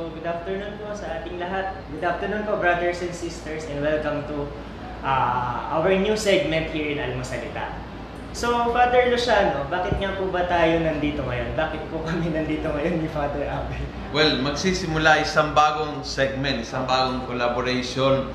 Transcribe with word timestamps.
Good 0.00 0.24
afternoon 0.24 0.80
po 0.80 0.96
sa 0.96 1.20
ating 1.20 1.36
lahat. 1.36 1.76
Good 1.92 2.00
afternoon 2.00 2.48
po, 2.48 2.56
brothers 2.56 3.04
and 3.04 3.12
sisters, 3.12 3.68
and 3.68 3.84
welcome 3.84 4.24
to 4.32 4.48
uh, 5.04 5.76
our 5.76 5.92
new 5.92 6.16
segment 6.16 6.72
here 6.72 6.96
in 6.96 7.04
Almosalita. 7.04 7.68
So, 8.32 8.72
Father 8.72 9.12
Luciano, 9.12 9.68
bakit 9.68 10.00
nga 10.00 10.16
po 10.16 10.32
ba 10.32 10.48
tayo 10.48 10.80
nandito 10.80 11.20
ngayon? 11.20 11.52
Bakit 11.52 11.92
po 11.92 12.00
kami 12.00 12.32
nandito 12.32 12.72
ngayon 12.72 12.96
ni 12.96 13.12
Father 13.12 13.44
Abel? 13.44 13.76
Well, 14.16 14.40
magsisimula 14.40 15.20
isang 15.20 15.52
bagong 15.52 16.00
segment, 16.00 16.64
isang 16.64 16.88
bagong 16.88 17.28
collaboration 17.28 18.32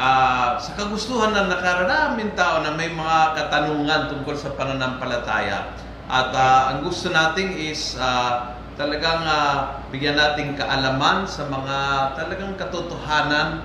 ah, 0.00 0.56
sa 0.56 0.80
kagustuhan 0.80 1.36
ng 1.36 1.52
nakararaming 1.52 2.32
tao 2.32 2.64
na 2.64 2.72
may 2.72 2.88
mga 2.88 3.36
katanungan 3.36 4.16
tungkol 4.16 4.32
sa 4.32 4.48
pananampalataya. 4.56 5.76
At 6.08 6.32
ah, 6.32 6.72
ang 6.72 6.88
gusto 6.88 7.12
natin 7.12 7.52
is 7.52 8.00
ah, 8.00 8.55
talagang 8.76 9.24
ah, 9.24 9.80
bigyan 9.88 10.14
natin 10.14 10.52
kaalaman 10.52 11.24
sa 11.24 11.48
mga 11.48 11.76
talagang 12.14 12.52
katotohanan 12.60 13.64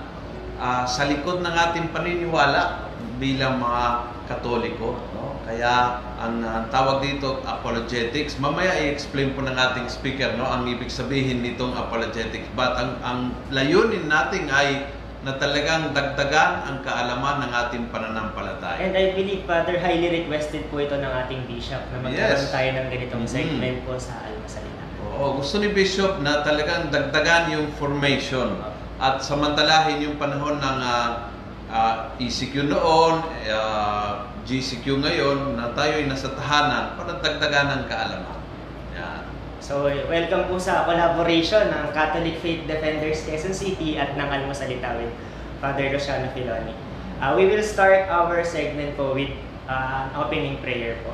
ah, 0.56 0.88
sa 0.88 1.06
likod 1.06 1.44
ng 1.44 1.52
ating 1.52 1.92
paniniwala 1.92 2.90
bilang 3.20 3.60
mga 3.60 4.10
Katoliko. 4.32 4.96
No? 5.12 5.36
Kaya 5.44 6.00
ang 6.16 6.40
ah, 6.40 6.64
tawag 6.72 7.04
dito 7.04 7.44
apologetics. 7.44 8.40
Mamaya 8.40 8.72
i-explain 8.80 9.36
po 9.36 9.44
ng 9.44 9.52
ating 9.52 9.92
speaker 9.92 10.40
no 10.40 10.48
ang 10.48 10.64
ibig 10.72 10.88
sabihin 10.88 11.44
nitong 11.44 11.76
apologetics. 11.76 12.48
But 12.56 12.80
ang 12.80 12.92
ang 13.04 13.20
layunin 13.52 14.08
natin 14.08 14.48
ay 14.48 14.88
na 15.22 15.38
talagang 15.38 15.94
dagdagan 15.94 16.66
ang 16.66 16.78
kaalaman 16.82 17.46
ng 17.46 17.52
ating 17.54 17.84
pananampalataya. 17.94 18.82
And 18.82 18.98
I 18.98 19.14
believe, 19.14 19.46
Father, 19.46 19.78
highly 19.78 20.10
requested 20.26 20.66
po 20.74 20.82
ito 20.82 20.98
ng 20.98 21.14
ating 21.14 21.46
bishop 21.46 21.78
na 21.94 22.02
magkaroon 22.02 22.42
Yes. 22.42 22.50
tayo 22.50 22.70
ng 22.74 22.88
ganitong 22.90 23.26
Mhm. 23.30 23.30
segment 23.30 23.78
po 23.86 23.94
sa 24.02 24.18
Almosalita. 24.26 24.71
Oo, 25.02 25.42
gusto 25.42 25.58
ni 25.58 25.74
Bishop 25.74 26.22
na 26.22 26.46
talagang 26.46 26.94
dagdagan 26.94 27.54
yung 27.58 27.68
formation 27.78 28.58
at 29.02 29.22
samantalahin 29.26 29.98
yung 30.02 30.18
panahon 30.22 30.62
ng 30.62 30.78
ah, 30.82 31.30
ah, 31.74 32.14
ECQ 32.22 32.70
noon, 32.70 33.26
ah, 33.50 34.30
GCQ 34.46 35.02
ngayon, 35.02 35.58
na 35.58 35.74
tayo 35.74 36.02
ay 36.02 36.06
nasa 36.10 36.34
tahanan 36.34 36.98
para 36.98 37.18
dagdagan 37.22 37.68
ng 37.78 37.84
kaalaman. 37.90 38.40
Yan. 38.98 39.22
So, 39.62 39.86
welcome 40.10 40.50
po 40.50 40.58
sa 40.58 40.90
collaboration 40.90 41.70
ng 41.70 41.94
Catholic 41.94 42.42
Faith 42.42 42.66
Defenders 42.66 43.22
Quezon 43.26 43.54
City 43.54 43.98
at 43.98 44.18
ng 44.18 44.26
Almosalita 44.26 44.98
with 44.98 45.14
Father 45.62 45.94
Luciano 45.94 46.34
Filoni. 46.34 46.74
Uh, 47.22 47.38
we 47.38 47.46
will 47.46 47.62
start 47.62 48.10
our 48.10 48.42
segment 48.42 48.98
po 48.98 49.14
with 49.14 49.30
uh, 49.70 50.10
opening 50.18 50.58
prayer 50.66 50.98
po. 51.06 51.14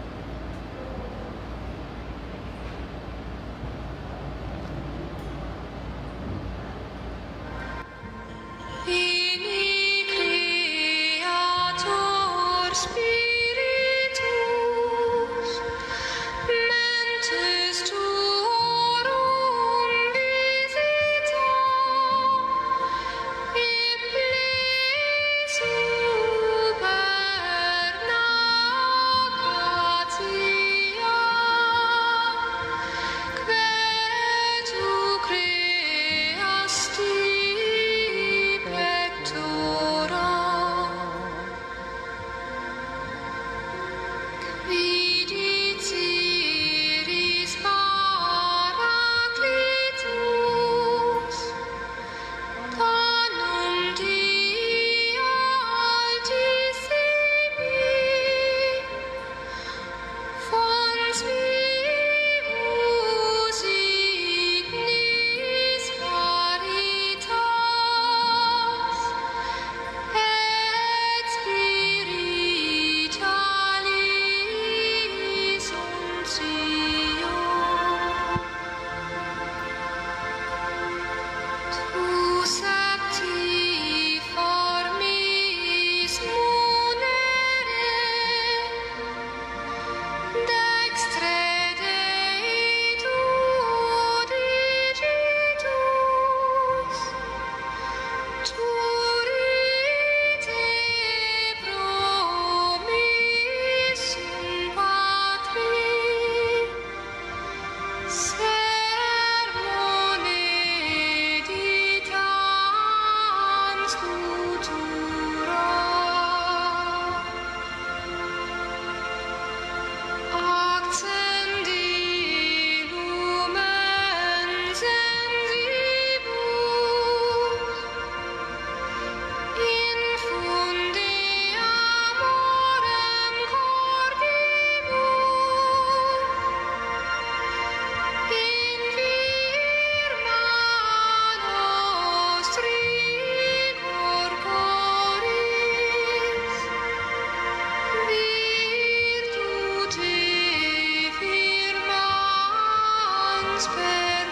despair. 153.75 154.30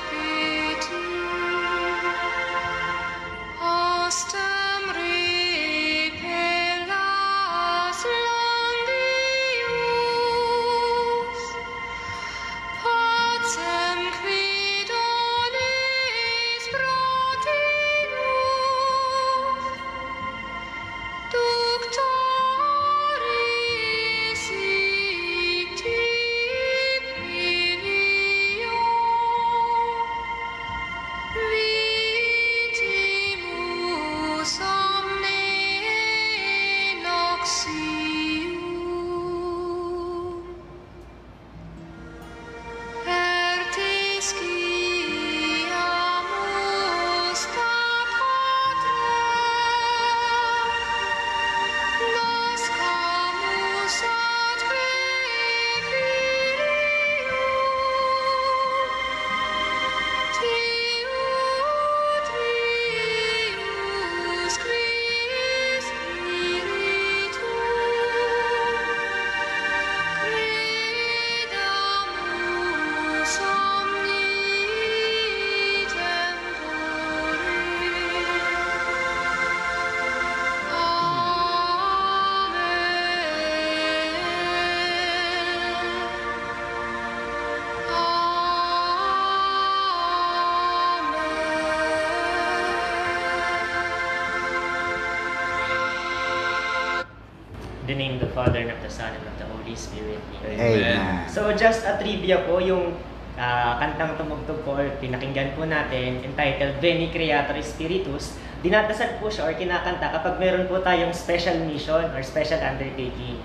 Name 97.99 98.15
of 98.15 98.23
the 98.23 98.31
Father, 98.31 98.63
and 98.63 98.71
of 98.71 98.79
the 98.79 98.87
Son, 98.87 99.11
and 99.11 99.27
of 99.27 99.35
the 99.35 99.47
Holy 99.51 99.75
Spirit. 99.75 100.23
Amen. 100.47 100.55
Amen. 100.55 101.27
So 101.27 101.51
just 101.51 101.83
a 101.83 101.99
trivia 101.99 102.47
po, 102.47 102.63
yung 102.63 102.95
ah, 103.35 103.75
kantang 103.83 104.15
tumugtog 104.15 104.63
po 104.63 104.79
or 104.79 104.87
pinakinggan 105.03 105.59
po 105.59 105.67
natin 105.67 106.23
entitled 106.23 106.79
Veni 106.79 107.11
Creator 107.11 107.59
Spiritus, 107.59 108.39
dinadasal 108.63 109.19
po 109.19 109.27
siya 109.27 109.51
or 109.51 109.53
kinakanta 109.59 110.15
kapag 110.15 110.39
meron 110.39 110.71
po 110.71 110.79
tayong 110.79 111.11
special 111.11 111.59
mission 111.67 112.07
or 112.15 112.23
special 112.23 112.63
undertaking. 112.63 113.35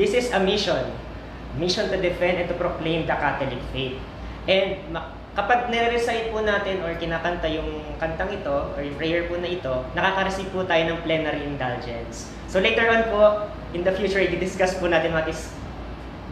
This 0.00 0.16
is 0.16 0.32
a 0.32 0.40
mission. 0.40 0.88
Mission 1.60 1.92
to 1.92 1.98
defend 2.00 2.40
and 2.40 2.48
to 2.48 2.56
proclaim 2.56 3.04
the 3.04 3.16
Catholic 3.16 3.60
faith. 3.74 3.98
And 4.48 4.80
kapag 5.38 5.70
nire-recite 5.70 6.34
po 6.34 6.42
natin 6.42 6.82
or 6.82 6.98
kinakanta 6.98 7.46
yung 7.46 7.86
kantang 8.02 8.34
ito 8.34 8.74
or 8.74 8.82
yung 8.82 8.98
prayer 8.98 9.30
po 9.30 9.38
na 9.38 9.46
ito, 9.46 9.86
nakaka-receive 9.94 10.50
po 10.50 10.66
tayo 10.66 10.90
ng 10.90 10.98
plenary 11.06 11.46
indulgence. 11.46 12.26
So 12.50 12.58
later 12.58 12.90
on 12.90 13.06
po, 13.06 13.46
in 13.70 13.86
the 13.86 13.94
future, 13.94 14.18
i-discuss 14.18 14.74
po 14.82 14.90
natin 14.90 15.14
what 15.14 15.30
is 15.30 15.54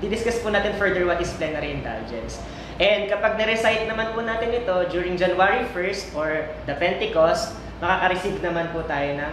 didiscuss 0.02 0.42
po 0.42 0.50
natin 0.52 0.76
further 0.76 1.06
what 1.06 1.22
is 1.22 1.30
plenary 1.38 1.70
indulgence. 1.72 2.42
And 2.82 3.06
kapag 3.06 3.38
na-recite 3.38 3.86
naman 3.86 4.10
po 4.12 4.26
natin 4.26 4.52
ito 4.52 4.74
during 4.90 5.14
January 5.14 5.64
1st 5.70 6.12
or 6.12 6.50
the 6.66 6.74
Pentecost, 6.74 7.54
makaka-receive 7.78 8.42
naman 8.42 8.74
po 8.74 8.84
tayo 8.90 9.16
ng 9.16 9.32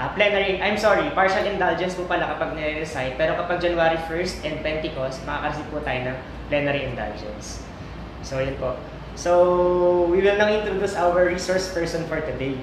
ah, 0.00 0.10
plenary, 0.16 0.58
I'm 0.64 0.80
sorry, 0.80 1.06
partial 1.12 1.44
indulgence 1.44 1.92
po 1.92 2.08
pala 2.08 2.24
kapag 2.34 2.56
nare-recite. 2.56 3.20
Pero 3.20 3.36
kapag 3.36 3.60
January 3.60 4.00
1st 4.08 4.48
and 4.48 4.64
Pentecost, 4.64 5.22
makaka-receive 5.28 5.68
po 5.68 5.78
tayo 5.84 6.00
ng 6.08 6.16
plenary 6.48 6.88
indulgence. 6.88 7.60
So, 8.24 8.40
yun 8.40 8.56
po. 8.56 8.74
So, 9.14 10.10
we 10.10 10.20
will 10.20 10.36
now 10.36 10.50
introduce 10.50 10.94
our 10.98 11.26
resource 11.26 11.70
person 11.72 12.06
for 12.10 12.20
today. 12.20 12.58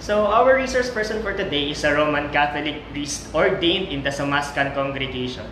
So, 0.00 0.26
our 0.26 0.56
resource 0.56 0.88
person 0.88 1.20
for 1.20 1.36
today 1.36 1.70
is 1.74 1.84
a 1.84 1.92
Roman 1.92 2.32
Catholic 2.32 2.80
priest 2.90 3.28
ordained 3.34 3.92
in 3.92 4.02
the 4.02 4.14
Samascan 4.14 4.72
congregation, 4.72 5.44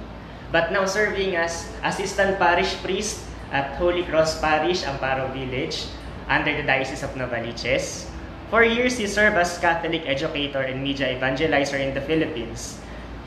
but 0.53 0.73
now 0.73 0.87
serving 0.87 1.37
as 1.37 1.69
assistant 1.83 2.39
parish 2.39 2.73
priest 2.81 3.21
at 3.53 3.77
Holy 3.77 4.07
Cross 4.07 4.41
Parish, 4.41 4.83
Amparo 4.87 5.29
Village, 5.35 5.91
under 6.29 6.55
the 6.55 6.63
Diocese 6.63 7.03
of 7.03 7.13
Novaliches. 7.19 8.09
For 8.49 8.63
years, 8.63 8.97
he 8.97 9.07
served 9.07 9.37
as 9.37 9.59
Catholic 9.59 10.07
educator 10.07 10.63
and 10.63 10.83
media 10.83 11.13
evangelizer 11.19 11.81
in 11.83 11.93
the 11.93 12.01
Philippines. 12.01 12.79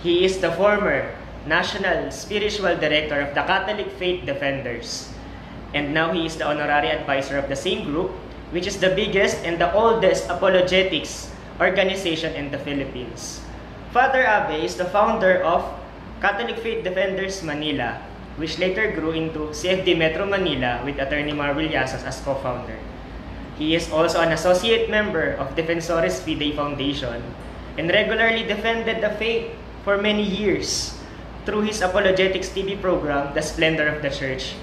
He 0.01 0.23
is 0.23 0.39
the 0.39 0.51
former 0.55 1.11
National 1.47 2.11
Spiritual 2.11 2.75
Director 2.75 3.23
of 3.23 3.31
the 3.31 3.39
Catholic 3.47 3.87
Faith 3.95 4.27
Defenders, 4.27 5.07
and 5.73 5.95
now 5.95 6.11
he 6.11 6.27
is 6.27 6.35
the 6.35 6.43
honorary 6.43 6.91
advisor 6.91 7.39
of 7.39 7.47
the 7.47 7.55
same 7.55 7.87
group, 7.87 8.11
which 8.51 8.67
is 8.67 8.83
the 8.83 8.91
biggest 8.91 9.39
and 9.47 9.55
the 9.55 9.71
oldest 9.71 10.27
apologetics 10.27 11.31
organization 11.59 12.35
in 12.35 12.51
the 12.51 12.59
Philippines. 12.59 13.39
Father 13.95 14.27
Abe 14.27 14.59
is 14.67 14.75
the 14.75 14.91
founder 14.91 15.39
of 15.47 15.63
Catholic 16.19 16.59
Faith 16.59 16.83
Defenders 16.83 17.39
Manila, 17.41 18.03
which 18.35 18.59
later 18.59 18.91
grew 18.91 19.15
into 19.15 19.55
CFD 19.55 19.97
Metro 19.97 20.27
Manila 20.27 20.83
with 20.83 20.99
Attorney 20.99 21.31
Mar 21.31 21.55
Villasas 21.55 22.03
as 22.03 22.19
co-founder. 22.27 22.77
He 23.57 23.73
is 23.73 23.89
also 23.89 24.19
an 24.19 24.35
associate 24.35 24.91
member 24.91 25.39
of 25.39 25.55
Defensores 25.55 26.19
Fidei 26.21 26.53
Foundation 26.53 27.23
and 27.79 27.87
regularly 27.89 28.43
defended 28.43 29.01
the 29.01 29.15
faith 29.15 29.55
for 29.87 29.97
many 29.97 30.21
years 30.21 30.96
through 31.47 31.63
his 31.63 31.79
apologetics 31.79 32.51
TV 32.51 32.75
program, 32.75 33.31
The 33.31 33.39
Splendor 33.39 33.87
of 33.87 34.03
the 34.03 34.11
Church, 34.11 34.59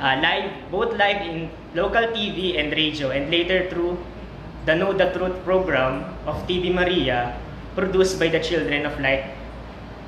uh, 0.00 0.16
live, 0.16 0.48
both 0.72 0.96
live 0.96 1.20
in 1.28 1.52
local 1.76 2.08
TV 2.16 2.56
and 2.56 2.72
radio, 2.72 3.12
and 3.12 3.28
later 3.30 3.68
through 3.68 4.00
the 4.64 4.72
Know 4.72 4.96
the 4.96 5.12
Truth 5.12 5.44
program 5.44 6.08
of 6.24 6.40
TV 6.48 6.72
Maria, 6.72 7.36
produced 7.76 8.16
by 8.16 8.32
the 8.32 8.40
Children 8.40 8.88
of 8.88 8.96
Light, 8.96 9.28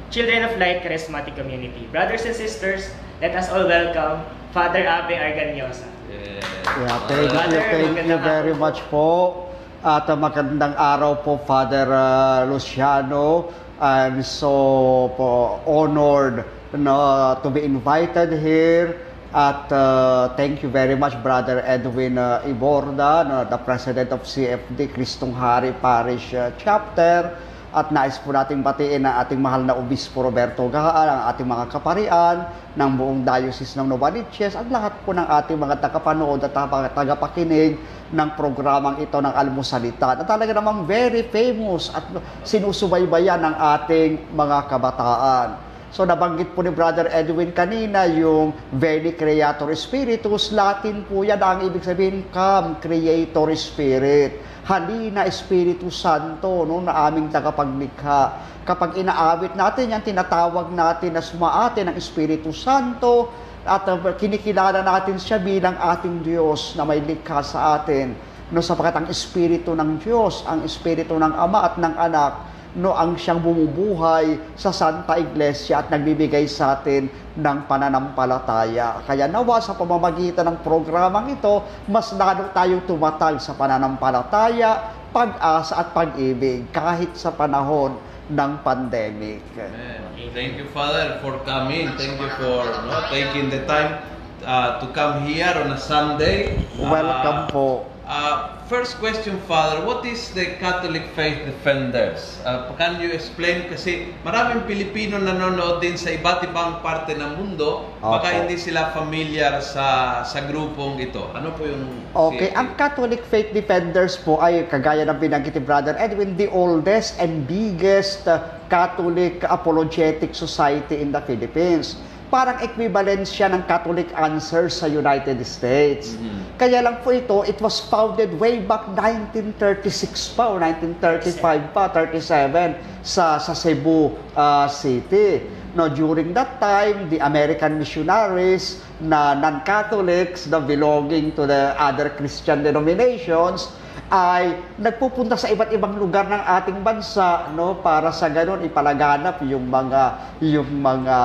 Children 0.09 0.49
of 0.49 0.56
Light 0.56 0.81
Charismatic 0.81 1.37
Community. 1.37 1.85
Brothers 1.93 2.25
and 2.25 2.33
sisters, 2.35 2.88
let 3.21 3.37
us 3.37 3.53
all 3.53 3.69
welcome 3.69 4.25
Father 4.56 4.81
Abe 4.81 5.12
Arganiosa. 5.21 5.85
Yeah. 6.09 6.41
Yeah, 6.81 6.99
thank 7.05 7.29
you, 7.29 7.37
Father, 7.37 7.61
thank 7.69 8.09
you 8.09 8.17
very 8.17 8.55
much 8.56 8.81
po. 8.88 9.47
At 9.85 10.09
uh, 10.09 10.17
magandang 10.17 10.73
araw 10.76 11.21
po, 11.21 11.37
Father 11.44 11.88
uh, 11.88 12.49
Luciano. 12.49 13.53
I'm 13.81 14.23
so 14.23 15.17
honored 15.65 16.44
no, 16.75 17.41
to 17.43 17.49
be 17.49 17.65
invited 17.65 18.38
here. 18.38 19.00
At 19.32 19.73
uh, 19.73 20.35
thank 20.37 20.62
you 20.62 20.69
very 20.69 20.97
much, 20.97 21.15
Brother 21.23 21.62
Edwin 21.65 22.19
uh, 22.19 22.43
Iborda, 22.44 23.27
no, 23.27 23.49
the 23.49 23.56
President 23.56 24.11
of 24.11 24.23
CFD, 24.23 24.93
Kristong 24.93 25.32
Hari 25.32 25.73
Parish 25.73 26.35
uh, 26.35 26.50
Chapter. 26.59 27.38
At 27.71 27.95
nais 27.95 28.19
po 28.19 28.35
nating 28.35 28.67
batiin 28.67 29.07
ang 29.07 29.23
ating 29.23 29.39
mahal 29.39 29.63
na 29.63 29.79
Obispo 29.79 30.27
Roberto 30.27 30.67
Gaal, 30.67 31.07
ang 31.07 31.31
ating 31.31 31.47
mga 31.47 31.65
kaparian 31.71 32.37
ng 32.75 32.91
buong 32.99 33.23
Diocese 33.23 33.79
ng 33.79 33.87
Novaliches 33.87 34.59
at 34.59 34.67
lahat 34.67 34.99
po 35.07 35.15
ng 35.15 35.23
ating 35.23 35.55
mga 35.55 35.79
tagapanood 35.79 36.43
at 36.43 36.51
tagapakinig 36.91 37.79
ng 38.11 38.29
programang 38.35 38.99
ito 38.99 39.23
ng 39.23 39.31
Almusalita 39.31 40.19
na 40.19 40.27
talaga 40.27 40.51
namang 40.51 40.83
very 40.83 41.23
famous 41.31 41.95
at 41.95 42.03
sinusubaybayan 42.43 43.39
ng 43.39 43.55
ating 43.55 44.19
mga 44.35 44.67
kabataan. 44.67 45.70
So 45.90 46.06
nabanggit 46.06 46.54
po 46.54 46.62
ni 46.62 46.70
Brother 46.70 47.11
Edwin 47.11 47.50
kanina 47.50 48.06
yung 48.06 48.54
Veni 48.78 49.11
Creator 49.18 49.75
Spiritus, 49.75 50.54
Latin 50.54 51.02
po 51.02 51.26
yan, 51.26 51.42
ang 51.42 51.66
ibig 51.66 51.82
sabihin, 51.82 52.30
Come 52.30 52.78
Creator 52.78 53.50
Spirit. 53.59 54.62
Halina 54.70 55.26
Espiritu 55.26 55.90
Santo 55.90 56.62
no, 56.62 56.78
na 56.78 57.11
aming 57.11 57.26
tagapaglikha. 57.35 58.23
Kapag 58.62 59.02
inaawit 59.02 59.59
natin 59.59 59.90
yan, 59.90 60.02
tinatawag 60.06 60.70
natin 60.70 61.18
na 61.18 61.23
sumaate 61.26 61.82
ng 61.82 61.99
Espiritu 61.99 62.54
Santo 62.54 63.26
at 63.66 63.82
uh, 63.90 63.99
kinikilala 64.14 64.87
natin 64.87 65.18
siya 65.18 65.42
bilang 65.42 65.75
ating 65.75 66.23
Diyos 66.23 66.78
na 66.78 66.87
may 66.87 67.02
likha 67.02 67.42
sa 67.42 67.82
atin. 67.82 68.14
No, 68.54 68.62
sapagkat 68.62 68.94
ang 68.94 69.06
Espiritu 69.11 69.75
ng 69.75 69.99
Diyos, 69.99 70.47
ang 70.47 70.62
Espiritu 70.62 71.18
ng 71.18 71.35
Ama 71.35 71.59
at 71.66 71.75
ng 71.75 71.94
Anak, 71.99 72.32
no 72.79 72.95
ang 72.95 73.19
siyang 73.19 73.43
bumubuhay 73.43 74.39
sa 74.55 74.71
Santa 74.71 75.19
Iglesia 75.19 75.83
at 75.83 75.91
nagbibigay 75.91 76.47
sa 76.47 76.79
atin 76.79 77.11
ng 77.35 77.59
pananampalataya. 77.67 79.03
Kaya 79.03 79.27
nawa 79.27 79.59
sa 79.59 79.75
pamamagitan 79.75 80.47
ng 80.47 80.59
programang 80.62 81.35
ito, 81.35 81.67
mas 81.91 82.15
lalo 82.15 82.50
tayong 82.55 82.87
tumatag 82.87 83.43
sa 83.43 83.59
pananampalataya, 83.59 84.95
pag-asa 85.11 85.83
at 85.83 85.91
pag-ibig 85.91 86.71
kahit 86.71 87.11
sa 87.19 87.35
panahon 87.35 87.99
ng 88.31 88.53
pandemic. 88.62 89.43
Amen. 89.59 90.31
Thank 90.31 90.55
you, 90.55 90.71
Father, 90.71 91.19
for 91.19 91.43
coming. 91.43 91.91
Thank 91.99 92.23
you 92.23 92.31
for 92.39 92.62
no, 92.87 93.03
taking 93.11 93.50
the 93.50 93.67
time 93.67 93.99
uh, 94.47 94.79
to 94.79 94.87
come 94.95 95.27
here 95.27 95.50
on 95.50 95.75
a 95.75 95.81
Sunday. 95.81 96.62
Welcome 96.79 97.50
Uh, 97.50 97.50
po. 97.50 97.67
Uh, 98.11 98.59
first 98.67 98.99
question, 98.99 99.38
Father, 99.47 99.87
what 99.87 100.02
is 100.02 100.35
the 100.35 100.59
Catholic 100.59 101.07
Faith 101.14 101.47
Defenders? 101.47 102.43
Uh, 102.43 102.67
can 102.75 102.99
you 102.99 103.14
explain? 103.14 103.71
Kasi 103.71 104.11
maraming 104.26 104.67
Pilipino 104.67 105.14
nanonood 105.23 105.79
din 105.79 105.95
sa 105.95 106.11
iba't 106.11 106.43
ibang 106.43 106.83
parte 106.83 107.14
ng 107.14 107.38
mundo. 107.38 107.87
Baka 108.02 108.35
Opo. 108.35 108.38
hindi 108.43 108.59
sila 108.59 108.90
familiar 108.90 109.62
sa 109.62 110.26
sa 110.26 110.43
grupong 110.43 110.99
ito. 110.99 111.23
Ano 111.38 111.55
po 111.55 111.71
yung... 111.71 111.87
Okay, 112.35 112.50
CFD? 112.50 112.59
ang 112.59 112.69
Catholic 112.75 113.23
Faith 113.31 113.55
Defenders 113.55 114.19
po 114.19 114.43
ay 114.43 114.67
kagaya 114.67 115.07
ng 115.07 115.14
binanggit 115.23 115.55
ni 115.55 115.62
Brother 115.62 115.95
Edwin, 115.95 116.35
the 116.35 116.50
oldest 116.50 117.14
and 117.23 117.47
biggest 117.47 118.26
uh, 118.26 118.43
Catholic 118.67 119.47
Apologetic 119.47 120.35
Society 120.35 120.99
in 120.99 121.14
the 121.14 121.23
Philippines. 121.31 121.95
Parang 122.31 122.63
equivalent 122.63 123.27
siya 123.27 123.51
ng 123.51 123.67
Catholic 123.67 124.07
Answer 124.15 124.71
sa 124.71 124.87
United 124.87 125.35
States. 125.43 126.15
Mhm. 126.15 126.55
Kaya 126.55 126.79
lang 126.79 127.03
po 127.03 127.11
ito, 127.11 127.43
it 127.43 127.59
was 127.59 127.83
founded 127.91 128.31
way 128.39 128.63
back 128.63 128.87
1936 128.95 130.39
pa 130.39 130.55
o 130.55 130.63
1935 130.63 131.75
pa, 131.75 131.91
37 131.91 132.79
sa 133.03 133.43
sa 133.43 133.51
Cebu 133.51 134.15
uh, 134.39 134.71
City. 134.71 135.43
No, 135.75 135.91
during 135.91 136.31
that 136.35 136.63
time, 136.63 137.11
the 137.11 137.19
American 137.23 137.79
missionaries 137.83 138.83
na 139.03 139.35
non-Catholics 139.35 140.47
na 140.47 140.63
belonging 140.63 141.35
to 141.35 141.51
the 141.51 141.75
other 141.79 142.11
Christian 142.15 142.63
denominations 142.63 143.75
ay 144.11 144.59
nagpupunta 144.75 145.38
sa 145.38 145.47
iba't 145.47 145.71
ibang 145.71 145.95
lugar 145.95 146.26
ng 146.26 146.43
ating 146.59 146.83
bansa 146.83 147.47
no 147.55 147.79
para 147.79 148.11
sa 148.11 148.26
ganun 148.26 148.67
ipalaganap 148.67 149.38
yung 149.47 149.71
mga 149.71 150.02
yung 150.43 150.67
mga 150.83 151.19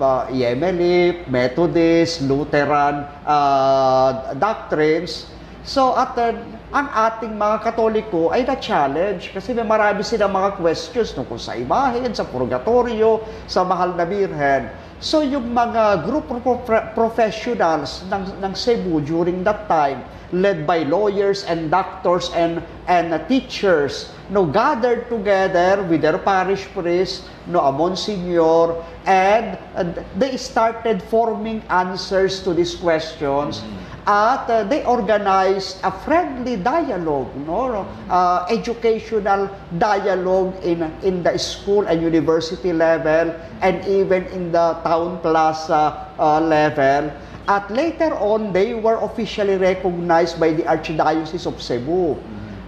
uh, 0.00 0.24
Yemenite, 0.32 1.28
Methodist, 1.28 2.24
Lutheran 2.24 3.04
uh, 3.28 4.32
doctrines. 4.40 5.28
So 5.68 5.92
at 5.92 6.16
uh, 6.16 6.32
ang 6.72 6.88
ating 6.88 7.36
mga 7.36 7.68
Katoliko 7.68 8.32
ay 8.32 8.48
na-challenge 8.48 9.36
kasi 9.36 9.52
may 9.52 9.60
marami 9.60 10.00
silang 10.00 10.32
mga 10.32 10.56
questions 10.56 11.12
tungkol 11.12 11.36
sa 11.36 11.52
imahen, 11.52 12.16
sa 12.16 12.24
purgatorio, 12.24 13.20
sa 13.44 13.60
mahal 13.60 13.92
na 13.92 14.08
birhen. 14.08 14.72
So 14.96 15.20
yung 15.20 15.52
mga 15.52 16.08
group 16.08 16.32
of 16.32 16.40
prof- 16.40 16.96
professionals 16.96 18.08
ng, 18.08 18.40
ng 18.40 18.52
Cebu 18.56 19.04
during 19.04 19.44
that 19.44 19.68
time, 19.68 20.00
led 20.32 20.64
by 20.64 20.88
lawyers 20.88 21.44
and 21.44 21.68
doctors 21.68 22.32
and, 22.32 22.64
and 22.88 23.12
uh, 23.12 23.20
teachers, 23.28 24.08
no, 24.32 24.48
gathered 24.48 25.12
together 25.12 25.84
with 25.92 26.00
their 26.00 26.16
parish 26.16 26.64
priest, 26.72 27.28
no, 27.52 27.60
a 27.60 27.68
monsignor, 27.68 28.80
and 29.04 29.60
uh, 29.76 29.84
they 30.16 30.40
started 30.40 31.04
forming 31.04 31.60
answers 31.68 32.40
to 32.40 32.56
these 32.56 32.72
questions 32.72 33.60
at 34.06 34.50
uh, 34.50 34.64
they 34.64 34.84
organized 34.84 35.78
a 35.84 35.92
friendly 36.02 36.56
dialogue, 36.62 37.30
no, 37.46 37.86
uh, 38.08 38.46
educational 38.50 39.50
dialogue 39.78 40.54
in 40.62 40.82
in 41.02 41.22
the 41.22 41.36
school 41.38 41.84
and 41.86 42.02
university 42.02 42.72
level, 42.72 43.34
and 43.60 43.84
even 43.86 44.26
in 44.30 44.50
the 44.50 44.78
town 44.86 45.20
plaza 45.20 46.08
uh, 46.18 46.40
level. 46.40 47.10
At 47.50 47.66
later 47.74 48.14
on, 48.22 48.54
they 48.54 48.74
were 48.74 49.02
officially 49.02 49.58
recognized 49.58 50.38
by 50.38 50.54
the 50.54 50.62
Archdiocese 50.62 51.46
of 51.46 51.58
Cebu. 51.58 52.14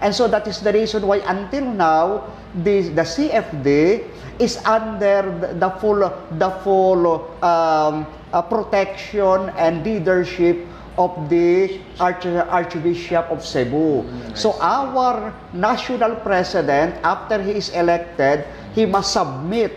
And 0.03 0.11
so 0.13 0.27
that 0.27 0.47
is 0.51 0.59
the 0.61 0.73
reason 0.75 1.07
why 1.07 1.23
until 1.25 1.65
now, 1.65 2.27
the, 2.67 2.91
the 2.91 3.07
CFD 3.07 4.05
is 4.39 4.59
under 4.67 5.23
the, 5.55 5.71
full, 5.79 6.03
the 6.39 6.51
full 6.67 7.31
um, 7.43 8.07
uh, 8.35 8.43
protection 8.43 9.49
and 9.55 9.85
leadership 9.87 10.67
of 10.97 11.29
the 11.29 11.81
Arch- 11.99 12.27
Archbishop 12.27 13.31
of 13.31 13.45
Cebu. 13.45 14.05
So 14.35 14.55
our 14.61 15.35
national 15.53 16.17
president, 16.23 16.95
after 17.03 17.43
he 17.43 17.53
is 17.59 17.71
elected, 17.71 18.45
he 18.75 18.87
must 18.87 19.13
submit 19.13 19.73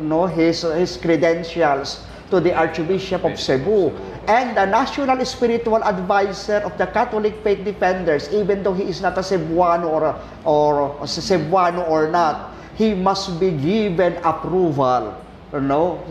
no, 0.00 0.26
his, 0.26 0.62
his 0.62 0.96
credentials 0.96 2.04
to 2.30 2.40
the 2.40 2.52
Archbishop 2.52 3.24
of 3.24 3.38
Cebu. 3.38 3.92
And 4.26 4.56
the 4.56 4.66
national 4.66 5.24
spiritual 5.24 5.82
advisor 5.84 6.58
of 6.66 6.76
the 6.76 6.86
Catholic 6.86 7.42
Faith 7.44 7.64
Defenders, 7.64 8.28
even 8.34 8.62
though 8.62 8.74
he 8.74 8.84
is 8.84 9.00
not 9.00 9.16
a 9.16 9.22
Cebuano 9.22 9.86
or, 9.86 10.18
or 10.44 10.96
a 11.00 11.06
Cebuano 11.06 11.88
or 11.88 12.10
not, 12.10 12.52
he 12.74 12.92
must 12.94 13.38
be 13.38 13.52
given 13.52 14.18
approval 14.24 15.14
no, 15.54 16.02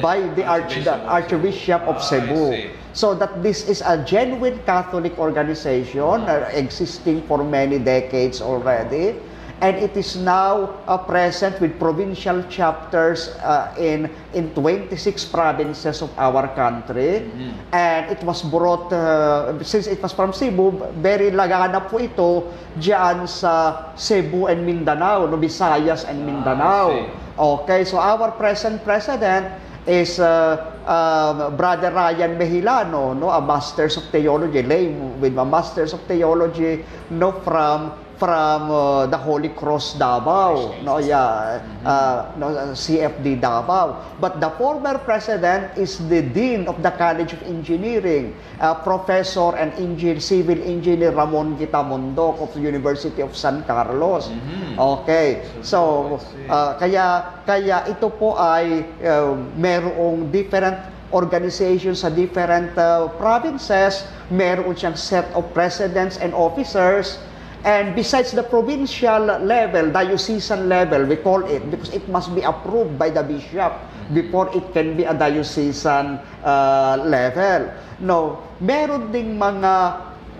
By 0.00 0.20
the 0.20 0.42
the 0.42 0.44
Arch, 0.46 0.78
Archbishop 0.86 1.00
of 1.02 1.08
Archbishop 1.10 1.82
of 1.82 1.96
Ah, 1.96 2.06
Cebu. 2.06 2.44
see. 2.52 2.70
So 2.94 3.10
that 3.18 3.42
this 3.42 3.66
is 3.66 3.82
a 3.82 3.98
genuine 4.06 4.62
Catholic 4.62 5.18
organization 5.18 6.22
uh, 6.22 6.46
existing 6.54 7.26
for 7.26 7.42
many 7.42 7.78
decades 7.82 8.38
already. 8.38 9.18
And 9.62 9.78
it 9.78 9.96
is 9.96 10.14
now 10.18 10.76
uh, 10.86 10.98
present 10.98 11.58
with 11.58 11.78
provincial 11.78 12.42
chapters 12.50 13.30
uh, 13.42 13.72
in, 13.78 14.10
in 14.34 14.50
26 14.52 14.92
provinces 15.26 16.02
of 16.02 16.10
our 16.18 16.46
country. 16.54 17.24
And 17.72 18.10
it 18.10 18.22
was 18.22 18.42
brought, 18.42 18.92
uh, 18.92 19.56
since 19.64 19.86
it 19.86 20.02
was 20.02 20.12
from 20.12 20.34
Cebu, 20.34 20.70
very 21.00 21.30
laganap 21.30 21.88
po 21.88 21.98
ito 21.98 22.50
dyan 22.76 23.24
sa 23.26 23.88
Cebu 23.96 24.46
and 24.52 24.66
Mindanao, 24.66 25.26
no, 25.30 25.38
Visayas 25.38 26.04
and 26.04 26.18
Ah, 26.22 26.26
Mindanao. 26.28 26.86
See. 26.90 27.23
Okay, 27.34 27.82
so 27.82 27.98
our 27.98 28.30
present 28.30 28.84
president 28.86 29.50
is 29.90 30.22
uh, 30.22 30.54
uh, 30.86 31.50
Brother 31.50 31.90
Ryan 31.90 32.38
Mejilano, 32.38 33.10
no, 33.18 33.28
a 33.28 33.42
Masters 33.42 33.96
of 33.96 34.04
Theology, 34.14 34.62
lay 34.62 34.94
with 35.18 35.36
a 35.36 35.44
Masters 35.44 35.92
of 35.92 36.00
Theology, 36.06 36.84
no, 37.10 37.32
from 37.42 37.90
from 38.18 38.70
uh, 38.70 39.06
the 39.06 39.16
Holy 39.18 39.48
Cross 39.50 39.98
Davao, 39.98 40.74
no, 40.82 40.98
yeah, 40.98 41.58
uh, 41.84 42.30
no, 42.38 42.48
uh, 42.54 42.72
CFD 42.74 43.40
Davao. 43.40 44.16
But 44.20 44.40
the 44.40 44.50
former 44.54 44.98
president 44.98 45.76
is 45.76 45.98
the 46.08 46.22
dean 46.22 46.66
of 46.68 46.82
the 46.82 46.90
College 46.94 47.32
of 47.34 47.42
Engineering, 47.42 48.34
uh, 48.60 48.74
Professor 48.82 49.56
and 49.56 49.72
Engineer, 49.74 50.20
Civil 50.20 50.62
Engineer 50.62 51.10
Ramon 51.10 51.58
Gitamondok 51.58 52.40
of 52.40 52.54
the 52.54 52.60
University 52.60 53.22
of 53.22 53.34
San 53.36 53.62
Carlos. 53.66 54.30
Mhm. 54.30 54.78
Okay, 54.78 55.42
so 55.62 56.16
uh, 56.48 56.78
kaya 56.78 57.40
kaya 57.46 57.86
ito 57.90 58.10
po 58.10 58.34
ay 58.38 58.82
uh, 59.02 59.34
merong 59.58 60.30
different 60.30 60.78
organizations 61.14 62.02
sa 62.02 62.10
different 62.10 62.74
uh, 62.74 63.06
provinces, 63.22 64.02
meron 64.34 64.74
siyang 64.74 64.98
set 64.98 65.30
of 65.38 65.46
presidents 65.54 66.18
and 66.18 66.34
officers. 66.34 67.22
And 67.64 67.96
besides 67.96 68.36
the 68.36 68.44
provincial 68.44 69.40
level, 69.40 69.88
diocesan 69.88 70.68
level, 70.68 71.08
we 71.08 71.16
call 71.16 71.48
it, 71.48 71.64
because 71.72 71.88
it 71.96 72.04
must 72.12 72.36
be 72.36 72.44
approved 72.44 73.00
by 73.00 73.08
the 73.08 73.24
bishop 73.24 73.72
before 74.12 74.52
it 74.52 74.68
can 74.76 75.00
be 75.00 75.08
a 75.08 75.16
diocesan 75.16 76.20
uh, 76.44 77.00
level. 77.00 77.72
No, 78.04 78.44
meron 78.60 79.08
ding 79.08 79.40
mga 79.40 79.72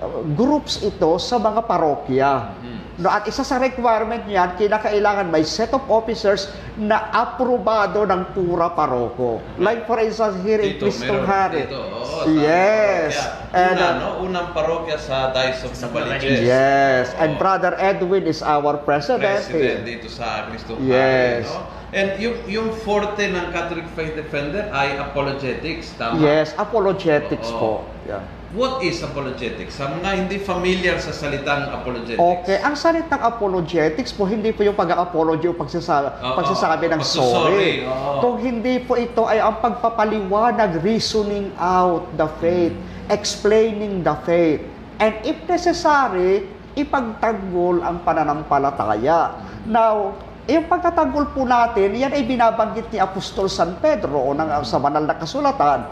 uh, 0.04 0.20
groups 0.36 0.84
ito 0.84 1.16
sa 1.16 1.40
mga 1.40 1.64
parokya. 1.64 2.52
No, 2.94 3.10
at 3.10 3.26
isa 3.26 3.42
sa 3.42 3.58
requirement 3.58 4.22
niyan, 4.22 4.54
kinakailangan 4.54 5.26
may 5.26 5.42
set 5.42 5.74
of 5.74 5.82
officers 5.90 6.46
na 6.78 7.10
aprobado 7.10 8.06
ng 8.06 8.30
pura 8.30 8.70
paroko. 8.70 9.42
Like 9.58 9.82
for 9.90 9.98
instance, 9.98 10.38
here 10.46 10.62
in 10.62 10.78
Dito, 10.78 10.86
Cristong 10.86 11.26
Hari. 11.26 11.66
dito. 11.66 11.82
Oo, 11.82 12.30
yes. 12.38 13.18
And, 13.50 13.74
Una, 13.74 13.86
uh, 13.86 13.94
no? 13.98 14.08
Unang 14.22 14.54
parokya 14.54 14.94
sa 14.94 15.34
Dice 15.34 15.66
of 15.66 15.74
Novaliches. 15.74 16.38
Yes. 16.38 17.10
And 17.18 17.34
Oo. 17.34 17.42
Brother 17.42 17.74
Edwin 17.82 18.30
is 18.30 18.46
our 18.46 18.78
president. 18.78 19.42
President 19.42 19.82
dito 19.82 20.06
sa 20.06 20.46
Cristo 20.46 20.78
Yes. 20.78 21.50
no? 21.50 21.66
And 21.94 22.14
yung, 22.22 22.36
yung 22.46 22.68
forte 22.78 23.26
ng 23.26 23.50
Catholic 23.50 23.86
Faith 23.94 24.14
Defender 24.14 24.70
ay 24.70 24.98
apologetics, 24.98 25.94
tama? 25.98 26.18
Yes, 26.22 26.54
apologetics 26.58 27.50
Oo. 27.54 27.58
po. 27.58 27.72
Yeah. 28.06 28.22
What 28.54 28.86
is 28.86 29.02
apologetics? 29.02 29.82
Sa 29.82 29.90
mga 29.90 30.14
hindi 30.14 30.38
familiar 30.38 31.02
sa 31.02 31.10
salitang 31.10 31.74
apologetics. 31.74 32.22
Okay, 32.22 32.62
ang 32.62 32.78
salitang 32.78 33.18
apologetics 33.18 34.14
po, 34.14 34.30
hindi 34.30 34.54
po 34.54 34.62
yung 34.62 34.78
pag-apology 34.78 35.50
o 35.50 35.58
pagsasabi, 35.58 36.22
Oo, 36.22 36.38
pagsasabi 36.38 36.86
ng 36.94 37.02
sorry. 37.02 37.82
Kung 38.22 38.38
hindi 38.38 38.78
po 38.78 38.94
ito 38.94 39.26
ay 39.26 39.42
ang 39.42 39.58
pagpapaliwanag, 39.58 40.86
reasoning 40.86 41.50
out 41.58 42.06
the 42.14 42.30
faith, 42.38 42.70
explaining 43.10 44.06
the 44.06 44.14
faith. 44.22 44.62
And 45.02 45.18
if 45.26 45.34
necessary, 45.50 46.46
ipagtanggol 46.78 47.82
ang 47.82 48.06
pananampalataya. 48.06 49.34
Now, 49.66 50.14
yung 50.44 50.68
pagtatanggol 50.68 51.32
po 51.32 51.48
natin, 51.48 51.96
yan 51.96 52.12
ay 52.12 52.20
binabanggit 52.28 52.92
ni 52.92 53.00
Apostol 53.00 53.48
San 53.48 53.80
Pedro 53.80 54.36
ng, 54.36 54.60
sa 54.60 54.76
banal 54.76 55.08
na 55.08 55.16
kasulatan 55.16 55.88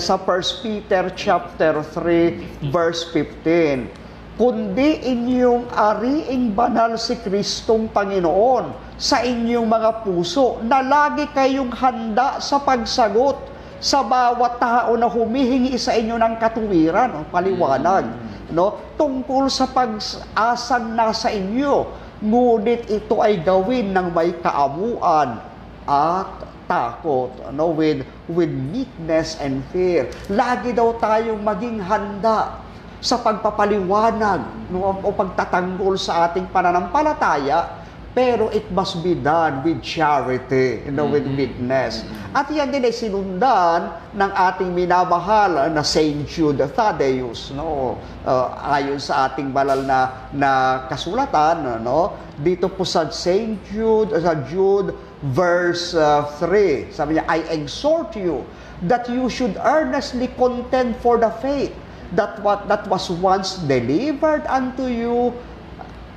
sa 0.00 0.16
1 0.16 0.64
Peter 0.64 1.12
chapter 1.12 1.84
3 1.84 2.72
verse 2.72 3.12
15 3.12 4.40
kundi 4.40 5.04
inyong 5.04 5.68
ariing 5.76 6.56
banal 6.56 6.96
si 6.96 7.12
Kristong 7.20 7.92
Panginoon 7.92 8.96
sa 8.96 9.20
inyong 9.20 9.68
mga 9.68 9.90
puso 10.00 10.64
na 10.64 10.80
lagi 10.80 11.28
kayong 11.36 11.68
handa 11.76 12.40
sa 12.40 12.56
pagsagot 12.56 13.36
sa 13.84 14.00
bawat 14.00 14.56
tao 14.56 14.96
na 14.96 15.12
humihingi 15.12 15.76
sa 15.76 15.92
inyo 15.92 16.16
ng 16.16 16.40
katuwiran 16.40 17.20
o 17.20 17.28
paliwanag 17.28 18.08
no? 18.52 18.80
Tungkol 18.98 19.48
sa 19.48 19.68
pag-asang 19.70 20.92
nasa 20.96 21.30
inyo 21.32 21.86
ngunit 22.20 22.88
ito 22.88 23.24
ay 23.24 23.40
gawin 23.40 23.96
ng 23.96 24.12
may 24.12 24.36
kaamuan 24.44 25.40
at 25.88 26.30
takot 26.70 27.34
no 27.50 27.74
with 27.74 28.06
with 28.30 28.52
meekness 28.52 29.40
and 29.42 29.64
fear. 29.74 30.06
Lagi 30.30 30.70
daw 30.70 30.94
tayong 31.00 31.42
maging 31.42 31.82
handa 31.82 32.62
sa 33.00 33.16
pagpapaliwanag 33.18 34.68
no, 34.68 35.00
o 35.00 35.08
pagtatanggol 35.10 35.96
sa 35.96 36.28
ating 36.28 36.52
pananampalataya, 36.52 37.79
pero 38.10 38.50
it 38.50 38.66
must 38.74 39.06
be 39.06 39.14
done 39.14 39.62
with 39.62 39.78
charity, 39.86 40.82
you 40.82 40.90
know, 40.90 41.06
with 41.06 41.22
meekness. 41.22 42.02
At 42.34 42.50
yan 42.50 42.74
din 42.74 42.82
ay 42.82 42.90
sinundan 42.90 43.94
ng 44.18 44.30
ating 44.34 44.74
minamahal 44.74 45.70
na 45.70 45.82
Saint 45.86 46.26
Jude 46.26 46.58
Thaddeus, 46.74 47.54
no? 47.54 47.94
Uh, 48.26 48.50
ayon 48.74 48.98
sa 48.98 49.30
ating 49.30 49.54
banal 49.54 49.86
na, 49.86 50.30
na 50.34 50.50
kasulatan, 50.90 51.62
no? 51.86 52.18
Dito 52.42 52.66
po 52.66 52.82
sa 52.82 53.06
Saint 53.14 53.54
Jude, 53.70 54.10
sa 54.18 54.34
Jude 54.42 54.90
verse 55.30 55.94
uh, 55.94 56.26
3, 56.42 56.90
sabi 56.90 57.18
niya, 57.18 57.24
I 57.30 57.46
exhort 57.54 58.18
you 58.18 58.42
that 58.90 59.06
you 59.06 59.30
should 59.30 59.54
earnestly 59.62 60.26
contend 60.34 60.98
for 60.98 61.20
the 61.20 61.30
faith 61.38 61.70
that 62.18 62.42
what 62.42 62.66
that 62.66 62.82
was 62.90 63.06
once 63.06 63.60
delivered 63.70 64.42
unto 64.50 64.90
you 64.90 65.30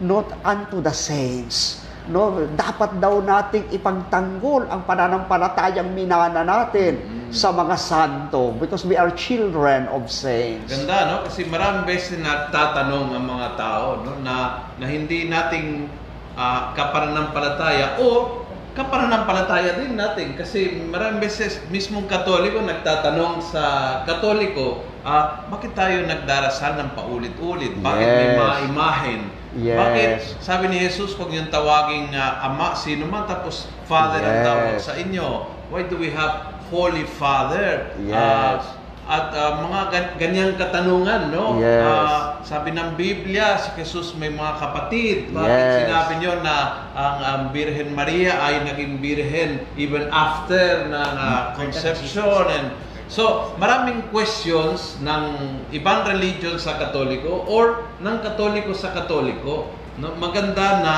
not 0.01 0.25
unto 0.41 0.81
the 0.81 0.89
saints 0.89 1.82
no, 2.09 2.43
dapat 2.51 2.99
daw 2.99 3.23
nating 3.23 3.71
ipagtanggol 3.71 4.67
ang 4.67 4.83
pananampalatayang 4.83 5.91
minana 5.91 6.43
natin 6.43 6.99
sa 7.31 7.49
mga 7.49 7.75
santo 7.79 8.53
because 8.59 8.83
we 8.83 8.93
are 8.93 9.09
children 9.15 9.87
of 9.89 10.05
saints. 10.05 10.69
Ganda, 10.69 11.09
no? 11.09 11.15
Kasi 11.25 11.47
maraming 11.47 11.87
beses 11.87 12.19
nagtatanong 12.19 13.15
ang 13.15 13.25
mga 13.25 13.47
tao, 13.55 14.03
no? 14.03 14.19
Na, 14.21 14.67
na 14.77 14.85
hindi 14.85 15.25
nating 15.25 15.87
ah, 16.35 16.75
kapananampalataya 16.75 17.97
o 18.03 18.41
kapananampalataya 18.73 19.81
din 19.81 19.95
natin. 19.95 20.33
Kasi 20.33 20.81
maraming 20.89 21.21
beses 21.21 21.61
mismong 21.69 22.09
katoliko 22.09 22.61
nagtatanong 22.61 23.41
sa 23.41 23.63
katoliko, 24.03 24.81
ah, 25.01 25.45
bakit 25.49 25.73
tayo 25.73 26.03
nagdarasal 26.05 26.77
ng 26.81 26.89
paulit-ulit? 26.97 27.73
Bakit 27.77 28.07
may 28.07 28.27
Yes. 28.29 28.37
mga 28.37 28.55
imahen? 28.69 29.21
Yes. 29.53 29.77
Bakit 29.77 30.09
sabi 30.41 30.65
ni 30.67 30.81
Jesus, 30.81 31.13
pag 31.13 31.29
yung 31.29 31.47
tawaging 31.47 32.09
ah, 32.11 32.41
ama, 32.43 32.73
sino 32.73 33.05
man, 33.05 33.29
tapos 33.29 33.69
Father 33.85 34.19
ang 34.19 34.37
Yes. 34.37 34.45
tawag 34.45 34.73
sa 34.81 34.93
inyo. 34.97 35.27
Why 35.69 35.85
do 35.85 35.95
we 35.95 36.09
have 36.09 36.57
Holy 36.69 37.05
Father? 37.05 37.93
Ah, 38.09 38.57
Yes. 38.57 38.65
at 39.03 39.29
ah, 39.29 39.61
mga 39.61 39.79
gan- 39.91 40.13
ganyang 40.17 40.53
katanungan, 40.55 41.29
no? 41.29 41.59
Yes. 41.59 41.83
Ah, 41.83 42.19
sabi 42.41 42.71
ng 42.71 42.95
Biblia, 42.95 43.59
si 43.59 43.69
Jesus 43.77 44.15
may 44.15 44.31
mga 44.31 44.57
kapatid. 44.57 45.29
Bakit 45.29 45.53
Yes. 45.61 45.75
sinabi 45.85 46.13
niyo 46.17 46.33
na 46.41 46.55
ang, 46.95 47.17
ang 47.19 47.41
Birhen 47.51 47.93
Maria 47.93 48.39
ay 48.39 48.63
naging 48.63 48.97
birhen 48.97 49.61
even 49.75 50.09
after 50.09 50.87
ng 50.87 51.13
ah, 51.13 51.53
conception? 51.53 52.47
And, 52.49 52.67
so, 53.13 53.53
maraming 53.61 54.09
questions 54.09 54.97
ng 54.97 55.23
ibang 55.69 56.01
religion 56.09 56.57
sa 56.57 56.81
Katoliko 56.81 57.45
or 57.45 57.85
ng 58.01 58.17
Katoliko 58.25 58.73
sa 58.73 58.89
Katoliko. 58.89 59.69
No? 60.01 60.17
Maganda 60.17 60.81
na 60.81 60.95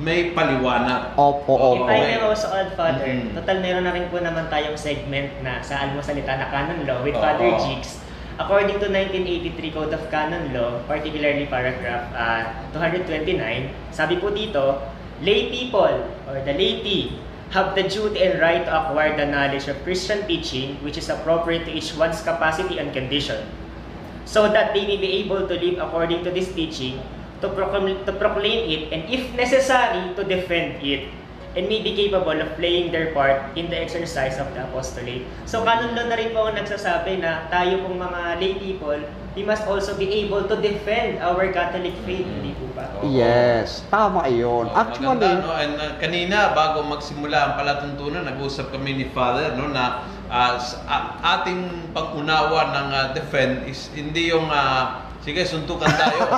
may 0.00 0.32
paliwanag. 0.32 1.12
Opo, 1.20 1.52
If 1.76 1.84
opo. 1.84 1.92
I 1.92 2.16
may 2.16 2.20
also 2.24 2.48
add, 2.56 2.72
Father, 2.72 3.04
Mhm. 3.04 3.36
total 3.36 3.60
meron 3.60 3.84
na 3.84 3.92
rin 3.92 4.08
po 4.08 4.16
naman 4.16 4.48
tayong 4.48 4.80
segment 4.80 5.28
na 5.44 5.60
sa 5.60 5.84
Almosalita 5.84 6.40
na 6.40 6.48
Canon 6.48 6.88
Law 6.88 7.04
with 7.04 7.12
Oo. 7.12 7.20
Father 7.20 7.52
Jigs. 7.60 8.00
According 8.40 8.80
to 8.80 8.88
1983 8.88 9.68
Code 9.68 9.92
of 9.92 10.08
Canon 10.08 10.56
Law, 10.56 10.80
particularly 10.88 11.44
paragraph 11.44 12.08
ah, 12.16 12.64
229, 12.72 13.68
sabi 13.92 14.16
po 14.16 14.32
dito, 14.32 14.80
lay 15.20 15.52
people 15.52 16.00
or 16.24 16.40
the 16.48 16.54
laity 16.56 17.20
have 17.50 17.74
the 17.74 17.82
duty 17.82 18.22
and 18.22 18.40
right 18.40 18.64
to 18.64 18.70
acquire 18.70 19.16
the 19.16 19.26
knowledge 19.26 19.66
of 19.66 19.76
Christian 19.82 20.26
teaching 20.26 20.78
which 20.82 20.96
is 20.96 21.10
appropriate 21.10 21.66
to 21.66 21.72
each 21.74 21.94
one's 21.98 22.22
capacity 22.22 22.78
and 22.78 22.94
condition 22.94 23.46
so 24.30 24.46
that 24.46 24.70
they 24.70 24.86
may 24.86 24.96
be 24.96 25.26
able 25.26 25.42
to 25.48 25.54
live 25.58 25.82
according 25.82 26.22
to 26.22 26.30
this 26.30 26.54
teaching, 26.54 27.02
to 27.42 27.50
proclaim, 27.50 27.98
to 28.06 28.12
proclaim 28.14 28.70
it, 28.70 28.92
and 28.94 29.10
if 29.10 29.34
necessary, 29.34 30.14
to 30.14 30.22
defend 30.22 30.78
it, 30.86 31.10
and 31.58 31.66
may 31.66 31.82
be 31.82 31.98
capable 31.98 32.36
of 32.38 32.48
playing 32.54 32.94
their 32.94 33.10
part 33.10 33.42
in 33.58 33.66
the 33.66 33.78
exercise 33.78 34.38
of 34.38 34.46
the 34.54 34.62
apostolate. 34.70 35.26
So, 35.50 35.66
canon 35.66 35.98
law 35.98 36.06
na 36.06 36.14
rin 36.14 36.30
po 36.30 36.46
ang 36.46 36.54
nagsasabi 36.54 37.18
na 37.18 37.50
tayo 37.50 37.82
pong 37.82 37.98
mga 37.98 38.38
lay 38.38 38.54
people, 38.54 39.00
we 39.34 39.42
must 39.42 39.66
also 39.66 39.94
be 39.98 40.10
able 40.22 40.46
to 40.46 40.56
defend 40.58 41.18
our 41.22 41.46
Catholic 41.50 41.94
faith, 42.06 42.26
hindi 42.26 42.54
po 42.54 42.70
ba? 42.74 42.86
Oo. 42.98 43.10
Yes, 43.10 43.82
tama 43.90 44.26
iyon. 44.30 44.70
Oh, 44.70 44.78
Actually, 44.78 45.18
maganda, 45.18 45.42
no? 45.42 45.54
And 45.54 45.74
uh, 45.78 45.94
kanina 45.98 46.54
bago 46.54 46.86
magsimula 46.86 47.38
ang 47.38 47.52
palatuntunan, 47.58 48.26
nag-usap 48.26 48.70
kami 48.70 49.02
ni 49.02 49.06
Father 49.10 49.54
no 49.58 49.70
na 49.70 50.06
uh, 50.30 50.54
ating 51.38 51.90
pag-unawa 51.90 52.70
ng 52.74 52.88
uh, 52.94 53.06
defend 53.14 53.66
is 53.66 53.90
hindi 53.94 54.30
yung 54.30 54.46
uh, 54.46 55.09
sige 55.20 55.42
suntukan 55.44 55.90
tayo. 55.94 56.20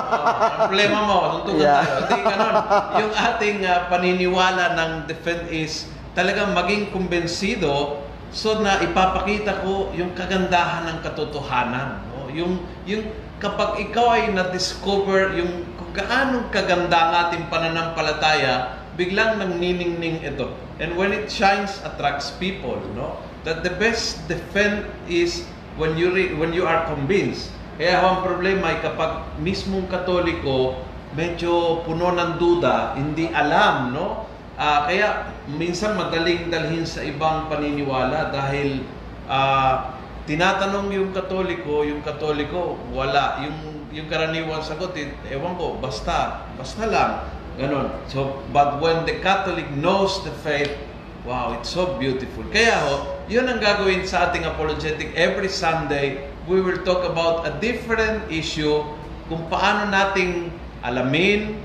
Oh, 0.43 0.69
problema 0.69 0.99
mo, 1.07 1.17
suntukan 1.39 1.63
Yeah. 1.63 1.81
tayo. 1.83 1.99
Hindi 2.07 2.19
ganun. 2.23 2.55
Yung 3.03 3.11
ating 3.13 3.57
uh, 3.63 3.79
paniniwala 3.87 4.65
ng 4.75 4.91
defend 5.07 5.49
is 5.49 5.87
talagang 6.13 6.53
maging 6.53 6.91
kumbensido 6.93 7.99
so 8.29 8.59
na 8.61 8.81
ipapakita 8.81 9.61
ko 9.61 9.93
yung 9.93 10.13
kagandahan 10.17 10.89
ng 10.89 10.97
katotohanan. 11.05 12.01
No? 12.11 12.29
Yung, 12.33 12.61
yung 12.85 13.03
kapag 13.37 13.83
ikaw 13.89 14.15
ay 14.17 14.31
na-discover 14.31 15.35
yung 15.37 15.67
kung 15.75 15.91
gaano 15.93 16.47
kaganda 16.49 16.97
ang 16.97 17.13
ating 17.29 17.43
pananampalataya, 17.51 18.79
biglang 18.95 19.37
nagniningning 19.37 20.21
ito. 20.21 20.49
And 20.77 20.97
when 20.97 21.13
it 21.13 21.29
shines, 21.29 21.77
attracts 21.85 22.33
people, 22.37 22.81
no? 22.97 23.17
That 23.43 23.61
the 23.61 23.75
best 23.75 24.23
defend 24.25 24.87
is 25.05 25.43
when 25.75 25.99
you 25.99 26.09
re- 26.09 26.33
when 26.33 26.55
you 26.55 26.63
are 26.65 26.87
convinced. 26.87 27.51
Kaya 27.77 28.05
ang 28.05 28.21
problema 28.21 28.69
ay 28.69 28.79
kapag 28.85 29.37
mismong 29.41 29.89
katoliko, 29.89 30.77
medyo 31.17 31.81
puno 31.85 32.13
ng 32.13 32.37
duda, 32.37 32.93
hindi 32.97 33.29
alam, 33.29 33.93
no? 33.93 34.29
Ah, 34.53 34.85
kaya 34.85 35.33
minsan 35.49 35.97
madaling 35.97 36.53
dalhin 36.53 36.85
sa 36.85 37.01
ibang 37.01 37.49
paniniwala 37.49 38.29
dahil 38.29 38.85
ah, 39.25 39.97
tinatanong 40.29 40.93
yung 40.93 41.09
katoliko, 41.09 41.81
yung 41.81 42.05
katoliko 42.05 42.77
wala, 42.93 43.41
yung 43.41 43.73
yung 43.93 44.09
karaniwan 44.09 44.57
sagot, 44.65 44.97
eh, 44.97 45.13
ewan 45.29 45.53
ko, 45.53 45.77
basta, 45.77 46.49
basta 46.57 46.89
lang. 46.89 47.29
Ganon. 47.53 47.93
So, 48.09 48.41
but 48.49 48.81
when 48.81 49.05
the 49.05 49.21
Catholic 49.21 49.69
knows 49.77 50.25
the 50.25 50.33
faith, 50.41 50.73
wow, 51.21 51.53
it's 51.53 51.69
so 51.69 52.01
beautiful. 52.01 52.41
Kaya 52.49 52.81
ho, 52.89 53.21
yun 53.29 53.45
ang 53.45 53.61
gagawin 53.61 54.01
sa 54.09 54.29
ating 54.29 54.49
apologetic 54.49 55.13
every 55.13 55.45
Sunday. 55.45 56.32
We 56.43 56.59
will 56.59 56.83
talk 56.83 57.07
about 57.07 57.47
a 57.47 57.55
different 57.63 58.27
issue 58.27 58.83
kung 59.31 59.47
paano 59.47 59.87
nating 59.87 60.51
alamin, 60.83 61.55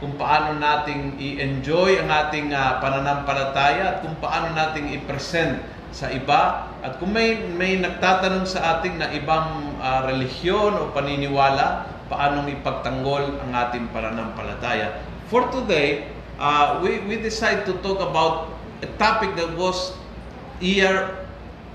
kung 0.00 0.16
paano 0.16 0.56
nating 0.56 1.20
i-enjoy 1.20 2.00
ang 2.00 2.08
ating 2.08 2.48
ah, 2.56 2.80
pananampalataya 2.80 3.82
at 3.92 3.96
kung 4.00 4.16
paano 4.24 4.56
nating 4.56 4.88
i-present 4.96 5.60
sa 5.92 6.08
iba. 6.08 6.72
At 6.80 6.96
kung 6.96 7.12
may 7.12 7.36
may 7.54 7.76
nagtatanong 7.76 8.48
sa 8.48 8.80
ating 8.80 8.96
na 8.96 9.12
ibang 9.12 9.76
ah, 9.78 10.08
relihiyon 10.08 10.80
o 10.80 10.88
paniniwala 10.96 11.92
paano 12.08 12.48
ipagtanggol 12.48 13.36
ang 13.36 13.52
ating 13.52 13.92
pananampalataya. 13.92 14.96
For 15.28 15.48
today 15.52 16.08
uh, 16.40 16.80
we 16.80 17.04
we 17.04 17.20
decide 17.20 17.68
to 17.68 17.76
talk 17.84 18.00
about 18.00 18.52
a 18.80 18.88
topic 18.96 19.36
that 19.36 19.52
was 19.60 19.96
year 20.58 21.21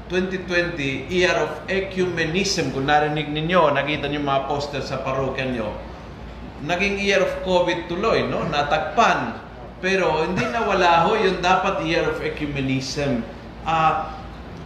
2020 0.09 1.11
year 1.11 1.35
of 1.35 1.67
ecumenism 1.67 2.71
kung 2.71 2.87
narinig 2.87 3.27
ninyo 3.27 3.75
nakita 3.75 4.07
niyo 4.07 4.23
mga 4.23 4.47
poster 4.47 4.79
sa 4.79 5.03
parokya 5.03 5.47
niyo 5.51 5.75
naging 6.65 6.97
year 6.97 7.21
of 7.21 7.33
COVID 7.45 7.85
tuloy, 7.85 8.25
no? 8.25 8.41
Natakpan. 8.49 9.45
Pero 9.77 10.25
hindi 10.25 10.41
nawala 10.49 11.05
ho 11.05 11.13
yung 11.13 11.37
dapat 11.37 11.85
year 11.85 12.09
of 12.09 12.17
ecumenism. 12.25 13.21
Ah, 13.61 14.17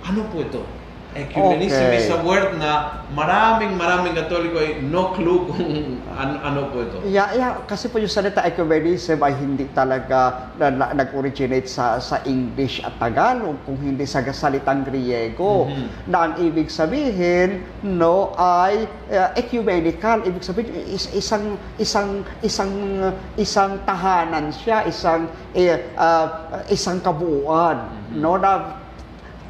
ano 0.08 0.24
po 0.32 0.40
ito? 0.40 0.64
Ecumenism 1.12 1.92
Okay. 1.92 2.00
is 2.00 2.08
a 2.08 2.24
word 2.24 2.56
na 2.56 3.04
maraming 3.12 3.76
maraming 3.76 4.16
katoliko 4.16 4.64
ay 4.64 4.80
no 4.80 5.12
clue 5.12 5.44
kung 5.44 5.60
ano, 6.08 6.34
ano 6.40 6.60
po 6.72 6.88
ito. 6.88 7.04
Yeah, 7.04 7.36
yeah, 7.36 7.52
kasi 7.68 7.92
po 7.92 8.00
yung 8.00 8.08
salita 8.08 8.40
ecumenism 8.48 9.20
ay 9.20 9.36
hindi 9.36 9.68
talaga 9.76 10.52
na, 10.56 10.72
na- 10.72 10.94
nag-originate 10.96 11.68
sa 11.68 12.00
sa 12.00 12.24
English 12.24 12.80
at 12.80 12.96
Tagalog 12.96 13.60
kung 13.68 13.76
hindi 13.76 14.08
sa 14.08 14.24
salitang 14.24 14.88
Griego 14.88 15.68
Mhm. 15.68 15.86
na 16.08 16.18
ang 16.24 16.34
ibig 16.40 16.72
sabihin 16.72 17.60
no 17.84 18.32
ay 18.40 18.88
uh, 19.12 19.36
ecumenical 19.36 20.24
ibig 20.24 20.48
sabihin 20.48 20.72
is, 20.88 21.12
isang 21.12 21.60
isang 21.76 22.24
isang 22.40 22.72
isang 23.36 23.84
tahanan 23.84 24.48
siya 24.56 24.88
isang 24.88 25.28
eh, 25.52 25.92
uh, 26.00 26.28
isang 26.72 27.04
kabuuan 27.04 27.84
no 28.16 28.40
na 28.40 28.80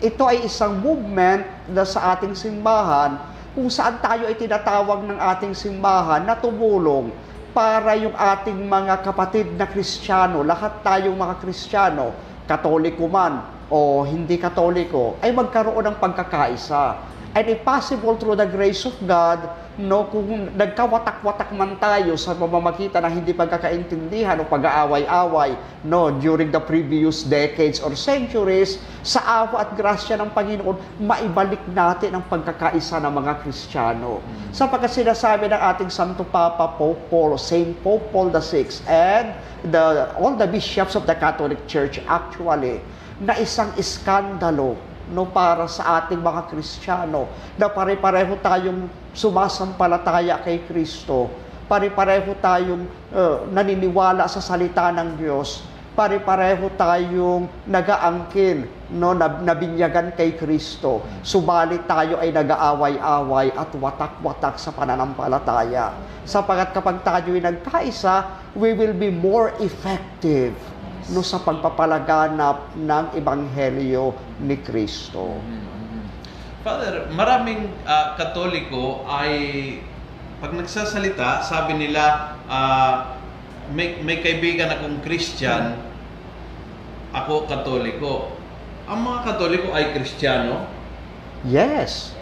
ito 0.02 0.26
ay 0.26 0.50
isang 0.50 0.82
movement 0.82 1.46
na 1.70 1.86
sa 1.86 2.18
ating 2.18 2.34
simbahan 2.34 3.22
kung 3.54 3.70
saan 3.70 4.02
tayo 4.02 4.26
ay 4.26 4.34
tinatawag 4.34 5.06
ng 5.06 5.20
ating 5.22 5.54
simbahan 5.54 6.26
na 6.26 6.34
tumulong 6.34 7.14
para 7.54 7.94
yung 8.00 8.18
ating 8.18 8.58
mga 8.66 9.06
kapatid 9.06 9.54
na 9.54 9.70
Kristiyano, 9.70 10.42
lahat 10.42 10.82
tayong 10.82 11.14
mga 11.14 11.36
Kristiyano, 11.38 12.16
katoliko 12.50 13.06
man 13.06 13.46
o 13.70 14.02
hindi 14.02 14.42
katoliko, 14.42 15.22
ay 15.22 15.30
magkaroon 15.36 15.86
ng 15.94 15.98
pagkakaisa. 16.02 16.98
And 17.32 17.48
if 17.48 17.64
possible 17.64 18.20
through 18.20 18.36
the 18.36 18.50
grace 18.50 18.84
of 18.84 18.92
God, 19.08 19.40
no, 19.80 20.04
kung 20.12 20.52
nagkawatak-watak 20.52 21.56
man 21.56 21.80
tayo 21.80 22.20
sa 22.20 22.36
pamamagitan 22.36 23.08
ng 23.08 23.24
hindi 23.24 23.32
pagkakaintindihan 23.32 24.44
o 24.44 24.48
pag-aaway-away 24.52 25.56
no, 25.88 26.12
during 26.20 26.52
the 26.52 26.60
previous 26.60 27.24
decades 27.24 27.80
or 27.80 27.96
centuries, 27.96 28.84
sa 29.00 29.24
awa 29.48 29.64
at 29.64 29.80
grasya 29.80 30.20
ng 30.20 30.28
Panginoon, 30.36 30.76
maibalik 31.00 31.64
natin 31.72 32.20
ang 32.20 32.24
pagkakaisa 32.28 33.00
ng 33.00 33.14
mga 33.16 33.34
Kristiyano. 33.48 34.20
Sapagkat 34.52 34.92
sinasabi 34.92 35.48
ng 35.48 35.62
ating 35.72 35.88
Santo 35.88 36.28
Papa 36.28 36.76
Pope 36.76 37.00
Paul, 37.08 37.40
Saint 37.40 37.80
Pope 37.80 38.12
Paul 38.12 38.28
VI, 38.28 38.68
and 38.92 39.32
the, 39.72 40.12
all 40.20 40.36
the 40.36 40.52
bishops 40.52 41.00
of 41.00 41.08
the 41.08 41.16
Catholic 41.16 41.64
Church 41.64 41.96
actually, 42.12 42.84
na 43.24 43.40
isang 43.40 43.72
iskandalo 43.80 44.91
no 45.10 45.26
para 45.26 45.66
sa 45.66 46.04
ating 46.04 46.22
mga 46.22 46.52
Kristiyano 46.54 47.26
na 47.58 47.66
pare-pareho 47.72 48.38
tayong 48.38 48.86
sumasampalataya 49.12 50.38
kay 50.46 50.64
Kristo, 50.70 51.32
pare-pareho 51.66 52.32
tayong 52.38 52.84
uh, 53.16 53.48
naniniwala 53.50 54.30
sa 54.30 54.44
salita 54.44 54.92
ng 54.94 55.18
Diyos, 55.18 55.66
pare-pareho 55.92 56.72
tayong 56.80 57.68
nagaangkin, 57.68 58.64
no, 58.96 59.12
nab- 59.12 59.44
nabinyagan 59.44 60.16
kay 60.16 60.40
Kristo. 60.40 61.04
Subalit 61.20 61.84
tayo 61.84 62.16
ay 62.20 62.32
nag-aaway-away 62.32 63.52
at 63.52 63.72
watak-watak 63.76 64.56
sa 64.56 64.72
pananampalataya. 64.72 65.92
Sapagat 66.24 66.72
kapag 66.72 67.04
tayo 67.04 67.36
ay 67.36 67.44
nagkaisa, 67.44 68.48
we 68.56 68.72
will 68.72 68.96
be 68.96 69.12
more 69.12 69.52
effective 69.60 70.56
no 71.10 71.26
sa 71.26 71.42
pagpapalaganap 71.42 72.78
ng 72.78 73.06
ebanghelyo 73.18 74.14
ni 74.46 74.56
Kristo. 74.62 75.42
Father, 76.62 77.10
maraming 77.10 77.74
ah, 77.90 78.14
katoliko 78.14 79.02
ay 79.10 79.34
pag 80.38 80.54
nagsasalita, 80.54 81.42
sabi 81.42 81.74
nila, 81.74 82.38
ah, 82.46 83.18
may, 83.74 83.98
may 84.06 84.22
kaibigan 84.22 84.70
akong 84.70 85.02
Christian, 85.02 85.74
ako 87.14 87.50
katoliko. 87.50 88.30
Ang 88.86 89.06
mga 89.06 89.20
katoliko 89.34 89.74
ay 89.74 89.90
Kristiyano. 89.94 90.70
Yes. 91.46 92.14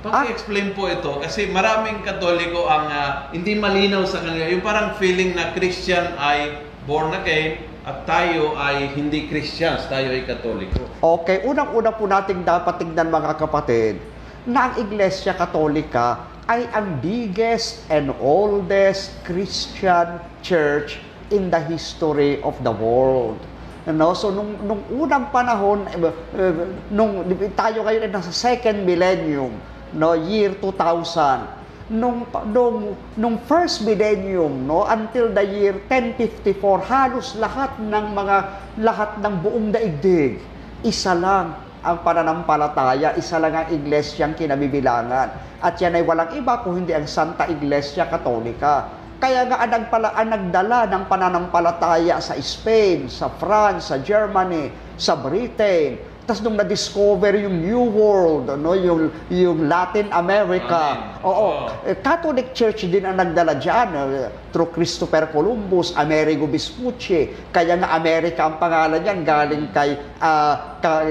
Paki-explain 0.00 0.72
po 0.72 0.88
ito 0.88 1.20
kasi 1.20 1.50
maraming 1.50 2.06
katoliko 2.06 2.70
ang 2.70 2.86
ah, 2.90 3.10
hindi 3.34 3.58
malinaw 3.58 4.06
sa 4.06 4.22
kanila. 4.22 4.46
Yung 4.46 4.62
parang 4.62 4.94
feeling 5.02 5.34
na 5.34 5.50
Christian 5.50 6.14
ay 6.14 6.62
born 6.86 7.10
again 7.14 7.69
at 7.80 8.04
tayo 8.04 8.56
ay 8.60 8.92
hindi 8.92 9.24
Christians, 9.24 9.88
tayo 9.88 10.12
ay 10.12 10.28
katoliko. 10.28 10.84
Okay, 11.00 11.48
unang-una 11.48 11.96
po 11.96 12.04
nating 12.04 12.44
dapat 12.44 12.84
tignan 12.84 13.08
mga 13.08 13.40
kapatid 13.40 13.96
na 14.44 14.68
ang 14.68 14.74
Iglesia 14.80 15.32
Katolika 15.32 16.28
ay 16.50 16.68
ang 16.74 17.00
biggest 17.00 17.86
and 17.88 18.12
oldest 18.20 19.16
Christian 19.24 20.20
church 20.44 21.00
in 21.30 21.48
the 21.48 21.60
history 21.70 22.42
of 22.42 22.58
the 22.66 22.72
world. 22.74 23.38
No? 23.88 24.12
So 24.12 24.28
nung, 24.28 24.60
nung 24.66 24.82
unang 24.92 25.32
panahon, 25.32 25.86
eh, 25.88 26.10
eh, 26.36 26.52
nung 26.92 27.24
tayo 27.56 27.86
ngayon 27.86 28.02
ay 28.06 28.10
nasa 28.12 28.34
second 28.34 28.84
millennium, 28.84 29.56
no, 29.96 30.12
year 30.18 30.52
2000, 30.58 31.59
nung 31.90 32.22
nung 32.54 32.94
nung 33.18 33.36
first 33.50 33.82
millennium 33.82 34.62
no 34.62 34.86
until 34.86 35.26
the 35.34 35.42
year 35.42 35.74
1054 35.90 36.86
halos 36.86 37.34
lahat 37.34 37.74
ng 37.82 38.06
mga 38.14 38.36
lahat 38.78 39.10
ng 39.18 39.34
buong 39.42 39.68
daigdig 39.74 40.38
isa 40.86 41.12
lang 41.12 41.70
ang 41.80 42.04
pananampalataya, 42.04 43.16
isa 43.16 43.40
lang 43.40 43.56
ang 43.56 43.68
iglesyang 43.72 44.36
kinabibilangan. 44.36 45.28
At 45.60 45.80
yan 45.80 45.96
ay 45.96 46.04
walang 46.04 46.32
iba 46.36 46.60
kung 46.60 46.76
hindi 46.76 46.92
ang 46.92 47.08
Santa 47.08 47.48
Iglesia 47.48 48.04
Katolika. 48.08 49.00
Kaya 49.20 49.44
nga 49.48 49.60
ang, 49.60 49.68
nagpala, 49.68 50.16
ang 50.16 50.28
nagdala 50.32 50.88
ng 50.88 51.04
pananampalataya 51.08 52.20
sa 52.24 52.36
Spain, 52.40 53.12
sa 53.12 53.28
France, 53.28 53.92
sa 53.92 54.00
Germany, 54.00 54.72
sa 54.96 55.16
Britain, 55.16 56.00
tapos 56.30 56.46
nung 56.46 56.54
na-discover 56.54 57.42
yung 57.42 57.58
New 57.58 57.90
World, 57.90 58.54
no, 58.54 58.78
yung, 58.78 59.10
yung 59.34 59.66
Latin 59.66 60.14
America, 60.14 61.10
Amen. 61.18 61.26
oo, 61.26 61.66
eh, 61.82 61.98
Catholic 61.98 62.54
Church 62.54 62.86
din 62.86 63.02
ang 63.02 63.18
nagdala 63.18 63.58
dyan 63.58 63.90
eh, 63.98 64.30
through 64.54 64.70
Christopher 64.70 65.26
Columbus, 65.34 65.90
Amerigo 65.98 66.46
Vespucci. 66.46 67.50
Kaya 67.50 67.74
nga 67.82 67.98
America 67.98 68.46
ang 68.46 68.62
pangalan 68.62 69.02
niyan 69.02 69.26
galing 69.26 69.74
kay 69.74 69.98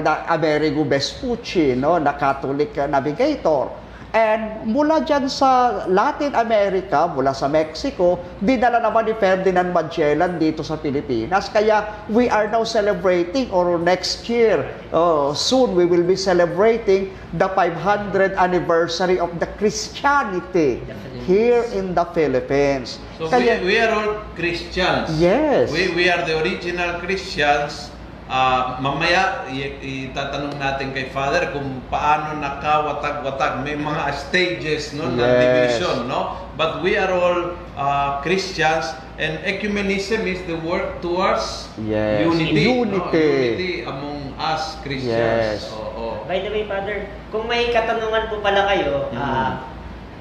na- 0.00 0.24
Amerigo 0.32 0.88
Vespucci, 0.88 1.76
no, 1.76 2.00
na 2.00 2.16
Catholic 2.16 2.72
ah, 2.80 2.88
navigator. 2.88 3.68
And 4.10 4.66
mula 4.66 5.06
dyan 5.06 5.30
sa 5.30 5.86
Latin 5.86 6.34
America, 6.34 7.06
mula 7.06 7.30
sa 7.30 7.46
Mexico, 7.46 8.18
dinala 8.42 8.82
naman 8.82 9.06
ni 9.06 9.14
Ferdinand 9.14 9.70
Magellan 9.70 10.34
dito 10.34 10.66
sa 10.66 10.74
Pilipinas. 10.74 11.46
Kaya 11.46 12.06
we 12.10 12.26
are 12.26 12.50
now 12.50 12.66
celebrating, 12.66 13.46
or 13.54 13.78
next 13.78 14.26
year, 14.26 14.66
oh, 14.90 15.30
soon 15.30 15.78
we 15.78 15.86
will 15.86 16.02
be 16.02 16.18
celebrating 16.18 17.14
the 17.38 17.46
500th 17.54 18.34
anniversary 18.34 19.22
of 19.22 19.30
the 19.38 19.46
Christianity 19.62 20.82
here 21.22 21.62
in 21.70 21.94
the 21.94 22.02
Philippines. 22.10 22.98
So 23.14 23.30
Kaya- 23.30 23.62
we, 23.62 23.74
we 23.74 23.76
are 23.78 23.94
all 23.94 24.26
Christians. 24.34 25.14
Yes. 25.22 25.70
We, 25.70 25.94
we 25.94 26.10
are 26.10 26.26
the 26.26 26.42
original 26.42 26.98
Christians. 26.98 27.94
Ah, 28.30 28.78
mamaya 28.78 29.42
i- 29.50 29.74
itatanong 30.06 30.54
natin 30.54 30.94
kay 30.94 31.10
Father 31.10 31.50
kung 31.50 31.82
paano 31.90 32.38
nakawatag-watag. 32.38 33.66
May 33.66 33.74
mga 33.74 34.06
stages 34.14 34.94
no, 34.94 35.10
ng 35.10 35.18
Yes. 35.18 35.42
division. 35.42 36.06
No? 36.06 36.38
But 36.54 36.78
we 36.78 36.94
are 36.94 37.10
all 37.10 37.58
ah, 37.74 38.22
Christians 38.22 38.86
and 39.18 39.42
ecumenism 39.42 40.30
is 40.30 40.38
the 40.46 40.54
work 40.62 41.02
towards 41.02 41.66
Yes. 41.82 42.22
unity. 42.22 42.54
no? 42.70 42.86
Unity. 42.86 43.18
Unity 43.18 43.70
among 43.82 44.38
us 44.38 44.78
Christians. 44.78 45.66
Yes. 45.66 45.74
Oo. 45.74 46.22
By 46.24 46.38
the 46.38 46.54
way, 46.54 46.70
Father, 46.70 47.10
kung 47.28 47.50
may 47.50 47.74
katanungan 47.74 48.30
po 48.30 48.38
pala 48.38 48.70
kayo, 48.70 49.10
Mhm. 49.10 49.18
ah, 49.18 49.66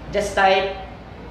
just 0.10 0.34
type 0.34 0.82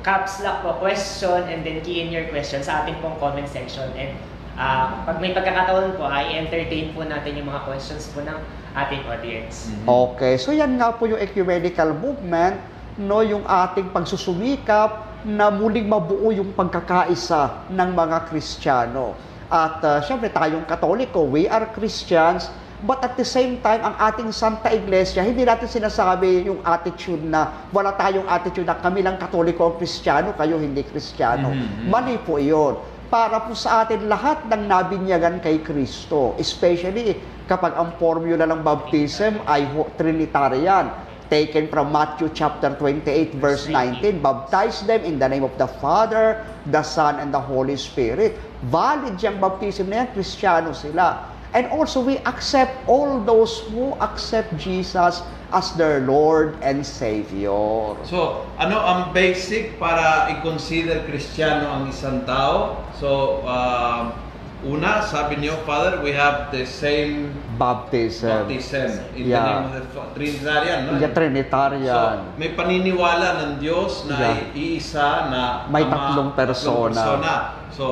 caps 0.01 0.39
lock 0.41 0.63
po, 0.63 0.79
question, 0.79 1.43
and 1.51 1.67
then 1.67 1.83
key 1.83 2.01
in 2.01 2.15
your 2.15 2.31
question 2.31 2.63
sa 2.63 2.87
ating 2.87 3.03
pong 3.03 3.19
comment 3.19 3.51
section. 3.51 3.91
And 3.99 4.15
ah, 4.59 5.07
pag 5.07 5.23
may 5.23 5.31
pagkakataon 5.31 5.95
po, 5.95 6.05
ay 6.05 6.43
entertain 6.43 6.91
po 6.91 7.07
natin 7.07 7.39
yung 7.39 7.49
mga 7.49 7.63
questions 7.63 8.11
po 8.11 8.21
ng 8.27 8.39
ating 8.75 9.03
audience. 9.07 9.71
Mhm. 9.71 9.87
Okay, 9.87 10.35
so 10.37 10.51
yan 10.51 10.75
nga 10.77 10.91
po 10.91 11.07
yung 11.07 11.23
ecumenical 11.23 11.95
movement, 11.95 12.59
no, 12.99 13.23
yung 13.23 13.47
ating 13.47 13.95
pagsusumikap 13.95 15.23
na 15.23 15.51
muling 15.51 15.87
mabuo 15.87 16.35
yung 16.35 16.51
pagkakaisa 16.55 17.71
ng 17.71 17.91
mga 17.95 18.27
Kristiyano. 18.27 19.15
At 19.49 19.81
uh, 19.81 19.99
syempre 20.05 20.29
tayong 20.29 20.67
Katoliko, 20.69 21.25
we 21.25 21.49
are 21.49 21.65
Christians, 21.73 22.53
but 22.85 23.01
at 23.03 23.17
the 23.17 23.25
same 23.27 23.59
time, 23.65 23.81
ang 23.81 23.97
ating 23.97 24.31
Santa 24.31 24.71
Iglesia, 24.71 25.25
hindi 25.25 25.43
natin 25.43 25.67
sinasabi 25.67 26.47
yung 26.47 26.61
attitude 26.63 27.25
na 27.25 27.67
wala 27.73 27.97
tayong 27.97 28.29
attitude 28.29 28.69
na 28.69 28.77
kami 28.79 29.03
lang 29.03 29.17
Katoliko 29.17 29.73
ang 29.73 29.75
Kristiyano, 29.81 30.37
kayo 30.37 30.61
hindi 30.61 30.85
Kristiyano. 30.85 31.51
Mhm. 31.51 31.89
Mali 31.91 32.15
po 32.21 32.37
iyon 32.37 32.98
para 33.09 33.41
po 33.49 33.57
sa 33.57 33.85
atin 33.85 34.05
lahat 34.05 34.45
ng 34.53 34.69
nabinyagan 34.69 35.41
kay 35.41 35.65
Kristo. 35.65 36.37
Especially 36.37 37.17
kapag 37.49 37.73
ang 37.73 37.97
formula 37.97 38.45
ng 38.45 38.61
baptism 38.61 39.41
ay 39.49 39.65
Trinitarian. 39.97 41.09
Taken 41.29 41.69
from 41.69 41.93
Matthew 41.93 42.33
chapter 42.33 42.73
28 42.73 43.37
verse 43.37 43.69
19. 43.69 44.25
Baptize 44.25 44.81
them 44.89 45.05
in 45.05 45.21
the 45.21 45.29
name 45.29 45.45
of 45.45 45.53
the 45.61 45.69
Father, 45.77 46.41
the 46.73 46.81
Son, 46.81 47.21
and 47.21 47.29
the 47.29 47.41
Holy 47.41 47.77
Spirit. 47.77 48.33
Valid 48.73 49.21
yung 49.21 49.37
baptism 49.37 49.93
na 49.93 50.05
yan, 50.05 50.09
Kristiyano 50.17 50.73
sila. 50.73 51.37
And 51.53 51.65
also 51.73 52.05
we 52.05 52.21
accept 52.29 52.77
all 52.85 53.21
those 53.25 53.65
who 53.73 53.97
accept 54.05 54.53
Jesus 54.61 55.25
as 55.49 55.73
their 55.81 56.05
Lord 56.05 56.61
and 56.61 56.85
Savior. 56.85 57.97
So, 58.05 58.45
ano 58.61 58.77
ang 58.77 59.01
basic 59.17 59.81
para 59.81 60.29
i-consider 60.29 61.09
Kristiyano 61.09 61.73
ang 61.73 61.85
isang 61.89 62.29
tao? 62.29 62.85
So, 63.01 63.41
um, 63.49 64.13
una, 64.61 65.01
sabi 65.09 65.41
niyo, 65.41 65.57
Father, 65.65 66.05
we 66.05 66.13
have 66.13 66.53
the 66.53 66.69
same 66.69 67.33
Baptism. 67.57 68.45
baptism 68.45 68.93
in 69.17 69.33
the 69.33 69.41
Yeah. 69.41 69.47
name 69.49 69.65
of 69.73 69.73
the 69.73 69.85
Trinitarian. 70.13 70.79
No? 70.85 70.91
Yeah, 71.01 71.13
Trinitarian. 71.17 71.89
So, 71.97 72.37
may 72.37 72.53
paniniwala 72.53 73.29
ng 73.41 73.53
Diyos 73.57 74.05
na 74.05 74.19
Yeah. 74.21 74.53
iisa 74.53 75.33
na 75.33 75.43
May 75.73 75.81
Ama, 75.89 75.97
tatlong 75.97 76.31
persona. 76.37 76.93
persona. 76.93 77.33
So, 77.73 77.85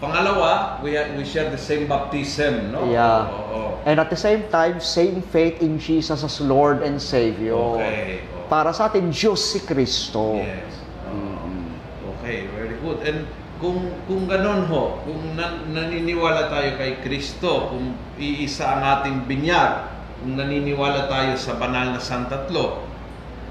pangalawa, 0.00 0.80
we, 0.82 0.96
we 1.14 1.22
share 1.22 1.52
the 1.52 1.60
same 1.60 1.86
baptism, 1.86 2.72
no? 2.72 2.88
Yeah. 2.88 3.28
Oo, 3.28 3.44
oo. 3.52 3.70
And 3.84 4.00
at 4.00 4.08
the 4.08 4.16
same 4.16 4.48
time, 4.48 4.80
same 4.80 5.20
faith 5.20 5.60
in 5.60 5.76
Jesus 5.78 6.24
as 6.24 6.40
Lord 6.40 6.80
and 6.82 6.96
Savior. 6.96 7.78
Okay. 7.78 8.24
oo. 8.24 8.48
Para 8.48 8.72
sa 8.72 8.88
atin, 8.88 9.12
Diyos 9.12 9.38
si 9.38 9.60
Kristo. 9.62 10.40
Yes. 10.40 10.80
Oo. 11.06 11.44
Mm. 11.46 11.68
Okay, 12.18 12.48
very 12.56 12.76
good. 12.80 12.98
And 13.04 13.28
kung 13.60 13.92
kung 14.08 14.24
ganon 14.24 14.64
ho, 14.72 15.04
kung 15.04 15.36
nan, 15.36 15.68
naniniwala 15.76 16.48
tayo 16.48 16.80
kay 16.80 17.04
Kristo, 17.04 17.68
kung 17.68 17.92
iisa 18.16 18.80
ang 18.80 18.82
ating 18.98 19.28
binyag, 19.28 19.84
kung 20.24 20.40
naniniwala 20.40 21.06
tayo 21.12 21.36
sa 21.36 21.60
banal 21.60 21.92
na 21.92 22.00
Santatlo, 22.00 22.89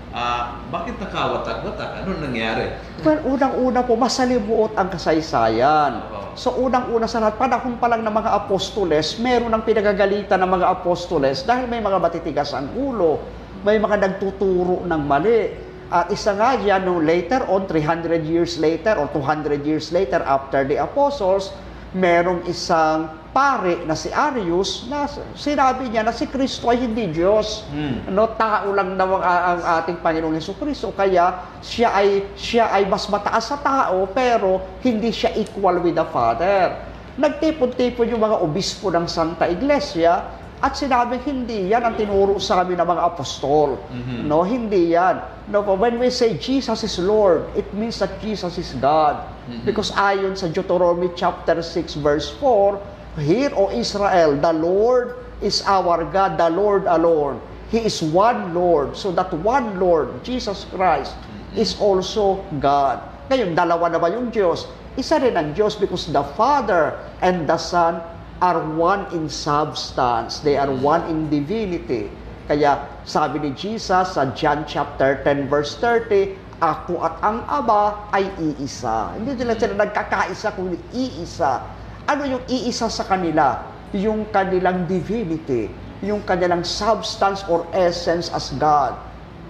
ah 0.10 0.66
bakit 0.74 0.98
nakawatag-watag? 0.98 2.02
Ano 2.02 2.18
nangyari? 2.18 2.74
Well, 3.06 3.22
unang-una 3.38 3.86
po, 3.86 3.94
masalimuot 3.94 4.74
ang 4.74 4.90
kasaysayan. 4.90 6.02
Oo. 6.02 6.20
So, 6.34 6.56
unang-una 6.56 7.06
sa 7.06 7.20
lahat, 7.22 7.38
panahon 7.38 7.78
pa 7.78 7.92
lang 7.92 8.02
ng 8.02 8.14
mga 8.14 8.30
apostoles, 8.46 9.20
meron 9.22 9.52
ng 9.54 9.64
pinagagalitan 9.66 10.40
ng 10.42 10.52
mga 10.62 10.66
apostoles 10.72 11.46
dahil 11.46 11.68
may 11.68 11.84
mga 11.84 11.98
matitigas 12.00 12.56
ang 12.56 12.72
ulo, 12.74 13.22
may 13.62 13.78
mga 13.78 13.98
nagtuturo 14.08 14.88
ng 14.88 15.02
mali. 15.04 15.68
At 15.90 16.14
isa 16.14 16.38
nga 16.38 16.54
dyan, 16.54 16.86
no, 16.86 17.02
later 17.02 17.50
on, 17.50 17.66
300 17.66 18.22
years 18.22 18.62
later 18.62 18.94
or 18.94 19.10
200 19.10 19.66
years 19.66 19.90
later 19.90 20.22
after 20.22 20.62
the 20.62 20.78
apostles, 20.78 21.50
merong 21.94 22.46
isang 22.46 23.18
pare 23.30 23.86
na 23.86 23.94
si 23.94 24.10
Arius 24.10 24.90
na 24.90 25.06
sinabi 25.38 25.90
niya 25.90 26.02
na 26.02 26.14
si 26.14 26.26
Kristo 26.26 26.70
ay 26.70 26.82
hindi 26.82 27.14
Diyos. 27.14 27.66
Hmm. 27.70 28.10
No, 28.10 28.34
tao 28.34 28.74
lang 28.74 28.98
daw 28.98 29.22
ang, 29.22 29.22
ang 29.22 29.62
ating 29.82 30.02
Panginoong 30.02 30.38
Hesus 30.38 30.58
Kristo 30.58 30.90
kaya 30.94 31.46
siya 31.62 31.94
ay 31.94 32.26
siya 32.34 32.74
ay 32.74 32.90
mas 32.90 33.06
mataas 33.06 33.54
sa 33.54 33.58
tao 33.62 34.10
pero 34.10 34.62
hindi 34.82 35.14
siya 35.14 35.34
equal 35.38 35.78
with 35.82 35.98
the 35.98 36.08
Father. 36.10 36.90
nagtipon-tipon 37.20 38.08
yung 38.16 38.24
mga 38.24 38.40
obispo 38.40 38.88
ng 38.88 39.04
Santa 39.04 39.52
Iglesia 39.52 40.39
at 40.60 40.76
sinabing 40.76 41.24
hindi 41.24 41.72
yan 41.72 41.88
ang 41.88 41.96
tinuro 41.96 42.36
sa 42.36 42.64
amin 42.64 42.76
ng 42.76 42.88
mga 42.88 43.04
apostol. 43.16 43.80
Mhm. 43.88 44.28
No, 44.28 44.44
hindi 44.44 44.92
yan. 44.92 45.24
No, 45.48 45.64
but 45.64 45.80
when 45.80 45.96
we 45.96 46.12
say 46.12 46.36
Jesus 46.36 46.84
is 46.84 47.00
Lord, 47.00 47.48
it 47.56 47.72
means 47.72 47.96
that 48.04 48.20
Jesus 48.20 48.60
is 48.60 48.76
God. 48.76 49.24
Mhm. 49.48 49.64
Because 49.64 49.96
ayon 49.96 50.36
sa 50.36 50.52
Deuteronomy 50.52 51.16
chapter 51.16 51.64
6 51.64 51.96
verse 51.96 52.28
4, 52.44 52.76
Hear, 53.20 53.52
O 53.56 53.72
Israel, 53.72 54.38
the 54.40 54.54
Lord 54.54 55.20
is 55.40 55.64
our 55.68 56.04
God, 56.08 56.40
the 56.40 56.52
Lord 56.52 56.88
alone. 56.88 57.40
He 57.72 57.84
is 57.84 58.04
one 58.04 58.54
Lord. 58.56 58.96
So 58.96 59.12
that 59.16 59.32
one 59.32 59.80
Lord, 59.80 60.24
Jesus 60.24 60.66
Christ, 60.72 61.16
is 61.58 61.76
also 61.82 62.42
God. 62.62 63.02
Ngayon, 63.30 63.54
dalawa 63.54 63.90
naman 63.94 64.10
yung 64.14 64.28
Diyos. 64.30 64.70
Isa 64.98 65.22
rin 65.22 65.38
ang 65.38 65.54
Diyos 65.54 65.78
because 65.78 66.10
the 66.10 66.26
Father 66.34 66.98
and 67.22 67.46
the 67.46 67.58
Son 67.58 68.02
are 68.40 68.60
one 68.76 69.08
in 69.12 69.28
substance. 69.28 70.40
They 70.40 70.56
are 70.56 70.72
one 70.72 71.08
in 71.12 71.28
divinity. 71.28 72.08
Kaya 72.50 72.88
sabi 73.06 73.44
ni 73.44 73.52
Jesus 73.54 74.18
sa 74.18 74.24
John 74.34 74.66
chapter 74.66 75.22
10 75.22 75.52
verse 75.52 75.78
30, 75.78 76.34
Ako 76.60 77.00
at 77.00 77.16
ang 77.24 77.46
Aba 77.48 78.10
ay 78.12 78.28
iisa. 78.36 79.16
Hindi 79.16 79.38
nila 79.40 79.56
sila 79.56 79.80
nagkakaisa 79.80 80.58
kundi 80.58 80.76
iisa. 80.92 81.64
Ano 82.10 82.26
yung 82.28 82.44
iisa 82.50 82.92
sa 82.92 83.06
kanila? 83.08 83.64
Yung 83.96 84.28
kanilang 84.34 84.90
divinity, 84.90 85.72
yung 86.04 86.20
kanilang 86.26 86.68
substance 86.68 87.46
or 87.48 87.64
essence 87.72 88.28
as 88.34 88.52
God. 88.60 88.98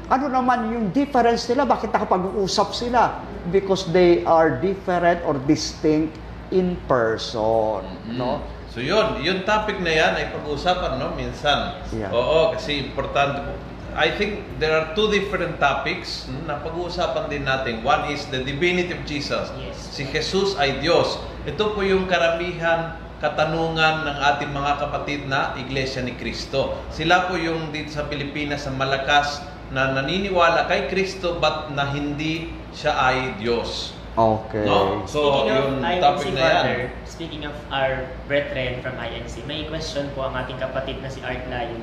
Ano 0.10 0.30
naman 0.30 0.70
yung 0.74 0.86
difference 0.94 1.50
nila? 1.50 1.66
Bakit 1.66 1.94
nakapag-uusap 1.94 2.74
sila? 2.74 3.22
Because 3.54 3.90
they 3.90 4.22
are 4.26 4.58
different 4.58 5.22
or 5.26 5.38
distinct 5.50 6.18
in 6.54 6.78
person. 6.90 7.86
No? 8.06 8.42
So 8.80 8.88
yun, 8.88 9.20
yung 9.20 9.44
topic 9.44 9.84
na 9.84 9.92
yan 9.92 10.16
ay 10.16 10.32
pag-uusapan 10.32 11.04
no 11.04 11.12
minsan. 11.12 11.84
Yeah. 11.92 12.16
Oo, 12.16 12.56
kasi 12.56 12.88
importante 12.88 13.44
po. 13.44 13.52
I 13.92 14.08
think 14.16 14.48
there 14.56 14.72
are 14.72 14.96
two 14.96 15.12
different 15.12 15.60
topics 15.60 16.32
no, 16.32 16.48
na 16.48 16.64
pag-uusapan 16.64 17.28
din 17.28 17.44
natin. 17.44 17.84
One 17.84 18.08
is 18.08 18.24
the 18.32 18.40
divinity 18.40 18.96
of 18.96 19.04
Jesus. 19.04 19.52
Yes. 19.60 19.76
Si 19.92 20.08
Jesus 20.08 20.56
ay 20.56 20.80
Diyos. 20.80 21.20
Ito 21.44 21.76
po 21.76 21.84
yung 21.84 22.08
karamihan 22.08 22.96
katanungan 23.20 24.08
ng 24.08 24.16
ating 24.16 24.56
mga 24.56 24.72
kapatid 24.80 25.28
na 25.28 25.60
Iglesia 25.60 26.00
ni 26.00 26.16
Kristo. 26.16 26.80
Sila 26.88 27.28
po 27.28 27.36
yung 27.36 27.76
dito 27.76 27.92
sa 27.92 28.08
Pilipinas 28.08 28.64
na 28.64 28.80
malakas 28.80 29.44
na 29.76 29.92
naniniwala 29.92 30.72
kay 30.72 30.88
Kristo 30.88 31.36
but 31.36 31.68
na 31.76 31.84
hindi 31.92 32.56
siya 32.72 32.96
ay 32.96 33.44
Diyos. 33.44 33.99
Okay. 34.20 34.68
No? 34.68 35.08
So, 35.08 35.20
speaking 35.32 35.48
of 35.48 35.64
yung 35.64 35.76
INC 35.80 36.04
topic 36.04 36.28
na 36.28 36.36
yan. 36.36 36.44
brother, 36.44 36.78
speaking 37.08 37.44
of 37.48 37.56
our 37.72 38.04
brethren 38.28 38.84
from 38.84 39.00
INC, 39.00 39.48
may 39.48 39.64
question 39.64 40.12
po 40.12 40.28
ang 40.28 40.36
ating 40.36 40.60
kapatid 40.60 41.00
na 41.00 41.08
si 41.08 41.24
Art 41.24 41.48
Lion. 41.48 41.80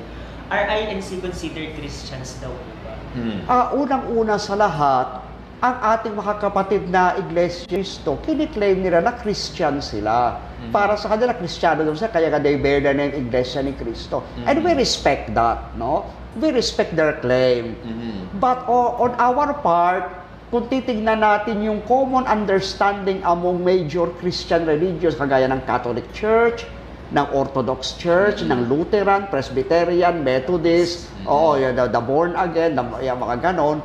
Are 0.53 0.69
INC 0.69 1.17
considered 1.17 1.73
Christians 1.73 2.37
daw 2.37 2.53
po 2.53 2.71
ba? 2.85 2.93
Hmm. 3.17 3.39
Ah, 3.49 3.73
unang-una 3.73 4.37
sa 4.37 4.53
lahat, 4.53 5.25
ang 5.57 5.75
ating 5.97 6.13
mga 6.13 6.37
kapatid 6.37 6.85
na 6.85 7.17
Iglesia 7.17 7.65
Cristo, 7.65 8.21
kiniklaim 8.21 8.85
nila 8.85 9.01
na 9.01 9.17
Christian 9.17 9.81
sila. 9.81 10.37
Mhm. 10.61 10.69
Para 10.69 10.93
sa 10.93 11.09
kanila, 11.09 11.33
Kristiyano 11.33 11.81
daw 11.81 11.97
sila, 11.97 12.13
kaya 12.13 12.29
nga 12.29 12.37
they 12.37 12.53
bear 12.53 12.77
the 12.77 12.93
name 12.93 13.17
Iglesia 13.17 13.65
ni 13.65 13.73
Cristo. 13.73 14.21
And 14.45 14.61
we 14.61 14.77
respect 14.77 15.33
that, 15.33 15.73
no? 15.73 16.05
We 16.37 16.53
respect 16.53 16.93
their 16.93 17.17
claim. 17.17 17.73
Mhm. 17.81 18.37
But 18.37 18.69
o- 18.69 19.01
on 19.01 19.17
our 19.17 19.57
part, 19.57 20.26
kung 20.47 20.71
titignan 20.71 21.19
natin 21.19 21.59
yung 21.59 21.83
common 21.83 22.23
understanding 22.23 23.19
among 23.27 23.59
major 23.59 24.07
Christian 24.15 24.63
religions, 24.63 25.19
kagaya 25.19 25.43
ng 25.51 25.59
Catholic 25.67 26.07
Church, 26.15 26.63
ng 27.11 27.27
Orthodox 27.35 27.95
Church, 27.99 28.43
Mhm. 28.43 28.51
ng 28.51 28.61
Lutheran, 28.71 29.21
Presbyterian, 29.27 30.23
Methodist, 30.23 31.11
Mhm. 31.19 31.25
oo, 31.27 31.49
yung 31.59 31.75
the, 31.75 31.85
the 31.91 32.03
born 32.03 32.31
again, 32.39 32.75
the, 32.75 32.83
yung 33.03 33.19
mga 33.19 33.35
ganon, 33.43 33.83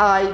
ay 0.00 0.32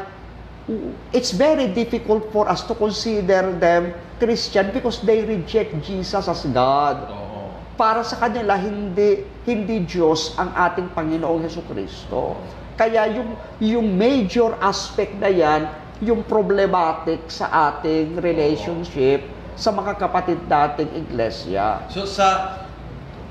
it's 1.11 1.31
very 1.31 1.71
difficult 1.71 2.31
for 2.31 2.47
us 2.47 2.63
to 2.67 2.75
consider 2.75 3.55
them 3.59 3.95
Christian 4.19 4.71
because 4.71 5.03
they 5.03 5.23
reject 5.23 5.75
Jesus 5.83 6.27
as 6.27 6.43
God 6.51 7.07
Oo. 7.07 7.55
para 7.79 8.03
sa 8.03 8.19
kanila 8.19 8.59
hindi 8.59 9.23
hindi 9.47 9.87
Diyos 9.87 10.35
ang 10.35 10.51
ating 10.55 10.91
Panginoong 10.91 11.47
Hesus 11.47 11.63
Kristo. 11.71 12.35
Kaya 12.77 13.09
yung 13.09 13.31
yung 13.59 13.87
major 13.97 14.53
aspect 14.61 15.17
na 15.17 15.33
yan, 15.33 15.65
yung 16.05 16.21
problematic 16.21 17.25
sa 17.33 17.73
ating 17.73 18.21
relationship 18.21 19.25
sa 19.57 19.73
mga 19.73 19.97
kapatid 19.97 20.37
nating 20.45 20.93
iglesia. 20.93 21.81
So 21.89 22.05
sa 22.05 22.61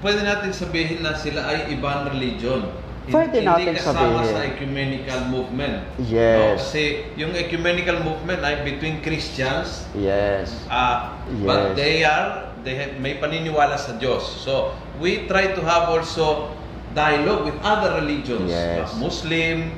pwede 0.02 0.26
natin 0.26 0.50
sabihin 0.50 1.06
na 1.06 1.14
sila 1.14 1.46
ay 1.46 1.78
ibang 1.78 2.10
religion. 2.10 2.66
Pwede 3.06 3.46
natin 3.46 3.78
Hindi 3.78 3.86
kasama 3.86 4.18
sabihin. 4.18 4.34
sa 4.34 4.40
ecumenical 4.50 5.22
movement. 5.30 5.78
Yes. 6.02 6.42
No? 6.42 6.46
Kasi 6.58 6.84
yung 7.14 7.38
ecumenical 7.38 8.02
movement 8.02 8.42
ay 8.42 8.66
between 8.66 8.98
Christians, 9.06 9.86
Yes. 9.94 10.58
uh, 10.74 11.14
but 11.46 11.78
Yes. 11.78 11.78
they 11.78 11.96
are 12.02 12.50
they 12.66 12.74
have, 12.82 12.98
may 12.98 13.22
paniniwala 13.22 13.78
sa 13.78 13.94
Diyos. 14.02 14.26
So 14.42 14.74
we 14.98 15.30
try 15.30 15.54
to 15.54 15.62
have 15.62 15.86
also 15.86 16.50
dialogue 16.96 17.44
with 17.46 17.58
other 17.62 18.00
religions, 18.00 18.50
Yes. 18.50 18.88
uh, 18.88 18.98
Muslim, 18.98 19.70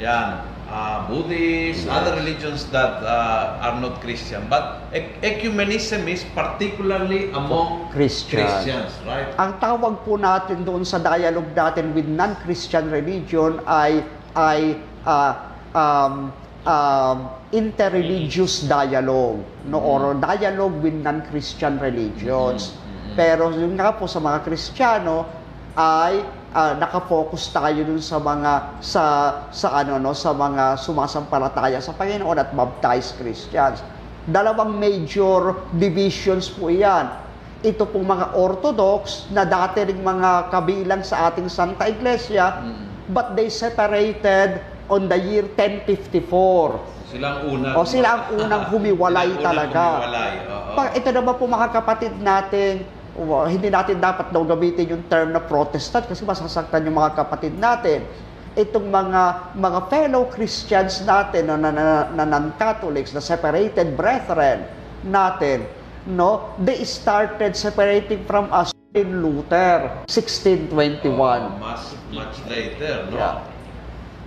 yan, 0.00 0.40
uh, 0.66 1.04
Buddhist, 1.06 1.84
Yes. 1.84 1.92
other 1.92 2.16
religions 2.16 2.64
that 2.72 3.04
uh, 3.04 3.60
are 3.60 3.76
not 3.76 4.00
Christian. 4.00 4.48
But 4.48 4.88
ec- 4.90 5.20
ecumenism 5.20 6.08
is 6.08 6.24
particularly 6.32 7.28
among 7.30 7.92
Christian. 7.92 8.48
Christians, 8.48 8.96
right? 9.04 9.28
Ang 9.36 9.60
tawag 9.60 10.00
po 10.02 10.16
natin 10.16 10.64
doon 10.64 10.82
sa 10.82 10.96
dialogue 10.96 11.52
natin 11.52 11.92
with 11.92 12.08
non-Christian 12.08 12.88
religion 12.88 13.60
ay 13.68 14.00
ay 14.32 14.80
ah, 15.04 15.52
um, 15.76 16.32
um, 16.64 17.16
interreligious 17.52 18.64
dialogue 18.64 19.44
no 19.68 19.76
or 19.76 20.16
dialogue 20.16 20.80
with 20.80 20.96
non-Christian 20.96 21.76
religions. 21.76 22.72
Mhm, 22.72 22.80
mhm. 22.80 23.14
Pero 23.14 23.52
yung 23.52 23.76
nga 23.76 23.92
po 23.92 24.08
sa 24.08 24.24
mga 24.24 24.40
Kristiyano 24.40 25.28
ay 25.76 26.24
ah, 26.52 26.72
nakafocus 26.76 27.50
tayo 27.50 27.82
dun 27.82 27.98
sa 27.98 28.16
mga 28.16 28.78
sa 28.78 29.02
sa 29.48 29.68
ano 29.74 29.96
no 29.96 30.12
sa 30.12 30.32
mga 30.32 30.76
sumasampalataya 30.78 31.80
sa 31.80 31.92
Panginoon 31.92 32.38
at 32.38 32.52
baptized 32.52 33.16
Christians. 33.16 33.80
Dalawang 34.22 34.78
major 34.78 35.66
divisions 35.74 36.46
po 36.48 36.70
'yan 36.70 37.22
ito 37.62 37.86
pong 37.86 38.02
mga 38.02 38.34
Orthodox 38.34 39.30
na 39.30 39.46
dati 39.46 39.86
ring 39.86 40.02
mga 40.02 40.50
kabilang 40.50 41.06
sa 41.06 41.30
ating 41.30 41.46
Santa 41.46 41.86
Iglesia, 41.86 42.58
Mm. 42.58 43.14
but 43.14 43.38
they 43.38 43.46
separated 43.46 44.58
on 44.90 45.06
the 45.06 45.14
year 45.14 45.46
1054. 45.46 46.74
Sila 47.06 47.38
ang 47.38 47.40
una. 47.46 47.68
O 47.78 47.86
sila 47.86 48.08
ang 48.18 48.22
unang 48.34 48.66
humiwalay 48.74 49.30
Sila 49.30 49.38
unang 49.38 49.46
talaga. 49.46 49.84
humiwalay, 50.02 50.90
ito 50.98 51.08
naman 51.14 51.34
po 51.38 51.44
mga 51.46 51.68
kapatid 51.70 52.12
natin, 52.18 52.82
wa- 53.16 53.48
hindi 53.48 53.68
natin 53.68 54.00
dapat 54.00 54.32
daw 54.32 54.42
gamitin 54.42 54.96
yung 54.96 55.04
term 55.06 55.32
na 55.32 55.40
Protestant 55.40 56.08
kasi 56.08 56.24
masasaktan 56.24 56.84
yung 56.84 56.96
mga 56.96 57.12
kapatid 57.16 57.54
natin. 57.56 58.04
Itong 58.52 58.92
mga 58.92 59.54
mga 59.56 59.80
fellow 59.88 60.28
Christians 60.28 61.00
natin 61.02 61.48
na, 61.48 61.56
na, 61.56 61.70
na, 61.72 61.84
na 62.12 62.24
non-Catholics, 62.28 63.16
na 63.16 63.24
separated 63.24 63.96
brethren 63.96 64.68
natin, 65.02 65.64
no, 66.04 66.52
they 66.60 66.84
started 66.84 67.56
separating 67.56 68.20
from 68.28 68.52
us 68.52 68.72
in 68.92 69.24
Luther, 69.24 70.04
1621. 70.04 70.76
Oo, 71.16 71.56
much, 71.56 71.96
much 72.12 72.36
later, 72.44 73.08
no? 73.08 73.16
Yeah. 73.16 73.51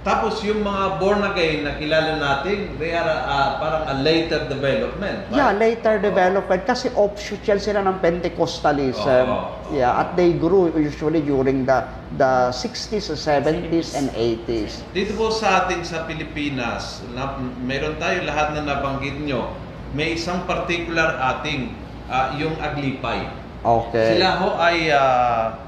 Tapos 0.06 0.38
yung 0.46 0.62
mga 0.62 1.02
born 1.02 1.26
again 1.26 1.66
na 1.66 1.82
kilala 1.82 2.22
natin, 2.22 2.78
they 2.78 2.94
are 2.94 3.10
uh, 3.10 3.58
parang 3.58 3.90
a 3.90 3.96
later 4.06 4.46
development. 4.46 5.26
right? 5.34 5.34
Yeah, 5.34 5.50
later 5.58 5.98
development 5.98 6.62
kasi 6.62 6.94
offshoot 6.94 7.42
sila 7.42 7.82
ng 7.82 7.98
Pentecostalism. 8.06 9.26
Oo. 9.26 9.74
Yeah, 9.74 9.98
at 9.98 10.14
they 10.14 10.38
grew 10.38 10.70
usually 10.78 11.26
during 11.26 11.66
the 11.66 11.90
the 12.22 12.54
60s, 12.54 13.10
70s 13.18 13.98
and 13.98 14.14
80s. 14.14 14.86
Dito 14.94 15.18
po 15.18 15.34
sa 15.34 15.66
atin 15.66 15.82
sa 15.82 16.06
Pilipinas, 16.06 17.02
na, 17.18 17.42
meron 17.66 17.98
tayo 17.98 18.30
lahat 18.30 18.54
na 18.54 18.62
nabanggit 18.62 19.18
nyo. 19.26 19.58
May 19.98 20.22
isang 20.22 20.46
particular 20.46 21.18
ating, 21.34 21.74
ah, 22.14 22.30
yung 22.38 22.54
Aglipay. 22.62 23.26
Okay. 23.66 24.22
Sila 24.22 24.38
ho 24.38 24.54
ay, 24.62 24.94
ah, 24.94 25.65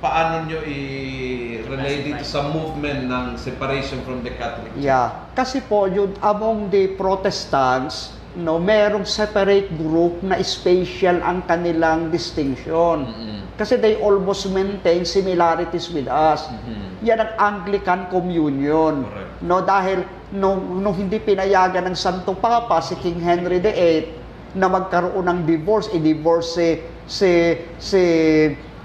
paano 0.00 0.48
nyo 0.48 0.64
i-relate 0.64 2.08
dito 2.08 2.24
sa 2.24 2.48
movement 2.48 3.06
ng 3.06 3.24
separation 3.36 4.00
from 4.02 4.24
the 4.24 4.32
Catholic 4.32 4.72
Church? 4.72 4.88
Yeah, 4.88 5.12
kasi 5.36 5.60
po 5.60 5.86
yun 5.86 6.16
among 6.24 6.72
the 6.72 6.96
Protestants, 6.96 8.16
no, 8.40 8.56
merong 8.56 9.04
separate 9.04 9.68
group 9.76 10.24
na 10.24 10.40
special 10.40 11.20
ang 11.20 11.44
kanilang 11.44 12.08
distinction. 12.08 13.06
Mm-mm. 13.06 13.38
Kasi 13.60 13.76
they 13.76 14.00
almost 14.00 14.48
maintain 14.48 15.04
similarities 15.04 15.92
with 15.92 16.08
us. 16.08 16.48
Mhm. 16.48 17.04
Yan 17.04 17.20
ang 17.20 17.32
Anglican 17.36 18.08
Communion. 18.08 19.04
Correct. 19.04 19.44
No, 19.44 19.60
dahil 19.60 20.04
nung, 20.32 20.80
nung 20.80 20.96
hindi 20.96 21.20
pinayagan 21.20 21.92
ng 21.92 21.96
Santo 21.96 22.32
Papa 22.32 22.80
si 22.80 22.96
King 22.96 23.20
Henry 23.20 23.60
VIII 23.60 24.56
na 24.56 24.66
magkaroon 24.68 25.28
ng 25.28 25.40
divorce, 25.44 25.92
i-divorce 25.92 26.48
si, 26.56 26.68
si, 27.04 27.30
si 27.76 28.02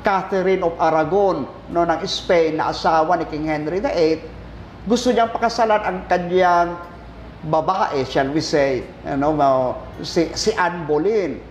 Catherine 0.06 0.62
of 0.62 0.78
Aragon 0.78 1.50
no, 1.74 1.82
ng 1.82 2.06
Spain 2.06 2.62
na 2.62 2.70
asawa 2.70 3.18
ni 3.18 3.26
King 3.26 3.50
Henry 3.50 3.82
VIII, 3.82 4.22
gusto 4.86 5.10
niyang 5.10 5.34
pakasalan 5.34 5.82
ang 5.82 5.98
kanyang 6.06 6.78
babae, 7.50 8.06
shall 8.06 8.30
we 8.30 8.38
say, 8.38 8.86
ano, 9.02 9.34
no, 9.34 9.82
si, 10.06 10.30
si 10.38 10.54
Anne 10.54 10.86
Boleyn. 10.86 11.42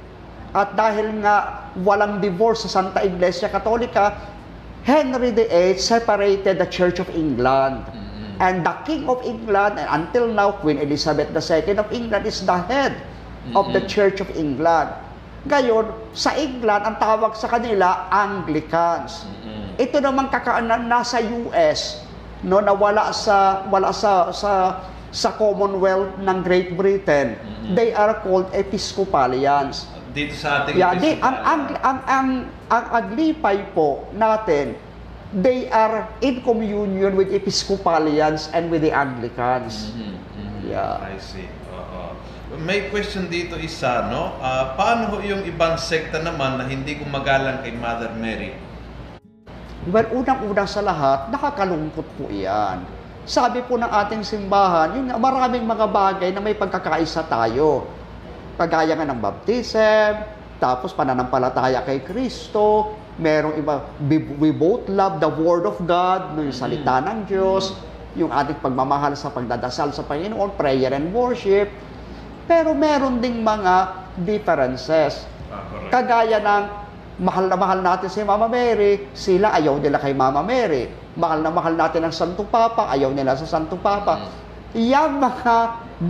At 0.54 0.78
dahil 0.78 1.18
nga 1.18 1.66
walang 1.82 2.22
divorce 2.22 2.62
sa 2.70 2.78
Santa 2.78 3.02
Iglesia 3.02 3.50
Katolika, 3.50 4.14
Henry 4.86 5.34
VIII 5.34 5.74
separated 5.74 6.62
the 6.62 6.68
Church 6.70 7.02
of 7.02 7.10
England. 7.10 7.82
And 8.38 8.62
the 8.62 8.74
King 8.86 9.10
of 9.10 9.22
England, 9.22 9.82
and 9.82 9.86
until 9.90 10.30
now, 10.30 10.54
Queen 10.62 10.78
Elizabeth 10.78 11.30
II 11.30 11.78
of 11.78 11.90
England 11.90 12.26
is 12.26 12.42
the 12.42 12.58
head 12.70 12.94
of 13.54 13.70
the 13.74 13.82
Mm-mm. 13.82 13.90
Church 13.90 14.18
of 14.18 14.30
England. 14.34 14.90
Ngayon, 15.44 15.87
sa 16.16 16.33
England, 16.35 16.83
ang 16.88 16.96
tawag 16.96 17.37
sa 17.37 17.46
kanila, 17.46 18.09
Anglicans. 18.09 19.28
Ito 19.76 20.00
naman 20.00 20.33
kakaanan 20.33 20.87
nasa 20.87 21.20
US 21.20 22.00
no 22.44 22.61
na 22.61 22.76
wala 22.76 23.09
sa 23.11 23.64
wala 23.66 23.88
sa 23.88 24.28
sa 24.30 24.85
sa 25.09 25.28
Commonwealth 25.35 26.20
ng 26.20 26.38
Great 26.44 26.76
Britain. 26.76 27.37
They 27.72 27.90
are 27.90 28.20
called 28.20 28.52
Episcopalians. 28.52 29.88
Dito 30.12 30.37
sa 30.37 30.62
ating 30.62 30.78
Yeah, 30.78 30.94
di, 30.94 31.18
festival. 31.18 31.26
ang, 31.26 31.37
ang, 31.42 31.62
ang, 31.83 31.98
ang, 32.07 32.28
ang 32.70 32.85
aglipay 32.94 33.74
po 33.74 34.07
natin, 34.12 34.78
they 35.35 35.66
are 35.68 36.07
in 36.20 36.38
communion 36.40 37.18
with 37.18 37.35
Episcopalians 37.35 38.46
and 38.54 38.70
with 38.70 38.85
the 38.85 38.94
Anglicans. 38.94 39.90
Mhm, 39.90 40.14
mhm. 40.14 40.59
Yeah. 40.70 41.02
I 41.02 41.18
see. 41.18 41.50
Oo. 41.72 42.14
May 42.52 42.92
question 42.92 43.33
dito 43.33 43.57
isa, 43.57 44.04
no? 44.12 44.37
Ah, 44.37 44.76
paano 44.76 45.16
ho 45.16 45.24
yung 45.24 45.48
ibang 45.48 45.80
sekta 45.80 46.20
naman 46.20 46.61
na 46.61 46.68
hindi 46.68 47.00
gumagalang 47.00 47.64
kay 47.64 47.72
Mother 47.72 48.12
Mary? 48.20 48.52
Well, 49.88 50.12
unang-unang 50.12 50.68
sa 50.68 50.85
lahat, 50.85 51.33
nakakalungkot 51.33 52.04
po 52.20 52.28
iyan. 52.28 52.85
Sabi 53.24 53.64
po 53.64 53.80
ng 53.80 53.88
ating 53.88 54.20
simbahan, 54.20 54.92
yun 54.92 55.09
maraming 55.16 55.64
mga 55.64 55.88
bagay 55.88 56.28
na 56.37 56.44
may 56.44 56.52
pagkakaisa 56.52 57.24
tayo. 57.24 57.88
Kagaya 58.61 58.92
nga 58.92 59.09
ng 59.09 59.20
baptism, 59.24 60.20
tapos 60.61 60.92
pananampalataya 60.92 61.80
kay 61.80 62.04
Kristo, 62.04 62.92
merong 63.16 63.57
iba, 63.57 63.88
we, 64.04 64.20
we 64.37 64.50
both 64.52 64.85
love 64.92 65.16
the 65.16 65.33
Word 65.33 65.64
of 65.64 65.80
God, 65.88 66.37
no, 66.37 66.44
yung 66.44 66.52
salita 66.52 67.00
ng 67.00 67.24
Diyos, 67.24 67.72
yung 68.20 68.28
ating 68.28 68.61
pagmamahal 68.61 69.16
sa 69.16 69.33
pagdadasal 69.33 69.96
sa 69.96 70.04
Panginoon, 70.04 70.61
prayer 70.61 70.92
and 70.92 71.09
worship. 71.09 71.72
Pero 72.44 72.76
meron 72.76 73.18
ding 73.18 73.40
mga 73.40 74.07
differences. 74.20 75.24
Ah. 75.48 75.88
Kagaya 75.88 76.38
ng 76.40 76.64
mahal 77.20 77.46
na 77.46 77.54
mahal 77.54 77.78
natin 77.78 78.11
si 78.11 78.20
Mama 78.26 78.50
Mary, 78.50 79.11
sila 79.14 79.54
ayaw 79.54 79.78
nila 79.78 80.02
kay 80.02 80.16
Mama 80.16 80.42
Mary. 80.42 80.90
Mahal 81.14 81.46
na 81.46 81.50
mahal 81.54 81.78
natin 81.78 82.02
ang 82.02 82.14
Santo 82.14 82.42
Papa, 82.42 82.90
ayaw 82.90 83.14
nila 83.14 83.38
sa 83.38 83.46
Santo 83.46 83.78
Papa. 83.78 84.26
Yang 84.74 85.11
mga 85.22 85.57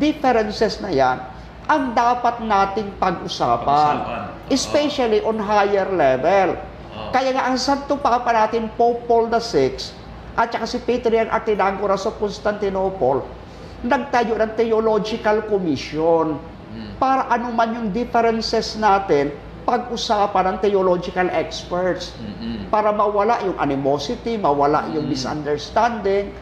differences 0.01 0.81
na 0.81 0.89
yan, 0.89 1.21
ang 1.69 1.93
dapat 1.93 2.41
nating 2.41 2.97
pag-usapan. 2.97 3.97
Pag-usapan. 4.01 4.49
Especially 4.49 5.21
on 5.25 5.37
higher 5.41 5.89
level. 5.93 6.57
Oo. 6.57 7.13
Kaya 7.13 7.37
nga 7.37 7.53
ang 7.53 7.61
Santo 7.61 8.01
Papa 8.01 8.33
natin, 8.33 8.73
Pope 8.73 9.05
Paul 9.05 9.29
VI, 9.29 9.77
at 10.35 10.51
saka 10.51 10.67
si 10.67 10.81
Patriarch 10.83 11.31
Artinagoras 11.31 12.09
of 12.09 12.17
Constantinople, 12.17 13.23
nagtayo 13.85 14.35
ng 14.35 14.53
Theological 14.57 15.45
Commission 15.47 16.41
Mm. 16.75 16.99
para 16.99 17.31
anuman 17.31 17.71
yung 17.71 17.89
differences 17.93 18.75
natin, 18.75 19.31
pag-usapan 19.63 20.51
ng 20.51 20.57
theological 20.59 21.31
experts 21.31 22.11
Mm-mm. 22.19 22.67
para 22.67 22.91
mawala 22.91 23.39
yung 23.41 23.55
animosity, 23.57 24.35
mawala 24.35 24.91
yung 24.91 25.07
Mm. 25.07 25.13
misunderstanding, 25.13 26.35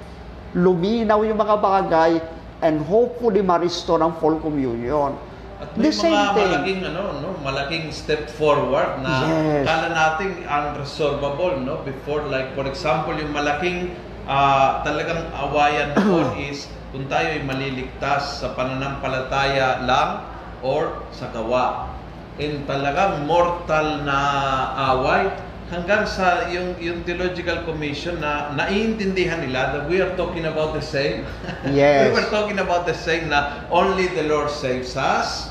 luminaw 0.53 1.21
yung 1.21 1.37
mga 1.37 1.57
bagay, 1.59 2.13
and 2.61 2.81
hopefully 2.83 3.43
maristo 3.43 3.95
ng 3.95 4.17
full 4.17 4.39
communion. 4.39 5.13
At 5.59 5.71
may 5.77 5.91
The 5.91 5.95
same 5.95 6.15
mga 6.15 6.33
thing. 6.33 6.51
malaking 6.51 6.81
ano 6.89 7.03
no, 7.19 7.29
malaking 7.39 7.85
step 7.91 8.27
forward 8.29 8.99
na 8.99 9.13
Yes. 9.23 9.65
kala 9.65 9.89
nating 9.91 10.33
unresolvable 10.43 11.61
no 11.61 11.79
before 11.83 12.27
like 12.27 12.51
for 12.53 12.65
example 12.65 13.15
yung 13.15 13.31
malaking 13.31 13.95
ah, 14.25 14.83
talagang 14.83 15.23
awayan 15.33 15.95
doon 15.95 16.35
is 16.51 16.67
kung 16.93 17.09
tayo 17.09 17.33
ay 17.33 17.41
maliligtas 17.41 18.45
sa 18.45 18.53
pananampalataya 18.53 19.81
lang 19.89 20.29
or 20.61 21.01
sa 21.09 21.33
gawa. 21.33 21.89
In 22.37 22.69
talagang 22.69 23.25
mortal 23.25 24.05
na 24.05 24.19
away 24.93 25.33
hanggang 25.73 26.05
sa 26.05 26.53
yung 26.53 26.77
yung 26.77 27.01
theological 27.09 27.65
commission 27.65 28.21
na 28.21 28.53
naiintindihan 28.53 29.41
nila 29.41 29.73
that 29.73 29.85
we 29.89 30.05
are 30.05 30.13
talking 30.21 30.45
about 30.45 30.77
the 30.77 30.85
same. 30.85 31.25
Yes. 31.73 32.13
we 32.13 32.21
were 32.21 32.29
talking 32.29 32.61
about 32.61 32.85
the 32.85 32.97
same 32.97 33.33
na 33.33 33.65
only 33.73 34.13
the 34.13 34.29
Lord 34.29 34.53
saves 34.53 34.93
us, 34.93 35.49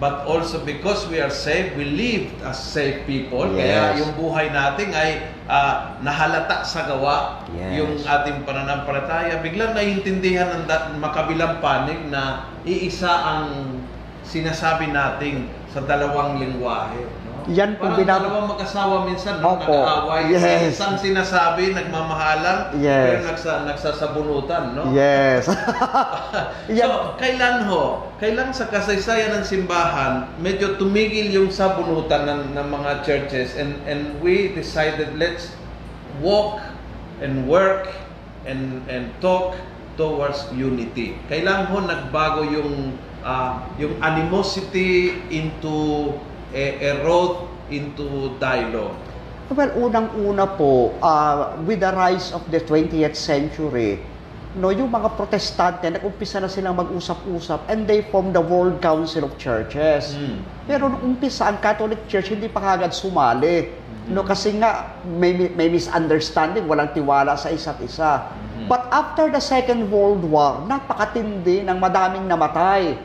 but 0.00 0.24
also 0.24 0.64
because 0.64 1.04
we 1.12 1.20
are 1.20 1.32
saved, 1.32 1.76
we 1.76 1.84
live 1.84 2.32
as 2.48 2.56
saved 2.56 3.04
people. 3.04 3.44
Kaya 3.52 3.92
Yes. 3.92 4.00
yung 4.00 4.16
buhay 4.16 4.48
natin 4.48 4.88
ay 4.96 5.36
ah, 5.48 5.96
nahalata 6.04 6.60
sa 6.62 6.84
gawa 6.84 7.42
Yes. 7.50 7.80
yung 7.80 7.92
ating 7.98 8.44
pananampalataya. 8.44 9.40
Biglang 9.40 9.72
naiintindihan 9.72 10.52
ng 10.52 10.64
da- 10.68 10.92
makabilang 10.94 11.58
panig 11.58 11.98
na 12.06 12.52
iisa 12.62 13.08
ang 13.10 13.80
sinasabi 14.22 14.92
nating 14.92 15.48
sa 15.72 15.80
dalawang 15.82 16.36
lingwahe. 16.36 17.08
Yan 17.48 17.80
po 17.80 17.88
Parang 17.88 17.96
binab- 17.96 18.20
dalawang 18.28 18.46
mag-asawa 18.52 19.08
minsan 19.08 19.40
no, 19.40 19.56
Opo. 19.56 19.72
nag-aaway. 19.72 20.36
Yes. 20.36 20.76
Isang 20.76 21.00
sinasabi, 21.00 21.72
nagmamahalan, 21.72 22.76
Yes. 22.76 23.04
pero 23.08 23.20
nagsa, 23.24 23.52
nagsasabunutan. 23.64 24.76
No? 24.76 24.92
Yes. 24.92 25.48
Yan. 26.68 26.88
So, 26.92 27.16
kailan 27.16 27.64
ho? 27.64 28.12
Kailan 28.20 28.52
sa 28.52 28.68
kasaysayan 28.68 29.32
ng 29.40 29.44
simbahan, 29.48 30.28
medyo 30.36 30.76
tumigil 30.76 31.32
yung 31.32 31.48
sabunutan 31.48 32.28
ng, 32.28 32.42
ng 32.52 32.66
mga 32.68 32.90
churches 33.00 33.56
and 33.56 33.80
and 33.88 34.20
we 34.20 34.52
decided 34.52 35.16
let's 35.16 35.56
walk 36.20 36.60
and 37.24 37.48
work 37.48 37.88
and 38.44 38.84
and 38.92 39.08
talk 39.24 39.56
towards 39.96 40.44
unity. 40.52 41.16
Kailan 41.32 41.72
ho 41.72 41.80
nagbago 41.80 42.44
yung 42.44 42.92
ah, 43.22 43.64
yung 43.80 43.96
animosity 43.98 45.16
into 45.30 46.12
a 46.54 47.04
road 47.04 47.48
into 47.68 48.36
dialogue? 48.40 48.96
Well, 49.48 49.72
unang-una 49.80 50.44
po, 50.44 50.92
uh, 51.00 51.56
with 51.64 51.80
the 51.80 51.92
rise 51.96 52.36
of 52.36 52.44
the 52.52 52.60
20th 52.60 53.16
century, 53.16 53.96
no, 54.60 54.68
yung 54.68 54.92
mga 54.92 55.16
protestante, 55.16 55.88
nag-umpisa 55.88 56.36
na 56.36 56.52
silang 56.52 56.76
mag-usap-usap 56.76 57.64
and 57.72 57.88
they 57.88 58.04
formed 58.12 58.36
the 58.36 58.44
World 58.44 58.76
Council 58.84 59.24
of 59.24 59.32
Churches. 59.40 60.12
Mm. 60.12 60.44
Pero 60.68 60.92
nung 60.92 61.16
umpisa, 61.16 61.48
ang 61.48 61.64
Catholic 61.64 62.04
Church 62.12 62.28
hindi 62.28 62.48
pa 62.52 62.60
kagad 62.60 62.92
sumali. 62.92 63.72
No, 64.08 64.24
kasi 64.24 64.56
nga 64.56 65.00
may, 65.04 65.36
may 65.52 65.68
misunderstanding, 65.68 66.64
walang 66.64 66.92
tiwala 66.92 67.36
sa 67.36 67.48
isa't 67.52 67.80
isa. 67.84 68.28
Mhm. 68.28 68.68
But 68.68 68.88
after 68.88 69.28
the 69.28 69.40
Second 69.40 69.88
World 69.88 70.24
War, 70.28 70.64
napakatindi 70.64 71.64
ng 71.64 71.76
madaming 71.76 72.24
namatay. 72.24 72.96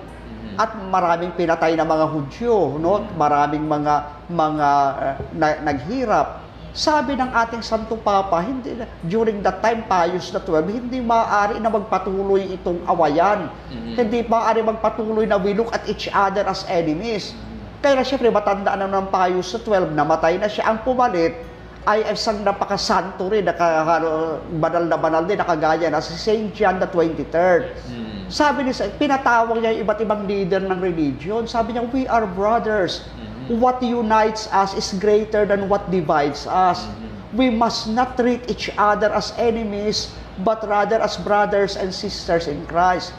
At 0.53 0.75
maraming 0.77 1.33
pinatay 1.33 1.73
na 1.73 1.85
mga 1.85 2.05
Hudyo, 2.07 2.77
no? 2.77 3.03
Maraming 3.17 3.65
mga 3.65 3.93
mga 4.29 4.69
uh, 4.93 5.15
na- 5.33 5.59
naghirap. 5.65 6.45
Sabi 6.73 7.13
ng 7.13 7.29
ating 7.29 7.61
Santo 7.61 7.93
Papa, 8.01 8.41
hindi 8.41 8.73
na- 8.73 8.89
during 9.05 9.45
that 9.45 9.61
time 9.61 9.85
Pius 9.85 10.33
the 10.33 10.41
12, 10.41 10.73
hindi 10.73 10.99
maaari 11.01 11.61
na 11.61 11.69
magpatuloy 11.69 12.49
itong 12.53 12.81
awayan. 12.85 13.49
Mhm. 13.69 13.93
Hindi 13.93 14.19
maaari 14.25 14.65
magpatuloy 14.65 15.25
na 15.29 15.37
we 15.37 15.53
look 15.53 15.69
at 15.69 15.85
each 15.85 16.09
other 16.09 16.41
as 16.45 16.65
enemies. 16.65 17.37
Kaya 17.83 17.99
na 17.99 18.07
siyempre, 18.07 18.31
matanda 18.31 18.73
na 18.73 18.89
ng 18.89 19.11
Pius 19.11 19.53
the 19.53 19.59
12, 19.61 19.93
namatay 19.93 20.41
na 20.41 20.49
siya. 20.49 20.71
Ang 20.71 20.81
pumalit 20.81 21.52
ay 21.83 22.07
isang 22.15 22.39
napakasanto 22.47 23.27
rin, 23.27 23.43
naka, 23.43 23.83
ano, 23.83 24.39
banal 24.59 24.87
na 24.87 24.95
banal 24.95 25.23
din, 25.27 25.35
nakagaya 25.35 25.91
na 25.91 25.99
si 25.99 26.15
St. 26.15 26.55
John 26.55 26.79
the 26.79 26.87
23rd. 26.87 27.75
Mm. 27.91 28.31
Sabi 28.31 28.65
niya, 28.65 28.87
pinatawag 28.95 29.59
niya 29.59 29.75
yung 29.75 29.83
iba't 29.83 29.99
ibang 29.99 30.23
leader 30.23 30.63
ng 30.63 30.79
religion. 30.79 31.43
Sabi 31.43 31.75
niya, 31.75 31.83
we 31.91 32.07
are 32.07 32.23
brothers. 32.23 33.03
Mhm. 33.19 33.59
What 33.59 33.83
unites 33.83 34.47
us 34.55 34.71
is 34.73 34.95
greater 34.95 35.43
than 35.43 35.67
what 35.67 35.91
divides 35.91 36.47
us. 36.47 36.87
Mhm. 36.87 37.37
We 37.37 37.47
must 37.51 37.91
not 37.91 38.15
treat 38.15 38.47
each 38.47 38.71
other 38.79 39.11
as 39.11 39.35
enemies, 39.35 40.15
but 40.41 40.63
rather 40.63 41.03
as 41.03 41.19
brothers 41.19 41.75
and 41.75 41.91
sisters 41.91 42.47
in 42.47 42.63
Christ. 42.65 43.11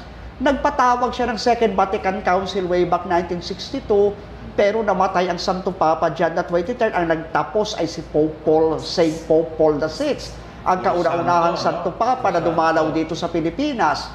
Nagpatawag 0.42 1.14
siya 1.14 1.30
ng 1.30 1.38
Second 1.38 1.78
Vatican 1.78 2.18
Council 2.26 2.66
way 2.66 2.82
back 2.82 3.06
1962, 3.06 4.16
pero 4.54 4.86
namatay 4.86 5.26
ang 5.30 5.38
Santo 5.38 5.74
Papa 5.74 6.14
John 6.14 6.38
the 6.38 6.46
23rd. 6.46 6.94
Ang 6.94 7.06
nagtapos 7.10 7.74
ay 7.78 7.90
si 7.90 8.02
Pope 8.06 8.34
Paul, 8.46 8.78
Saint 8.78 9.14
Pope 9.26 9.58
Paul 9.58 9.82
VI, 9.82 10.18
ang 10.64 10.80
Yung 10.80 11.04
kauna-unahang 11.04 11.60
santo? 11.60 11.92
Papa 11.92 12.32
na 12.32 12.40
dumalaw 12.40 12.88
dito 12.88 13.12
sa 13.12 13.28
Pilipinas. 13.28 14.08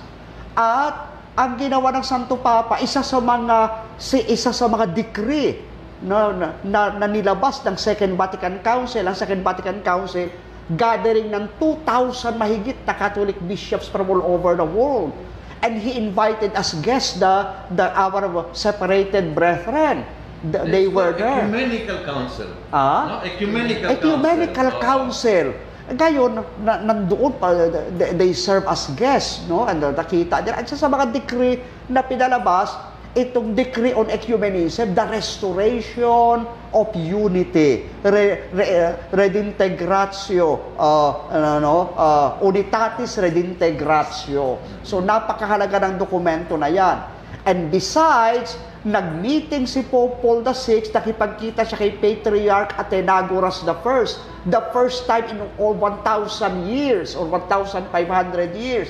At 0.58 1.14
ang 1.38 1.56
ginawa 1.62 1.94
ng 1.94 2.02
Santo 2.02 2.42
Papa, 2.42 2.82
isa 2.82 3.06
sa 3.06 3.22
mga 3.22 3.86
si 4.02 4.18
isa 4.26 4.50
sa 4.50 4.66
mga 4.66 4.90
decree 4.90 5.62
na, 6.02 6.34
na, 6.34 6.48
na, 6.66 6.82
na 6.98 7.08
nilabas 7.08 7.62
ng 7.62 7.78
Second 7.78 8.18
Vatican 8.18 8.58
Council, 8.66 9.06
ang 9.06 9.14
Second 9.14 9.46
Vatican 9.46 9.80
Council, 9.86 10.26
gathering 10.74 11.30
ng 11.30 11.46
2,000 11.62 12.34
mahigit 12.34 12.78
na 12.90 12.98
Catholic 12.98 13.38
bishops 13.46 13.86
from 13.86 14.10
all 14.10 14.26
over 14.26 14.58
the 14.58 14.66
world. 14.66 15.14
And 15.60 15.76
he 15.76 16.00
invited 16.00 16.56
as 16.56 16.72
guests 16.82 17.20
the, 17.20 17.52
the 17.76 17.92
our 17.94 18.48
separated 18.56 19.36
brethren. 19.36 20.08
The- 20.40 20.64
they 20.72 20.88
were 20.88 21.12
there. 21.12 21.44
Ecumenical 21.44 22.00
Council. 22.08 22.50
Ah? 22.72 23.20
No? 23.20 23.28
Ecumenical, 23.28 23.88
Ecumenical 23.92 24.70
Council. 24.80 25.52
Oo. 25.52 25.60
Council. 25.60 25.68
Ngayon, 25.90 26.32
na, 26.62 26.74
nandoon 26.86 27.34
pa, 27.42 27.50
they, 27.98 28.14
they 28.14 28.32
serve 28.32 28.64
as 28.70 28.88
guests, 28.94 29.50
no? 29.50 29.66
And 29.66 29.82
nakita 29.82 30.46
nila. 30.46 30.62
At 30.62 30.70
sa 30.70 30.86
mga 30.86 31.10
decree 31.12 31.60
na 31.90 32.06
pinalabas, 32.06 32.78
itong 33.18 33.58
decree 33.58 33.98
on 33.98 34.06
ecumenism, 34.14 34.94
the 34.94 35.06
restoration 35.10 36.46
of 36.70 36.88
unity, 36.94 37.90
re, 38.06 38.46
re, 38.54 38.66
redintegratio, 39.10 40.78
uh, 40.78 41.12
ano, 41.34 41.90
uh, 41.98 42.38
unitatis 42.46 43.18
redintegratio. 43.18 44.62
So, 44.86 45.02
napakahalaga 45.02 45.90
ng 45.90 45.96
dokumento 45.98 46.54
na 46.54 46.70
yan. 46.70 46.98
And 47.50 47.74
besides, 47.74 48.54
nag-meeting 48.88 49.68
si 49.68 49.84
Pope 49.84 50.24
Paul 50.24 50.40
VI, 50.48 50.88
nakipagkita 50.88 51.68
siya 51.68 51.78
kay 51.80 51.92
Patriarch 52.00 52.72
Athenagoras 52.80 53.60
I, 53.68 53.76
the 54.48 54.62
first 54.72 55.04
time 55.04 55.28
in 55.28 55.44
all 55.60 55.76
1,000 55.76 56.04
years 56.64 57.12
or 57.16 57.28
1,500 57.28 57.92
years. 58.56 58.88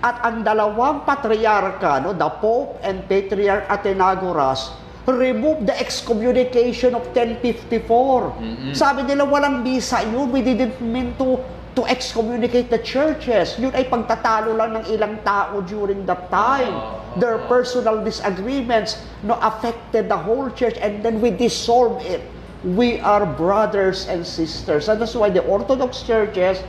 At 0.00 0.18
ang 0.24 0.42
dalawang 0.42 1.04
patriarka, 1.04 2.00
no, 2.02 2.16
the 2.16 2.30
Pope 2.40 2.80
and 2.82 3.04
Patriarch 3.06 3.68
Athenagoras, 3.68 4.72
removed 5.06 5.66
the 5.66 5.76
excommunication 5.78 6.94
of 6.94 7.04
1054. 7.12 8.72
Sabi 8.72 9.02
nila, 9.06 9.26
walang 9.26 9.62
bisa 9.66 10.02
yun. 10.06 10.30
We 10.30 10.42
didn't 10.42 10.78
mean 10.80 11.14
to 11.18 11.38
to 11.74 11.86
excommunicate 11.86 12.70
the 12.70 12.78
churches. 12.82 13.54
Yun 13.58 13.70
ay 13.74 13.86
pagtatalo 13.86 14.54
lang 14.58 14.82
ng 14.82 14.84
ilang 14.90 15.22
tao 15.22 15.62
during 15.62 16.02
that 16.06 16.26
time. 16.30 16.74
Their 17.18 17.38
personal 17.46 18.02
disagreements 18.02 18.98
no 19.22 19.38
affected 19.38 20.10
the 20.10 20.18
whole 20.18 20.50
church 20.50 20.78
and 20.82 21.02
then 21.02 21.22
we 21.22 21.30
dissolve 21.30 22.02
it. 22.06 22.22
We 22.66 23.00
are 23.00 23.24
brothers 23.24 24.10
and 24.10 24.26
sisters. 24.26 24.90
And 24.90 25.00
that's 25.00 25.14
why 25.14 25.30
the 25.30 25.42
Orthodox 25.46 26.02
churches 26.02 26.60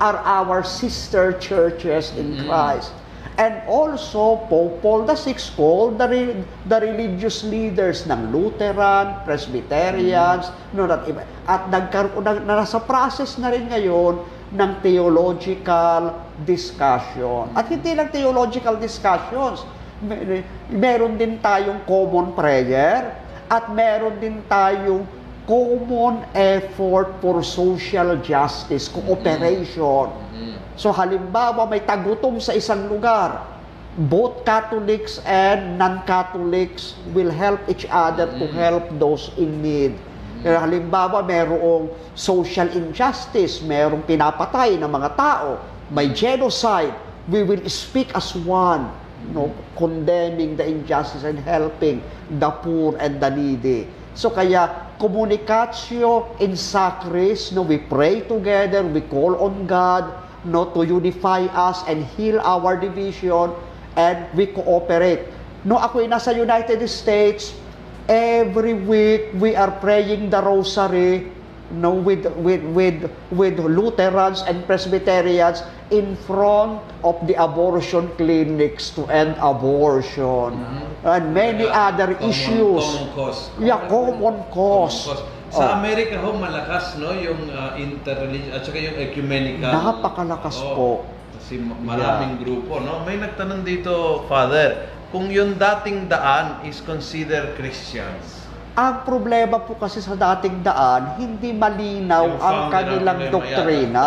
are 0.00 0.16
our 0.22 0.64
sister 0.64 1.36
churches 1.36 2.14
in 2.16 2.46
Christ. 2.46 2.92
And 3.40 3.64
also, 3.64 4.36
Pope 4.52 4.84
Paul 4.84 5.08
VI 5.08 5.32
called 5.56 5.96
the, 5.96 6.08
re- 6.08 6.44
the 6.68 6.78
religious 6.80 7.40
leaders 7.40 8.04
ng 8.04 8.32
Lutheran, 8.32 9.16
Presbyterians, 9.24 10.52
no, 10.76 10.84
at, 10.84 11.08
at 11.48 11.62
nagkaroon, 11.72 12.20
na, 12.20 12.60
nasa 12.60 12.76
process 12.84 13.40
na 13.40 13.48
rin 13.48 13.64
ngayon 13.72 14.20
ng 14.50 14.70
theological 14.82 16.14
discussion. 16.42 17.50
At 17.54 17.70
hindi 17.70 17.94
lang 17.94 18.10
theological 18.10 18.74
discussions, 18.78 19.62
Mer- 20.00 20.48
meron 20.72 21.20
din 21.20 21.36
tayong 21.44 21.84
common 21.84 22.32
prayer 22.32 23.12
at 23.52 23.68
meron 23.68 24.16
din 24.16 24.40
tayong 24.48 25.04
common 25.44 26.24
effort 26.32 27.20
for 27.20 27.44
social 27.44 28.16
justice, 28.24 28.88
cooperation. 28.88 30.08
So 30.80 30.88
halimbawa 30.88 31.68
may 31.68 31.84
tagutom 31.84 32.40
sa 32.40 32.56
isang 32.56 32.88
lugar, 32.88 33.44
both 34.08 34.40
Catholics 34.48 35.20
and 35.28 35.76
non-Catholics 35.76 36.96
will 37.12 37.28
help 37.28 37.60
each 37.68 37.84
other 37.92 38.24
to 38.40 38.48
help 38.56 38.88
those 38.96 39.28
in 39.36 39.60
need. 39.60 39.92
Kaya 40.40 40.56
halimbawa 40.64 41.20
merong 41.20 41.92
social 42.16 42.72
injustice, 42.72 43.60
merong 43.60 44.00
pinapatay 44.08 44.80
ng 44.80 44.88
mga 44.88 45.10
tao, 45.12 45.60
may 45.92 46.08
genocide, 46.16 46.96
we 47.28 47.44
will 47.44 47.60
speak 47.68 48.08
as 48.16 48.32
one, 48.48 48.88
no, 49.36 49.52
condemning 49.76 50.56
the 50.56 50.64
injustice 50.64 51.28
and 51.28 51.36
helping 51.44 52.00
the 52.40 52.50
poor 52.64 52.96
and 52.96 53.20
the 53.20 53.28
needy. 53.28 53.84
So 54.16 54.32
kaya 54.32 54.96
communicatio 54.96 56.40
in 56.40 56.56
sacris, 56.56 57.52
no, 57.52 57.60
we 57.60 57.76
pray 57.76 58.24
together, 58.24 58.80
we 58.80 59.04
call 59.04 59.36
on 59.36 59.68
God, 59.68 60.08
no, 60.48 60.72
to 60.72 60.88
unify 60.88 61.44
us 61.52 61.84
and 61.84 62.00
heal 62.16 62.40
our 62.40 62.80
division, 62.80 63.52
and 64.00 64.24
we 64.32 64.48
cooperate. 64.48 65.28
No, 65.68 65.76
ako 65.76 66.00
ay 66.00 66.08
nasa 66.08 66.32
United 66.32 66.80
States, 66.88 67.52
every 68.10 68.74
week 68.74 69.30
we 69.38 69.54
are 69.54 69.70
praying 69.70 70.28
the 70.28 70.42
rosary 70.42 71.30
no 71.70 71.94
with 71.94 72.26
with 72.42 72.58
with 72.74 72.98
with 73.30 73.54
Lutherans 73.56 74.42
and 74.42 74.66
Presbyterians 74.66 75.62
in 75.88 76.18
front 76.26 76.82
of 77.06 77.14
the 77.30 77.38
abortion 77.38 78.10
clinics 78.18 78.90
to 78.98 79.06
end 79.06 79.38
abortion 79.38 80.58
and 81.06 81.30
many 81.30 81.64
Kaya, 81.64 81.94
other 81.94 82.10
common- 82.18 82.26
issues 82.26 82.82
Common 82.82 83.06
cause. 83.14 83.40
yeah 83.62 83.78
common 83.86 84.42
cause, 84.50 85.06
Sa 85.50 85.66
Oh. 85.66 85.82
Amerika 85.82 86.14
ho, 86.14 86.30
malakas 86.32 86.94
no, 86.94 87.10
yung 87.10 87.50
uh, 87.50 87.74
interreligious 87.74 88.54
at 88.54 88.62
saka 88.62 88.78
yung 88.78 88.94
ecumenical. 88.94 89.66
Napakalakas 89.66 90.62
Oo. 90.62 90.74
po. 90.78 90.88
Kasi 91.34 91.58
ma- 91.58 91.74
maraming 91.74 92.38
grupo, 92.38 92.78
no? 92.78 93.02
May 93.02 93.18
nagtanong 93.18 93.66
dito, 93.66 94.22
Father, 94.30 94.86
kung 95.10 95.26
yung 95.26 95.58
dating 95.58 96.06
daan 96.06 96.62
is 96.62 96.78
considered 96.86 97.58
Christians. 97.58 98.46
Ang 98.78 99.02
problema 99.02 99.58
po 99.58 99.74
kasi 99.74 99.98
sa 99.98 100.14
dating 100.14 100.62
daan, 100.62 101.18
hindi 101.18 101.50
malinaw 101.50 102.38
ang 102.38 102.58
kanilang 102.70 103.18
problema 103.26 103.34
doktrina. 103.34 104.06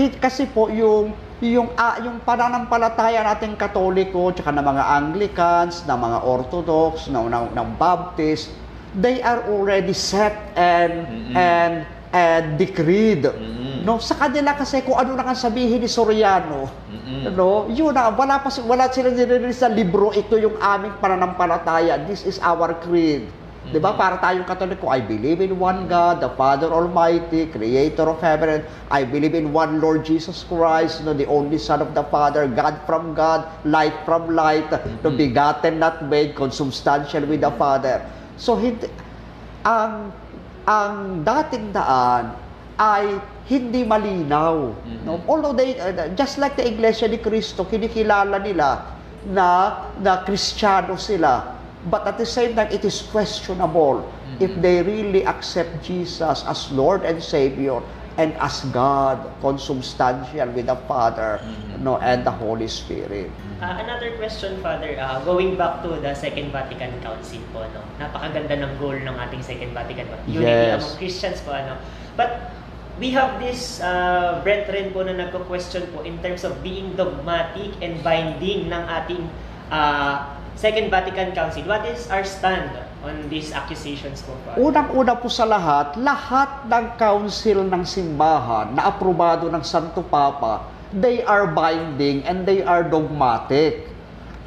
Kasi 0.24 0.48
po 0.48 0.72
yung 0.72 1.12
yung 1.44 1.72
ah, 1.76 2.00
yung 2.00 2.20
pananampalataya 2.24 3.20
nating 3.24 3.56
Katoliko 3.56 4.32
tsaka 4.32 4.52
ng 4.52 4.64
mga 4.64 4.84
Anglicans, 4.96 5.84
ng 5.84 5.98
mga 5.98 6.18
Orthodox, 6.24 7.08
ng 7.08 7.28
ng, 7.28 7.44
ng 7.52 7.68
Baptist, 7.76 8.52
they 8.96 9.20
are 9.20 9.44
already 9.48 9.92
set 9.92 10.36
and 10.56 11.04
Mm-mm. 11.04 11.34
and 11.36 11.74
and 12.12 12.44
decreed. 12.56 13.28
Mm-mm. 13.28 13.84
No, 13.84 13.96
sa 13.96 14.16
kanila 14.16 14.52
kasi 14.56 14.84
kung 14.84 14.96
ano 15.00 15.16
na 15.16 15.32
ang 15.32 15.36
sabihin 15.36 15.80
ni 15.80 15.88
Soriano, 15.88 16.68
Mm-mm. 17.10 17.34
no, 17.34 17.66
yun 17.66 17.90
na, 17.90 18.14
wala 18.14 18.38
pa 18.38 18.54
wala 18.62 18.86
silang 18.86 19.18
nililinis 19.18 19.58
sa 19.58 19.66
libro, 19.66 20.14
ito 20.14 20.38
yung 20.38 20.54
aming 20.62 20.94
pananampalataya. 21.02 21.98
This 22.06 22.22
is 22.22 22.38
our 22.38 22.70
creed. 22.78 23.26
'Di 23.70 23.78
ba? 23.78 23.92
Para 23.94 24.16
tayong 24.18 24.48
Katoliko, 24.48 24.88
I 24.88 25.04
believe 25.04 25.44
in 25.44 25.54
one 25.60 25.84
God, 25.86 26.18
the 26.24 26.32
Father 26.32 26.72
Almighty, 26.72 27.46
creator 27.52 28.08
of 28.08 28.18
heaven 28.18 28.48
and 28.48 28.62
I 28.88 29.04
believe 29.04 29.36
in 29.36 29.52
one 29.54 29.78
Lord 29.78 30.02
Jesus 30.02 30.42
Christ, 30.48 31.04
no, 31.04 31.12
the 31.12 31.28
only 31.28 31.60
Son 31.60 31.78
of 31.84 31.92
the 31.92 32.02
Father, 32.08 32.48
God 32.48 32.80
from 32.88 33.12
God, 33.12 33.46
light 33.68 33.94
from 34.08 34.32
light, 34.32 34.66
no, 35.04 35.12
begotten 35.12 35.78
not 35.78 36.02
made, 36.08 36.34
consubstantial 36.34 37.22
with 37.28 37.44
the 37.44 37.52
Father. 37.54 38.00
So 38.40 38.56
hindi 38.56 38.88
ang 39.62 40.10
ang 40.64 41.20
dating 41.20 41.76
daan 41.76 42.32
ay 42.80 43.20
hindi 43.44 43.84
malinaw. 43.84 44.72
No? 45.04 45.20
Although 45.28 45.52
they, 45.52 45.76
uh, 45.76 46.08
just 46.16 46.40
like 46.40 46.56
the 46.56 46.64
Iglesia 46.64 47.12
ni 47.12 47.20
Cristo, 47.20 47.68
kinikilala 47.68 48.40
nila 48.40 48.96
na, 49.28 49.84
na 50.00 50.24
Kristiyano 50.24 50.96
sila. 50.96 51.60
But 51.92 52.08
at 52.08 52.16
the 52.16 52.28
same 52.28 52.56
time, 52.56 52.72
it 52.72 52.84
is 52.84 53.04
questionable 53.04 54.04
if 54.40 54.52
they 54.64 54.80
really 54.80 55.24
accept 55.28 55.84
Jesus 55.84 56.44
as 56.44 56.72
Lord 56.72 57.04
and 57.04 57.20
Savior 57.20 57.84
and 58.20 58.36
as 58.36 58.64
God, 58.68 59.16
consubstantial 59.40 60.48
with 60.52 60.68
the 60.68 60.76
Father 60.84 61.40
no, 61.80 61.96
and 62.04 62.20
the 62.24 62.30
Holy 62.32 62.68
Spirit. 62.68 63.32
Ah, 63.64 63.80
another 63.80 64.16
question, 64.20 64.60
Father. 64.60 64.92
Ah, 65.00 65.24
going 65.24 65.56
back 65.56 65.80
to 65.84 65.96
the 66.00 66.12
Second 66.12 66.52
Vatican 66.52 66.92
Council 67.00 67.40
po, 67.52 67.64
no? 67.72 67.80
Napakaganda 67.96 68.60
ng 68.60 68.72
goal 68.76 68.96
ng 68.96 69.16
ating 69.16 69.40
Second 69.40 69.72
Vatican 69.72 70.04
Council. 70.08 70.28
Unity 70.28 70.48
Yes. 70.48 70.80
among 70.80 70.94
Christians 71.00 71.38
po, 71.44 71.52
ano? 71.56 71.80
But 72.16 72.59
we 73.00 73.10
have 73.16 73.40
this 73.40 73.80
uh, 73.80 74.38
brethren 74.44 74.92
po 74.92 75.00
na 75.00 75.16
nagko-question 75.16 75.88
po 75.90 76.04
in 76.04 76.20
terms 76.20 76.44
of 76.44 76.52
being 76.60 76.92
dogmatic 76.94 77.72
and 77.80 77.96
binding 78.04 78.68
ng 78.68 78.84
ating 78.86 79.24
ah, 79.72 80.36
Second 80.60 80.92
Vatican 80.92 81.32
Council. 81.32 81.64
What 81.64 81.88
is 81.88 82.04
our 82.12 82.20
stand 82.20 82.68
on 83.00 83.32
these 83.32 83.56
accusations 83.56 84.20
po? 84.20 84.36
Unang-una 84.60 85.16
po 85.16 85.32
sa 85.32 85.48
lahat, 85.48 85.96
lahat 85.96 86.68
ng 86.68 87.00
council 87.00 87.64
ng 87.64 87.82
simbahan 87.88 88.76
na 88.76 88.92
aprobado 88.92 89.48
ng 89.48 89.64
Santo 89.64 90.04
Papa, 90.04 90.68
they 90.92 91.24
are 91.24 91.48
binding 91.48 92.20
and 92.28 92.44
they 92.44 92.60
are 92.60 92.84
dogmatic. 92.84 93.88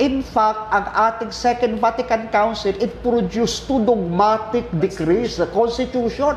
In 0.02 0.26
fact, 0.26 0.74
ang 0.74 0.90
ating 0.90 1.30
Second 1.30 1.78
Vatican 1.78 2.26
Council, 2.34 2.74
it 2.82 2.90
produced 3.06 3.70
two 3.70 3.86
dogmatic 3.86 4.66
decrees, 4.82 5.38
the 5.38 5.46
Constitution. 5.54 6.34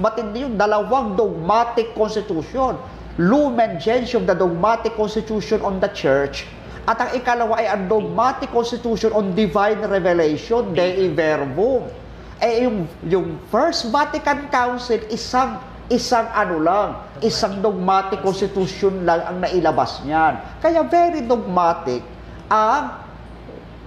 Matindi 0.00 0.48
yun, 0.48 0.56
dalawang 0.56 1.12
dogmatic 1.12 1.92
Constitution. 1.92 2.80
Lumen 3.20 3.76
Gentium, 3.76 4.24
the 4.24 4.32
dogmatic 4.32 4.96
Constitution 4.96 5.60
on 5.62 5.78
the 5.78 5.86
Church, 5.92 6.48
At 6.84 7.00
ang 7.00 7.10
ikalawa 7.16 7.64
ay 7.64 7.68
ang 7.72 7.88
dogmatic 7.88 8.52
constitution 8.52 9.08
on 9.16 9.32
divine 9.32 9.80
revelation, 9.88 10.76
Dei 10.76 11.08
Verbum. 11.16 11.88
Eh 12.44 12.68
yung, 12.68 12.84
yung 13.08 13.40
First 13.48 13.88
Vatican 13.88 14.52
Council, 14.52 15.00
isang 15.08 15.64
isang 15.88 16.28
ano 16.32 16.60
lang, 16.60 16.88
isang 17.24 17.64
dogmatic 17.64 18.20
constitution 18.20 19.08
lang 19.08 19.24
ang 19.24 19.36
nailabas 19.40 20.04
niyan. 20.04 20.36
Kaya 20.60 20.84
very 20.84 21.24
dogmatic 21.24 22.04
ang 22.48 23.04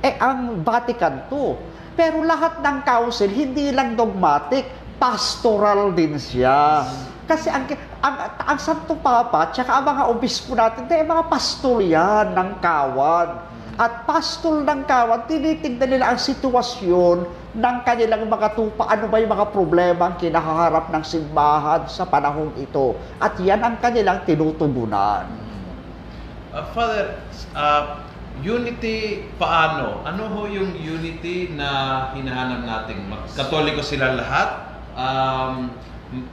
eh 0.02 0.14
ang 0.22 0.62
Vatican 0.62 1.26
II. 1.30 1.58
Pero 1.98 2.22
lahat 2.22 2.62
ng 2.62 2.78
council, 2.86 3.30
hindi 3.34 3.74
lang 3.74 3.98
dogmatic, 3.98 4.70
pastoral 5.02 5.98
din 5.98 6.14
siya. 6.22 6.86
Kasi 7.26 7.50
ang, 7.50 7.66
ang, 8.06 8.16
ang 8.38 8.60
Santo 8.62 8.94
Papa, 9.02 9.50
tsaka 9.50 9.82
ang 9.82 9.86
mga 9.90 10.04
obispo 10.14 10.54
natin, 10.54 10.86
eh, 10.88 11.02
mga 11.02 11.26
pastor 11.26 11.82
yan 11.82 12.38
ng 12.38 12.62
kawan. 12.62 13.30
At 13.78 14.06
pastor 14.06 14.62
ng 14.62 14.86
kawan, 14.86 15.26
tinitignan 15.26 15.98
nila 15.98 16.14
ang 16.14 16.20
sitwasyon 16.22 17.26
ng 17.58 17.78
kanilang 17.82 18.30
mga 18.30 18.54
tupa. 18.54 18.86
Ano 18.90 19.10
ba 19.10 19.18
yung 19.18 19.34
mga 19.34 19.50
problema 19.50 20.14
ang 20.14 20.16
kinakaharap 20.22 20.94
ng 20.94 21.04
simbahan 21.04 21.82
sa 21.90 22.06
panahong 22.06 22.54
ito? 22.62 22.94
At 23.18 23.38
yan 23.42 23.60
ang 23.66 23.82
kanilang 23.82 24.22
tinutugunan. 24.24 25.26
Uh, 26.54 26.64
Father, 26.74 27.18
uh, 27.54 28.07
unity 28.44 29.24
paano? 29.38 30.02
Ano 30.06 30.30
ho 30.32 30.42
yung 30.50 30.78
unity 30.78 31.54
na 31.54 32.12
hinahanap 32.14 32.62
natin? 32.66 33.08
Katoliko 33.34 33.82
sila 33.82 34.14
lahat. 34.14 34.50
Um, 34.98 35.74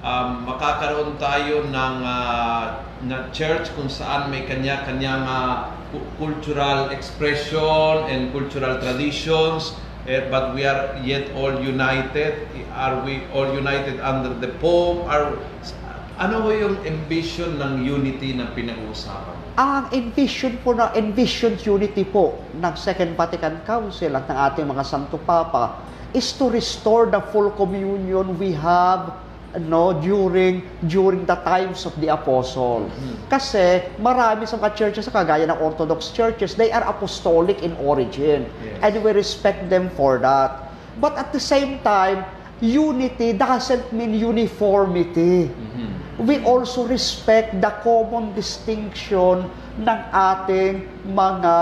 um, 0.01 0.29
makakaroon 0.49 1.17
tayo 1.21 1.69
ng 1.69 1.97
uh, 2.05 2.65
na 3.05 3.29
church 3.37 3.69
kung 3.77 3.93
saan 3.93 4.33
may 4.33 4.49
kanya-kanyang 4.49 5.29
uh, 5.29 5.69
cu- 5.93 6.09
cultural 6.17 6.89
expression 6.89 8.09
and 8.09 8.33
cultural 8.33 8.81
traditions. 8.81 9.77
Eh, 10.05 10.29
but 10.29 10.53
we 10.53 10.69
are 10.69 11.01
yet 11.01 11.33
all 11.33 11.57
united. 11.65 12.45
Are 12.77 13.01
we 13.09 13.25
all 13.33 13.49
united 13.57 14.01
under 14.05 14.37
the 14.37 14.53
Pope? 14.61 15.09
Are, 15.09 15.33
ano 16.21 16.45
ho 16.45 16.53
yung 16.53 16.77
ambition 16.85 17.57
ng 17.57 17.83
unity 17.83 18.37
na 18.37 18.53
pinag-uusapan? 18.53 19.34
Ang 19.55 19.87
envision 19.95 20.59
po 20.67 20.75
na 20.75 20.91
envisioned 20.99 21.63
unity 21.63 22.03
po 22.03 22.43
ng 22.59 22.75
Second 22.75 23.15
Vatican 23.15 23.63
Council 23.63 24.11
at 24.19 24.27
ng 24.27 24.35
ating 24.35 24.67
mga 24.67 24.83
Santo 24.83 25.15
Papa 25.15 25.79
is 26.11 26.35
to 26.35 26.51
restore 26.51 27.07
the 27.07 27.23
full 27.31 27.55
communion 27.55 28.35
we 28.35 28.51
have 28.51 29.15
no 29.63 29.95
during 30.03 30.67
during 30.91 31.23
the 31.23 31.39
times 31.47 31.87
of 31.87 31.95
the 32.03 32.11
apostle. 32.11 32.91
Kasi 33.31 33.95
marami 34.03 34.43
sa 34.43 34.59
mga 34.59 34.75
churches 34.75 35.07
kagaya 35.07 35.47
ng 35.47 35.63
Orthodox 35.63 36.11
churches, 36.11 36.59
they 36.59 36.75
are 36.75 36.83
apostolic 36.91 37.63
in 37.63 37.79
origin 37.79 38.51
Yes. 38.59 38.83
and 38.83 39.07
we 39.07 39.15
respect 39.15 39.71
them 39.71 39.87
for 39.95 40.19
that. 40.19 40.75
But 40.99 41.15
at 41.15 41.31
the 41.31 41.39
same 41.39 41.79
time, 41.87 42.27
unity 42.59 43.39
doesn't 43.39 43.95
mean 43.95 44.19
uniformity 44.19 45.47
we 46.23 46.39
also 46.47 46.87
respect 46.87 47.59
the 47.59 47.73
common 47.83 48.31
distinction 48.39 49.51
ng 49.83 50.01
ating 50.15 50.87
mga 51.11 51.55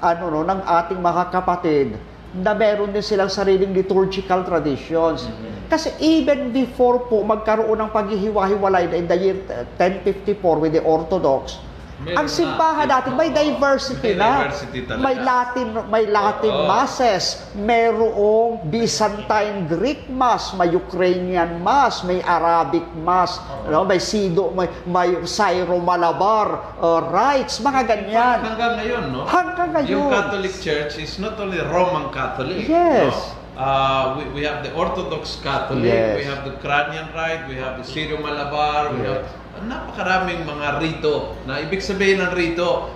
ano 0.00 0.24
no 0.32 0.40
ng 0.46 0.60
ating 0.64 1.00
mga 1.02 1.28
kapatid 1.28 1.98
na 2.38 2.52
meron 2.52 2.92
din 2.92 3.04
silang 3.04 3.32
sariling 3.32 3.72
liturgical 3.72 4.44
traditions. 4.44 5.28
Kasi 5.68 5.92
even 6.00 6.48
before 6.52 7.04
po 7.08 7.20
magkaroon 7.24 7.76
ng 7.76 7.90
paghihiwa-hiwalay 7.92 8.88
in 8.96 9.04
the 9.04 9.16
year 9.16 9.36
1054 9.76 10.60
with 10.60 10.72
the 10.72 10.80
Orthodox, 10.80 11.60
Meron 11.98 12.14
ang 12.14 12.28
simbahan 12.30 12.86
na. 12.86 13.02
natin 13.02 13.12
may 13.18 13.30
diversity 13.34 14.14
May 14.14 14.22
na. 14.22 14.30
diversity 14.46 14.78
talaga. 14.86 15.02
May 15.02 15.16
Latin, 15.18 15.66
may 15.90 16.04
Latin 16.06 16.54
Oo. 16.54 16.66
masses, 16.70 17.24
merong 17.58 18.62
Byzantine 18.70 19.66
Greek 19.66 20.06
Mass, 20.06 20.54
may 20.54 20.70
Ukrainian 20.70 21.58
Mass, 21.58 22.06
may 22.06 22.22
Arabic 22.22 22.86
Mass, 23.02 23.42
no? 23.66 23.82
may 23.82 23.98
Sido, 23.98 24.54
may, 24.54 24.70
may 24.86 25.26
Syro 25.26 25.82
Malabar 25.82 26.78
uh, 26.78 27.02
rites, 27.10 27.58
mga 27.58 27.82
ganyan. 27.84 28.36
Hanggang 28.46 28.74
ngayon, 28.78 29.04
no? 29.10 29.20
Hanggang 29.26 29.70
ngayon. 29.74 29.90
Yung 29.90 30.06
Catholic 30.14 30.54
Church 30.62 31.02
is 31.02 31.18
not 31.18 31.34
only 31.42 31.58
Roman 31.58 32.14
Catholic. 32.14 32.62
Yes. 32.62 33.10
No? 33.10 33.36
Uh, 33.58 34.22
we, 34.22 34.38
we 34.38 34.40
have 34.46 34.62
the 34.62 34.70
Orthodox 34.70 35.34
Catholic, 35.42 35.82
Yes. 35.82 36.14
we 36.14 36.22
have 36.22 36.46
the 36.46 36.54
Ukrainian 36.54 37.10
Rite, 37.10 37.50
we 37.50 37.58
have 37.58 37.74
the 37.74 37.82
Syro 37.82 38.22
Malabar, 38.22 38.94
we 38.94 39.02
have 39.02 39.26
napakaraming 39.66 40.46
mga 40.46 40.78
rito 40.78 41.34
na 41.48 41.58
ibig 41.58 41.82
sabihin 41.82 42.22
ng 42.22 42.32
rito 42.36 42.94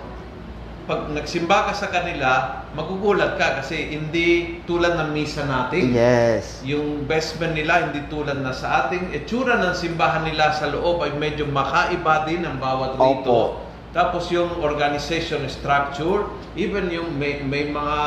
pag 0.83 1.07
nagsimba 1.15 1.71
ka 1.71 1.73
sa 1.79 1.87
kanila, 1.87 2.59
magugulat 2.75 3.39
ka 3.39 3.63
kasi 3.63 3.95
hindi 3.95 4.59
tulad 4.67 4.99
ng 4.99 5.15
misa 5.15 5.47
natin. 5.47 5.95
Yes. 5.95 6.59
Yung 6.67 7.07
basement 7.07 7.55
nila 7.55 7.87
hindi 7.87 8.03
tulad 8.11 8.43
na 8.43 8.51
sa 8.51 8.87
ating 8.87 9.15
itsura 9.15 9.63
ng 9.63 9.71
simbahan 9.71 10.27
nila 10.27 10.51
sa 10.51 10.67
loob 10.67 10.99
ay 11.07 11.15
medyo 11.15 11.47
makaiba 11.47 12.27
din 12.27 12.43
ang 12.43 12.59
bawat 12.59 12.99
rito. 12.99 13.31
Opo. 13.31 13.62
Tapos 13.93 14.25
yung 14.33 14.57
organization 14.57 15.45
structure, 15.45 16.25
even 16.57 16.89
yung 16.89 17.13
may, 17.21 17.45
may 17.45 17.69
mga 17.69 17.97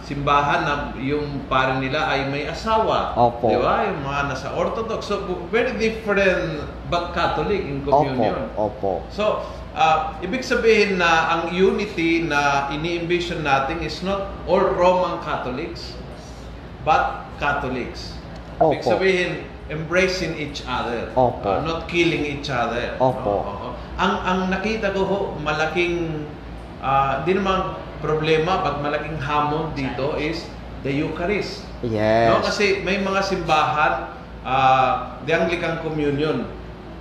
simbahan 0.00 0.64
na 0.64 0.74
yung 0.96 1.44
pare 1.52 1.76
nila 1.84 2.08
ay 2.08 2.32
may 2.32 2.48
asawa. 2.48 3.12
Opo. 3.12 3.52
Di 3.52 3.60
ba? 3.60 3.84
Yung 3.92 4.00
mga 4.08 4.20
nasa 4.32 4.56
Orthodox. 4.56 5.04
So, 5.04 5.20
very 5.52 5.76
different 5.76 6.64
but 6.88 7.12
Catholic 7.12 7.60
in 7.60 7.84
Opo, 7.84 7.92
communion. 7.92 8.48
opo. 8.56 9.04
So, 9.12 9.44
ah, 9.76 10.16
ibig 10.24 10.40
sabihin 10.40 10.96
na 10.96 11.36
ang 11.36 11.52
unity 11.52 12.24
na 12.24 12.72
ini-envision 12.72 13.44
natin 13.44 13.84
is 13.84 14.00
not 14.00 14.32
all 14.48 14.64
Roman 14.64 15.20
Catholics, 15.20 15.92
but 16.88 17.20
Catholics. 17.36 18.16
Ibig 18.64 18.80
Opo. 18.80 18.96
sabihin, 18.96 19.44
embracing 19.68 20.40
each 20.40 20.64
other, 20.64 21.12
Opo. 21.12 21.44
ah, 21.44 21.60
not 21.60 21.84
killing 21.92 22.24
each 22.24 22.48
other. 22.48 22.96
Opo. 22.96 23.44
Oo. 23.44 23.68
Ang 23.94 24.14
ang 24.26 24.40
nakita 24.50 24.90
ko 24.90 25.00
ho, 25.06 25.18
malaking 25.38 26.26
ah, 26.82 27.22
di 27.22 27.34
naman 27.34 27.78
problema, 28.02 28.60
pag 28.60 28.82
malaking 28.82 29.16
hamon 29.22 29.72
dito 29.72 30.18
is 30.18 30.44
the 30.84 30.92
Eucharist. 30.92 31.64
Yes. 31.80 32.28
No, 32.28 32.44
kasi 32.44 32.82
may 32.82 33.00
mga 33.00 33.20
simbahan, 33.24 34.12
ah, 34.44 35.16
the 35.24 35.32
Anglican 35.32 35.80
Communion, 35.80 36.44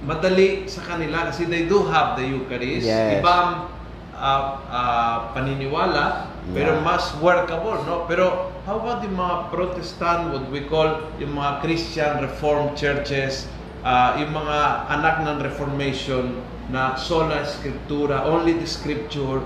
madali 0.05 0.67
sa 0.67 0.83
kanila 0.83 1.27
kasi 1.31 1.47
they 1.49 1.65
do 1.65 1.83
have 1.89 2.15
the 2.15 2.23
Eucharist. 2.23 2.85
Yes. 2.87 3.19
Ibang 3.19 3.67
ah, 4.13 4.41
ah, 4.69 5.17
paniniwala, 5.33 6.29
pero 6.53 6.77
Yeah. 6.77 6.85
mas 6.85 7.09
workable, 7.19 7.81
no? 7.83 8.05
Pero 8.05 8.53
how 8.63 8.79
about 8.79 9.03
yung 9.03 9.17
mga 9.17 9.49
Protestant, 9.51 10.31
what 10.31 10.45
we 10.53 10.63
call 10.69 11.09
yung 11.17 11.35
mga 11.35 11.59
Christian 11.59 12.21
Reformed 12.23 12.77
churches, 12.77 13.49
ah, 13.83 14.15
yung 14.15 14.31
mga 14.31 14.87
anak 14.93 15.25
ng 15.27 15.37
Reformation 15.43 16.39
na 16.69 16.95
sola 16.95 17.43
scriptura, 17.43 18.23
only 18.23 18.53
the 18.55 18.67
scripture, 18.67 19.43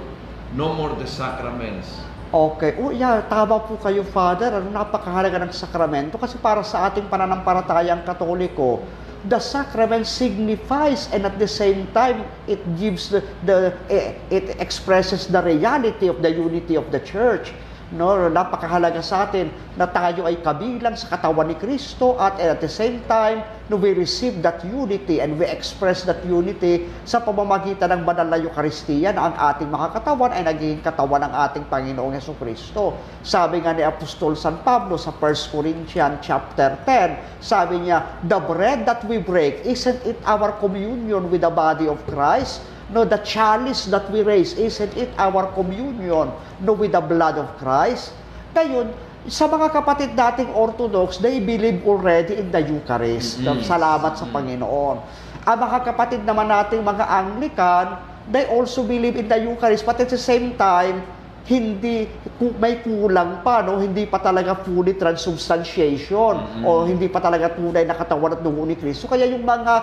no 0.53 0.73
more 0.73 0.93
the 0.97 1.07
sacraments. 1.07 2.01
Okay. 2.27 2.75
Oh, 2.75 2.91
yeah, 2.91 3.23
tama 3.23 3.63
po 3.63 3.79
kayo, 3.79 4.03
Father. 4.03 4.51
Ano, 4.59 4.67
napakahalaga 4.67 5.39
ng 5.47 5.53
sakramento 5.55 6.19
kasi 6.19 6.35
para 6.35 6.59
sa 6.59 6.91
ating 6.91 7.07
pananampalatayang 7.07 8.03
katoliko, 8.03 8.83
the 9.31 9.39
sacrament 9.39 10.05
signifies 10.05 11.07
and 11.15 11.25
at 11.25 11.39
the 11.39 11.47
same 11.47 11.87
time 11.95 12.27
it 12.45 12.61
gives 12.77 13.09
the, 13.09 13.23
the 13.43 13.73
eh, 13.89 14.15
it 14.29 14.55
expresses 14.61 15.27
the 15.27 15.41
reality 15.41 16.07
of 16.07 16.21
the 16.21 16.29
unity 16.29 16.75
of 16.75 16.85
the 16.93 16.99
church 17.01 17.51
no 17.95 18.27
napakahalaga 18.27 18.99
sa 18.99 19.29
atin 19.29 19.47
na 19.79 19.87
tayo 19.87 20.27
ay 20.27 20.43
kabilang 20.43 20.99
sa 20.99 21.07
katawan 21.15 21.47
ni 21.47 21.55
Kristo 21.55 22.19
at 22.19 22.35
at 22.35 22.59
the 22.59 22.67
same 22.67 22.99
time 23.07 23.39
no 23.71 23.79
we 23.79 23.95
receive 23.95 24.43
that 24.43 24.59
unity 24.67 25.23
and 25.23 25.39
we 25.39 25.47
express 25.47 26.03
that 26.03 26.19
unity 26.27 26.87
sa 27.07 27.23
pamamagitan 27.23 27.91
ng 27.95 28.01
banal 28.03 28.27
na 28.27 28.39
Eucharistia 28.39 29.15
na 29.15 29.31
ang 29.31 29.35
ating 29.55 29.71
mga 29.71 29.87
katawan 29.95 30.31
ay 30.35 30.43
naging 30.43 30.79
katawan 30.83 31.23
ng 31.23 31.33
ating 31.47 31.65
Panginoong 31.67 32.15
Heso 32.15 32.35
Kristo. 32.35 32.95
Sabi 33.23 33.63
nga 33.63 33.75
ni 33.75 33.83
Apostol 33.83 34.35
San 34.35 34.63
Pablo 34.63 34.95
sa 34.95 35.11
1 35.11 35.51
Corinthians 35.51 36.19
chapter 36.23 36.79
10, 36.83 37.43
sabi 37.43 37.87
niya, 37.87 38.19
the 38.23 38.39
bread 38.39 38.87
that 38.87 39.03
we 39.05 39.19
break, 39.19 39.63
isn't 39.67 39.99
it 40.07 40.19
our 40.23 40.55
communion 40.59 41.27
with 41.27 41.43
the 41.43 41.51
body 41.51 41.87
of 41.87 41.99
Christ? 42.07 42.63
No, 42.87 43.03
the 43.03 43.19
chalice 43.19 43.91
that 43.91 44.07
we 44.07 44.23
raise, 44.23 44.55
isn't 44.55 44.95
it 44.95 45.11
our 45.19 45.51
communion 45.51 46.31
no, 46.63 46.71
with 46.71 46.95
the 46.95 47.03
blood 47.03 47.35
of 47.35 47.51
Christ? 47.59 48.15
Ngayon, 48.55 48.95
sa 49.27 49.43
mga 49.43 49.75
kapatid 49.75 50.15
nating 50.15 50.47
Orthodox, 50.55 51.19
they 51.19 51.43
believe 51.43 51.83
already 51.83 52.39
in 52.39 52.47
the 52.47 52.63
Eucharist. 52.63 53.43
Mm. 53.43 53.59
Salamat 53.59 54.15
sa 54.15 54.23
Mm. 54.23 54.31
Panginoon. 54.31 54.97
Ang 55.43 55.57
mga 55.59 55.77
kapatid 55.83 56.23
naman 56.23 56.47
nating 56.47 56.79
mga 56.79 57.03
Anglican, 57.03 57.99
they 58.31 58.47
also 58.47 58.87
believe 58.87 59.19
in 59.19 59.27
the 59.27 59.35
Eucharist, 59.35 59.83
but 59.83 59.99
at 59.99 60.07
the 60.07 60.19
same 60.19 60.55
time, 60.55 61.03
hindi 61.47 62.11
may 62.59 62.83
kulang 62.83 63.39
pa 63.39 63.63
no 63.63 63.79
hindi 63.79 64.03
pa 64.03 64.19
talaga 64.19 64.51
fully 64.67 64.99
transubstantiation 64.99 66.35
Mm-mm. 66.35 66.67
o 66.67 66.83
hindi 66.83 67.07
pa 67.07 67.23
talaga 67.23 67.55
tunay 67.55 67.87
na 67.87 67.95
katawan 67.95 68.35
at 68.35 68.43
dugo 68.43 68.67
ni 68.67 68.75
Kristo 68.75 69.07
kaya 69.07 69.23
yung 69.31 69.47
mga 69.47 69.73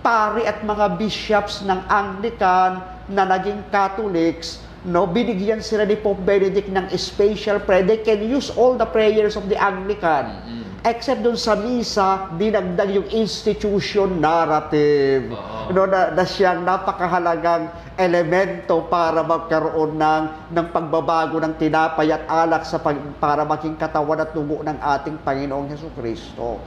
pari 0.00 0.46
at 0.46 0.62
mga 0.62 0.98
bishops 0.98 1.62
ng 1.66 1.80
Anglican 1.90 2.80
na 3.08 3.22
naging 3.24 3.64
Catholics 3.72 4.68
no, 4.86 5.10
binigyan 5.10 5.58
sila 5.58 5.82
ni 5.82 5.98
Pope 5.98 6.22
Benedict 6.22 6.70
ng 6.70 6.86
special 6.94 7.58
prayer. 7.62 7.82
They 7.82 8.00
can 8.00 8.22
use 8.22 8.54
all 8.54 8.78
the 8.78 8.86
prayers 8.86 9.34
of 9.34 9.50
the 9.50 9.58
Anglican. 9.58 10.30
Mm. 10.46 10.64
Except 10.86 11.26
dun 11.26 11.34
sa 11.34 11.58
misa, 11.58 12.30
dinagdag 12.38 12.94
yung 12.94 13.08
institution 13.10 14.22
narrative. 14.22 15.34
Oo. 15.34 15.74
No, 15.74 15.90
na, 15.90 16.14
na 16.14 16.22
siyang 16.22 16.62
napakahalagang 16.62 17.68
elemento 17.98 18.86
para 18.86 19.26
magkaroon 19.26 19.98
ng, 19.98 20.22
ng 20.54 20.66
pagbabago 20.70 21.42
ng 21.42 21.58
tinapay 21.58 22.14
at 22.14 22.22
alak 22.30 22.62
sa 22.62 22.78
pag, 22.78 22.94
para 23.18 23.42
maging 23.42 23.74
katawan 23.74 24.22
at 24.22 24.30
dugo 24.30 24.62
ng 24.62 24.78
ating 24.78 25.18
Panginoong 25.26 25.66
Heso 25.66 25.90
Kristo. 25.98 26.62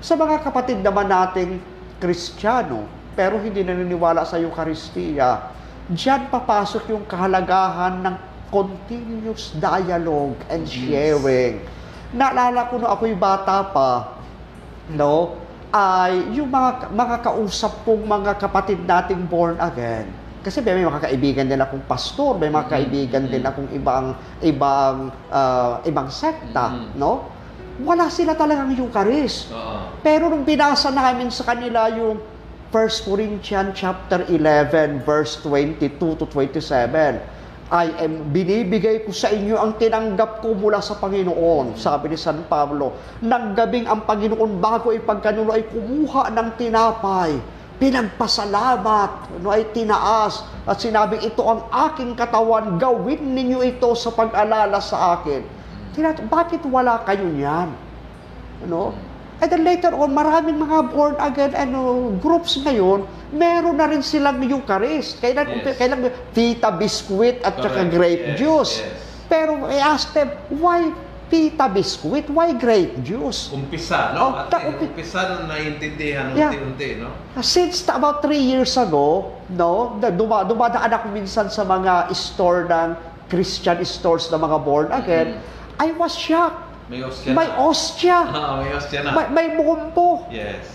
Sa 0.00 0.16
mga 0.16 0.40
kapatid 0.40 0.80
naman 0.80 1.12
nating 1.12 1.60
Kristiyano, 2.00 2.88
pero 3.12 3.36
hindi 3.36 3.60
naniniwala 3.60 4.24
sa 4.24 4.40
Eucharistia, 4.40 5.52
diyan 5.86 6.32
papasok 6.32 6.88
yung 6.88 7.04
kahalagahan 7.04 8.00
ng 8.00 8.14
continuous 8.48 9.52
dialogue 9.54 10.40
and 10.48 10.64
Yes. 10.64 10.72
sharing. 10.74 11.54
Naalala 12.10 12.66
ko 12.66 12.80
nung 12.80 12.90
ako'y 12.90 13.14
bata 13.14 13.68
pa, 13.70 14.18
no, 14.90 15.38
ay 15.70 16.34
yung 16.34 16.50
mga, 16.50 16.90
mga 16.90 17.16
kausap 17.22 17.86
kong 17.86 18.02
mga 18.02 18.34
kapatid 18.40 18.82
nating 18.82 19.22
born 19.30 19.54
again. 19.62 20.10
Kasi 20.40 20.64
may 20.64 20.82
mga 20.82 21.04
kaibigan 21.04 21.46
din 21.46 21.60
akong 21.60 21.84
pastor, 21.84 22.40
may 22.40 22.48
mga 22.48 22.66
Mhm. 22.66 22.72
kaibigan 22.72 23.24
din 23.28 23.44
Mhm. 23.44 23.50
akong 23.52 23.70
ibang 23.70 24.06
ibang 24.40 24.96
ah, 25.28 25.78
ibang 25.84 26.08
sekta, 26.08 26.74
Mhm. 26.74 26.96
no? 26.96 27.28
Wala 27.80 28.12
sila 28.12 28.36
talagang 28.36 28.76
Eucharist. 28.76 29.48
Oo. 29.52 30.00
Pero 30.04 30.28
nung 30.28 30.44
binasa 30.44 30.92
namin 30.92 31.32
sa 31.32 31.48
kanila 31.48 31.88
yung 31.88 32.20
1 32.70 33.08
Corinthians 33.08 33.74
chapter 33.74 34.22
11 34.28 35.02
verse 35.02 35.42
22 35.42 35.98
to 35.98 36.24
27, 36.28 37.40
I 37.70 37.86
am 38.02 38.34
binibigay 38.34 39.06
ko 39.06 39.14
sa 39.14 39.30
inyo 39.30 39.54
ang 39.54 39.78
tinanggap 39.78 40.42
ko 40.42 40.58
mula 40.58 40.82
sa 40.82 40.98
Panginoon, 40.98 41.78
sabi 41.78 42.10
ni 42.10 42.18
San 42.18 42.42
Pablo. 42.50 42.98
Naggabing 43.22 43.86
ang 43.86 44.02
Panginoon 44.02 44.58
bago 44.58 44.90
ipagkanulo 44.90 45.54
ay 45.54 45.70
kumuha 45.70 46.34
ng 46.34 46.48
tinapay, 46.58 47.38
pinagpasalamat, 47.78 49.38
no, 49.38 49.54
ay 49.54 49.70
tinaas, 49.70 50.42
at 50.66 50.82
sinabing 50.82 51.22
ito 51.22 51.46
ang 51.46 51.70
aking 51.90 52.18
katawan, 52.18 52.74
gawin 52.74 53.38
ninyo 53.38 53.62
ito 53.62 53.94
sa 53.94 54.10
pag-alala 54.18 54.82
sa 54.82 55.22
akin. 55.22 55.59
Tinat- 55.90 56.22
bakit 56.24 56.62
wala 56.64 57.02
kayo 57.02 57.26
niyan? 57.26 57.68
Ano? 58.62 58.94
And 59.40 59.48
then 59.48 59.64
later 59.64 59.96
on, 59.96 60.12
maraming 60.12 60.60
mga 60.60 60.92
born 60.92 61.16
again 61.16 61.56
ano, 61.56 62.12
groups 62.20 62.60
ngayon, 62.60 63.08
meron 63.32 63.72
na 63.74 63.88
rin 63.88 64.04
silang 64.04 64.36
Eucharist. 64.38 65.16
Kailan, 65.18 65.64
Yes. 65.64 65.80
kailan 65.80 66.00
Tita 66.30 66.68
Biscuit 66.70 67.40
at 67.40 67.56
saka 67.56 67.82
Correct. 67.82 67.90
grape 67.90 68.24
Yes, 68.26 68.36
juice. 68.36 68.74
yes. 68.78 69.00
Pero 69.26 69.64
I 69.64 69.80
asked 69.80 70.12
them, 70.12 70.28
why 70.52 70.92
Tita 71.26 71.72
Biscuit? 71.72 72.28
Why 72.28 72.52
grape 72.52 73.00
juice? 73.00 73.48
Umpisa, 73.48 74.12
Oh, 74.12 74.34
no? 74.34 74.36
At 74.36 74.50
ta- 74.50 74.60
umpi- 74.60 74.92
umpisa 74.92 75.24
na 75.24 75.48
naiintindihan 75.48 76.34
Yeah. 76.34 76.52
unti-unti, 76.52 77.00
no? 77.00 77.08
Since 77.40 77.80
ta- 77.82 77.96
about 77.96 78.20
three 78.20 78.42
years 78.42 78.76
ago, 78.76 79.32
no, 79.48 79.94
duma, 80.02 80.44
dumadaan 80.44 80.90
ako 80.90 81.06
minsan 81.08 81.48
sa 81.48 81.62
mga 81.62 82.12
store 82.12 82.68
ng 82.68 82.92
Christian 83.30 83.78
stores 83.86 84.28
na 84.28 84.36
mga 84.36 84.58
born 84.60 84.90
again, 84.90 85.38
I 85.80 85.96
was 85.96 86.12
shocked. 86.12 86.68
May 86.86 87.00
ostya 87.00 87.32
May 87.32 87.48
na. 87.48 87.64
ostya. 87.64 88.18
Ah, 88.36 88.52
may 88.60 88.70
ostya 88.70 89.00
na. 89.00 89.10
May, 89.16 89.26
may 89.32 89.46
bumpo. 89.56 90.28
Yes. 90.28 90.68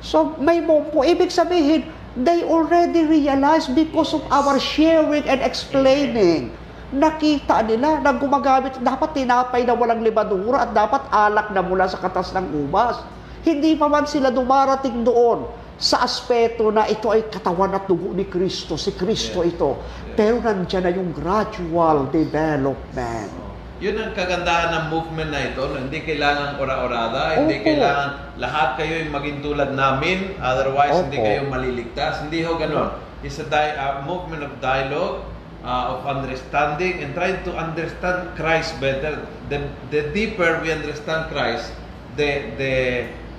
So, 0.00 0.32
may 0.40 0.64
bumpo. 0.64 1.04
Ibig 1.04 1.28
sabihin, 1.28 1.84
they 2.16 2.40
already 2.42 3.04
realized 3.04 3.76
because 3.76 4.16
of 4.16 4.24
our 4.32 4.56
sharing 4.56 5.28
and 5.28 5.44
explaining. 5.44 6.56
Nakita 6.90 7.62
nila 7.62 8.00
na 8.00 8.10
gumagamit, 8.10 8.80
dapat 8.80 9.12
tinapay 9.12 9.62
na 9.62 9.76
walang 9.76 10.00
libadura 10.00 10.64
at 10.64 10.72
dapat 10.72 11.04
alak 11.10 11.52
na 11.52 11.60
mula 11.60 11.86
sa 11.86 12.00
katas 12.00 12.32
ng 12.32 12.66
ubas. 12.66 12.98
Hindi 13.42 13.76
pa 13.76 13.86
man 13.86 14.06
sila 14.06 14.32
dumarating 14.32 15.04
doon 15.04 15.46
sa 15.76 16.02
aspeto 16.02 16.68
na 16.68 16.84
ito 16.84 17.08
ay 17.08 17.26
katawan 17.26 17.72
at 17.72 17.86
dugo 17.86 18.10
ni 18.10 18.24
Kristo, 18.24 18.74
si 18.74 18.92
Kristo 18.92 19.40
Yes. 19.40 19.52
ito. 19.52 19.70
Yes. 19.76 20.14
Pero 20.14 20.36
nandyan 20.40 20.82
na 20.82 20.92
yung 20.92 21.10
gradual 21.10 22.08
development. 22.08 23.49
Yun 23.80 23.96
ang 23.96 24.12
kagandahan 24.12 24.76
ng 24.76 24.84
movement 24.92 25.32
na 25.32 25.40
ito. 25.40 25.64
no? 25.64 25.80
Hindi 25.80 26.04
kailangan 26.04 26.60
ora-orada, 26.60 27.40
hindi 27.40 27.58
Opo. 27.58 27.64
kailangan 27.64 28.08
lahat 28.36 28.68
kayo 28.76 28.94
yung 29.00 29.12
maging 29.16 29.38
tulad 29.40 29.72
namin, 29.72 30.36
otherwise 30.36 31.00
hindi 31.00 31.16
Opo. 31.16 31.24
kayo 31.24 31.40
maliligtas. 31.48 32.20
Hindi 32.20 32.44
ho 32.44 32.60
ganun. 32.60 32.92
It's 33.24 33.40
a 33.40 33.48
di- 33.48 33.76
a 33.76 34.04
movement 34.04 34.44
of 34.44 34.52
dialogue, 34.60 35.24
uh, 35.64 35.96
of 35.96 36.04
understanding, 36.04 37.00
and 37.00 37.16
trying 37.16 37.40
to 37.48 37.56
understand 37.56 38.36
Christ 38.36 38.76
better. 38.76 39.24
The, 39.48 39.64
the 39.88 40.12
deeper 40.12 40.60
we 40.60 40.68
understand 40.68 41.32
Christ, 41.32 41.72
the, 42.20 42.52
the 42.60 42.74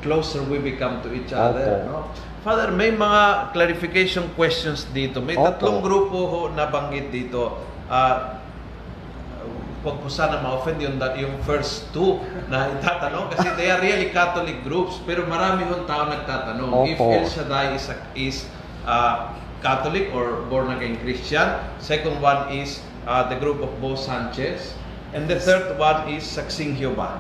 closer 0.02 0.42
we 0.42 0.58
become 0.58 1.06
to 1.06 1.14
each 1.14 1.30
other. 1.34 1.86
Opo. 1.86 1.86
No? 1.86 1.98
Father, 2.42 2.74
may 2.74 2.90
mga 2.90 3.54
clarification 3.54 4.26
questions 4.34 4.90
dito. 4.90 5.22
May 5.22 5.38
Opo. 5.38 5.54
tatlong 5.54 5.86
grupo 5.86 6.18
ho 6.26 6.40
na 6.50 6.66
banggit 6.66 7.14
dito. 7.14 7.62
Ah, 7.86 8.41
huwag 9.82 9.98
po 9.98 10.08
sana 10.10 10.38
ma-offend 10.46 10.78
yung, 10.78 11.02
yung 11.18 11.36
first 11.42 11.90
two 11.90 12.22
na 12.54 12.70
itatanong 12.78 13.34
kasi 13.34 13.50
they 13.58 13.74
are 13.74 13.82
really 13.82 14.14
Catholic 14.14 14.62
groups 14.62 15.02
pero 15.10 15.26
marami 15.26 15.66
hong 15.66 15.90
tao 15.90 16.06
nagtatanong 16.06 16.86
if 16.86 17.02
Opo. 17.02 17.10
El 17.18 17.26
Shaddai 17.26 17.74
is, 17.74 17.86
a, 17.90 17.96
is 18.14 18.38
uh, 18.86 19.34
Catholic 19.66 20.14
or 20.14 20.46
born 20.54 20.70
again 20.78 21.02
Christian 21.02 21.58
second 21.82 22.22
one 22.22 22.54
is 22.54 22.86
uh, 23.10 23.26
the 23.26 23.38
group 23.42 23.66
of 23.66 23.74
Bo 23.82 23.98
Sanchez 23.98 24.78
and 25.18 25.26
the 25.26 25.42
third 25.42 25.74
one 25.82 26.14
is 26.14 26.22
Saksing 26.22 26.78
Jehovah 26.78 27.18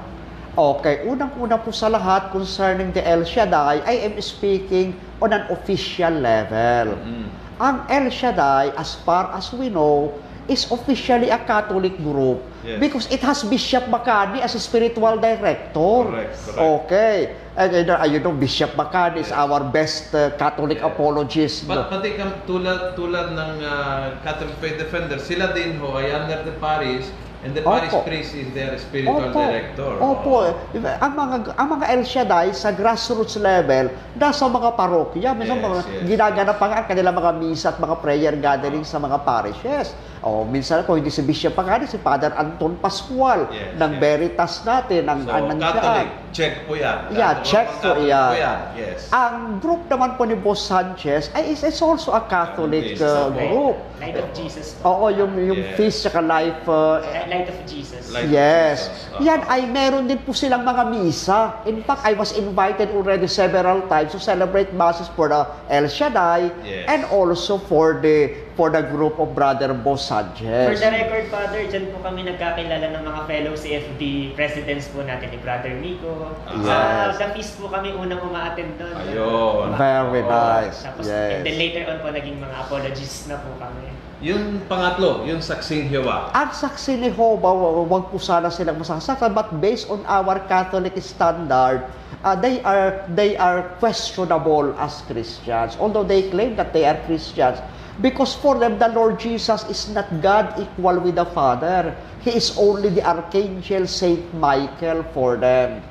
Okay, 0.51 1.07
unang-una 1.07 1.55
po 1.63 1.71
sa 1.71 1.87
lahat 1.87 2.27
concerning 2.35 2.91
the 2.91 2.99
El 2.99 3.23
Shaddai, 3.23 3.79
I 3.87 4.03
am 4.03 4.19
speaking 4.19 4.99
on 5.23 5.31
an 5.31 5.47
official 5.47 6.11
level. 6.11 6.99
Mm. 6.99 7.31
Ang 7.55 7.77
El 7.87 8.11
Shaddai, 8.11 8.75
as 8.75 8.99
far 8.99 9.31
as 9.31 9.55
we 9.55 9.71
know, 9.71 10.11
is 10.47 10.65
officially 10.69 11.29
a 11.29 11.37
Catholic 11.39 11.97
group 11.97 12.41
Yes. 12.61 12.77
because 12.77 13.05
it 13.09 13.21
has 13.21 13.41
Bishop 13.41 13.89
Makani 13.89 14.37
as 14.37 14.53
a 14.53 14.61
spiritual 14.61 15.17
director. 15.17 16.05
Correct, 16.05 16.37
correct. 16.45 16.61
Okay. 16.85 17.17
And 17.57 17.89
uh, 17.89 18.05
you 18.05 18.21
know, 18.21 18.31
Bishop 18.31 18.77
Makani 18.77 19.25
is 19.25 19.33
Yes. 19.33 19.37
our 19.37 19.59
best 19.65 20.13
uh, 20.13 20.29
Catholic 20.37 20.77
Yes. 20.77 20.85
apologist. 20.85 21.57
But 21.65 21.89
pati 21.89 22.13
kam 22.13 22.37
tulad 22.45 22.93
tulad 22.93 23.33
ng 23.33 23.53
uh, 23.59 24.21
Catholic 24.21 24.53
Faith 24.61 24.77
Defender, 24.77 25.17
sila 25.17 25.49
din 25.51 25.81
ho 25.81 25.97
ay 25.97 26.13
under 26.13 26.45
the 26.45 26.53
parish 26.61 27.09
and 27.41 27.57
the 27.57 27.65
parish 27.65 27.89
Opo. 27.89 28.05
priest 28.05 28.37
is 28.37 28.53
their 28.53 28.77
spiritual 28.77 29.33
director. 29.33 29.97
Opo. 29.97 30.53
Ang 30.77 31.13
mga 31.17 31.35
ang 31.57 31.67
mga 31.73 31.85
El 31.89 32.05
Shaddai 32.05 32.53
sa 32.53 32.69
grassroots 32.69 33.41
level, 33.41 33.89
nasa 34.13 34.45
mga 34.45 34.77
parokya, 34.77 35.33
minsan 35.33 35.57
Yes, 35.57 35.65
mga 35.65 35.77
yes. 35.81 36.01
ginaganap 36.05 36.55
pa 36.61 36.65
nga 36.69 36.77
ang 36.85 36.87
kanilang 36.87 37.17
mga 37.17 37.31
misa 37.41 37.73
at 37.73 37.81
mga 37.81 37.95
prayer 37.97 38.37
gathering 38.37 38.85
sa 38.85 39.01
mga 39.01 39.17
parishes. 39.25 39.97
O 40.21 40.45
minsan 40.45 40.85
kung 40.85 40.95
hindi 40.95 41.09
si 41.09 41.19
Bishop 41.19 41.51
Pagani, 41.51 41.85
si 41.85 41.97
Father 41.97 42.29
Anton 42.31 42.77
Pascual 42.77 43.49
Yes, 43.49 43.73
ng 43.73 43.91
yes. 43.91 43.99
Veritas 43.99 44.53
natin, 44.61 45.01
ang 45.03 45.19
So, 45.21 45.33
ang 45.33 45.45
nandiyan. 45.49 45.73
Catholic, 45.73 46.09
check 46.31 46.53
po 46.63 46.73
yan. 46.73 46.97
Yeah, 47.09 47.33
Catholic, 47.35 47.49
check 47.49 47.67
po 47.75 47.89
yan. 47.97 48.29
po 48.29 48.35
yan. 48.37 48.59
Yes. 48.75 48.99
Ang 49.09 49.35
group 49.57 49.81
naman 49.87 50.13
po 50.15 50.23
ni 50.23 50.37
Boss 50.37 50.61
Sanchez 50.61 51.33
ay 51.33 51.49
is, 51.49 51.65
is 51.65 51.81
also 51.81 52.13
a 52.13 52.21
Catholic 52.23 52.93
Yes. 52.93 53.01
uh, 53.01 53.27
Light- 53.27 53.49
group. 53.49 53.77
Light 53.97 54.13
of 54.15 54.29
Jesus. 54.31 54.77
Oo, 54.81 55.09
yung 55.09 55.33
yung 55.35 55.57
Yes. 55.59 55.73
feast 55.75 55.97
tsaka 56.03 56.21
life 56.21 56.61
uh, 56.65 57.01
Light 57.25 57.49
of 57.49 57.57
Jesus. 57.65 58.03
Light 58.07 58.25
of 58.25 58.31
Yes. 58.31 58.77
Jesus. 58.87 59.10
Uh-huh. 59.11 59.19
Yan 59.21 59.43
ay 59.45 59.67
meron 59.67 60.07
din 60.07 60.15
po 60.17 60.31
silang 60.31 60.63
mga 60.63 60.87
misa. 60.87 61.59
In 61.67 61.83
fact, 61.83 62.07
I 62.07 62.15
was 62.15 62.31
invited 62.31 62.95
already 62.95 63.27
several 63.27 63.83
times 63.85 64.15
to 64.15 64.19
celebrate 64.19 64.71
masses 64.71 65.11
for 65.11 65.27
the 65.27 65.43
El 65.67 65.85
Shaddai 65.85 66.47
Yes. 66.63 66.87
and 66.87 67.03
also 67.11 67.59
for 67.59 67.99
the 67.99 68.31
for 68.55 68.71
the 68.71 68.83
group 68.83 69.19
of 69.19 69.31
Brother 69.31 69.71
Bo 69.73 69.95
For 69.95 69.99
Sanchez. 69.99 70.79
the 70.79 70.91
record, 70.91 71.27
Father, 71.27 71.63
dyan 71.65 71.91
po 71.91 71.99
kami 71.99 72.23
nagkakilala 72.23 72.87
ng 72.93 73.03
mga 73.03 73.21
fellow 73.25 73.53
CFD 73.55 74.31
presidents 74.31 74.87
po 74.87 75.03
natin 75.03 75.27
ni 75.27 75.39
Brother 75.39 75.75
Nico. 75.75 76.31
Yes. 76.47 76.63
Sa 76.63 76.75
the 77.19 77.27
feast 77.35 77.59
po 77.59 77.67
kami 77.67 77.91
unang 77.91 78.19
uma-attend 78.21 78.79
doon. 78.79 78.95
Ayun. 78.95 79.67
Very 79.75 80.23
Oo. 80.23 80.31
nice. 80.31 80.83
Tapos, 80.83 81.03
Yes. 81.03 81.35
and 81.35 81.43
then 81.43 81.57
later 81.59 81.83
on 81.85 81.99
po, 81.99 82.11
naging 82.11 82.39
mga 82.39 82.55
apologists 82.59 83.27
na 83.27 83.39
po 83.39 83.51
kami. 83.59 83.87
Yung 84.21 84.61
pangatlo, 84.69 85.25
yung 85.25 85.41
Saksing 85.41 85.89
Jehovah. 85.89 86.29
Ang 86.37 86.53
saksi 86.53 87.01
ni 87.01 87.09
Jehovah, 87.09 87.57
wa- 87.57 87.89
wag 87.89 88.13
po 88.13 88.21
sana 88.21 88.53
silang 88.53 88.77
masasaktan, 88.77 89.33
but 89.33 89.49
based 89.57 89.89
on 89.89 90.05
our 90.05 90.37
Catholic 90.45 90.93
standard, 91.01 91.89
uh, 92.21 92.37
they 92.37 92.61
are 92.61 93.01
they 93.17 93.33
are 93.33 93.73
questionable 93.81 94.77
as 94.77 95.01
Christians. 95.09 95.73
Although 95.81 96.05
they 96.05 96.29
claim 96.29 96.53
that 96.61 96.69
they 96.69 96.85
are 96.85 97.01
Christians, 97.09 97.57
because 97.97 98.37
for 98.37 98.61
them 98.61 98.77
the 98.77 98.93
Lord 98.93 99.17
Jesus 99.17 99.65
is 99.65 99.89
not 99.89 100.05
God 100.21 100.53
equal 100.61 101.01
with 101.01 101.17
the 101.17 101.25
Father. 101.33 101.97
He 102.21 102.37
is 102.37 102.53
only 102.61 102.93
the 102.93 103.01
archangel 103.01 103.89
Saint 103.89 104.21
Michael 104.37 105.01
for 105.17 105.33
them. 105.33 105.81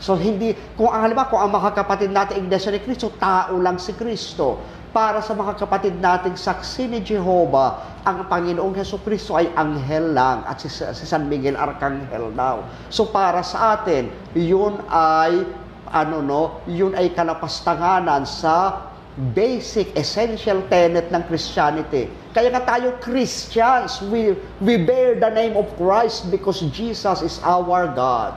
So 0.00 0.16
hindi 0.16 0.56
kung 0.80 0.88
ang 0.88 1.12
halimbawa 1.12 1.28
kung 1.28 1.42
ang 1.44 1.52
mga 1.52 1.70
kapatid 1.76 2.08
natin 2.16 2.48
Iglesia 2.48 2.72
ni 2.72 2.80
Cristo 2.80 3.12
tao 3.20 3.60
lang 3.60 3.76
si 3.76 3.92
Kristo. 3.92 4.56
Para 4.94 5.18
sa 5.18 5.34
mga 5.34 5.58
kapatid 5.58 5.98
nating 5.98 6.38
saksi 6.38 6.86
ni 6.86 7.02
Jehovah, 7.02 7.98
ang 8.06 8.30
Panginoong 8.30 8.78
Heso 8.78 9.02
Kristo 9.02 9.34
ay 9.34 9.50
anghel 9.58 10.14
lang 10.14 10.46
at 10.46 10.62
si, 10.62 10.70
si 10.70 11.02
San 11.02 11.26
Miguel 11.26 11.58
Arcangel 11.58 12.30
daw. 12.30 12.62
So 12.94 13.10
para 13.10 13.42
sa 13.42 13.74
atin, 13.74 14.06
yun 14.38 14.78
ay 14.86 15.42
ano 15.90 16.22
no, 16.22 16.42
yun 16.70 16.94
ay 16.94 17.10
kalapastanganan 17.10 18.22
sa 18.22 18.86
basic 19.34 19.94
essential 19.98 20.62
tenet 20.70 21.10
ng 21.10 21.22
Christianity. 21.26 22.06
Kaya 22.34 22.54
nga 22.54 22.62
tayo 22.62 22.94
Christians, 23.02 23.98
we 24.10 24.38
we 24.62 24.78
bear 24.78 25.18
the 25.18 25.30
name 25.30 25.58
of 25.58 25.70
Christ 25.74 26.30
because 26.30 26.62
Jesus 26.70 27.18
is 27.18 27.42
our 27.42 27.90
God. 27.90 28.34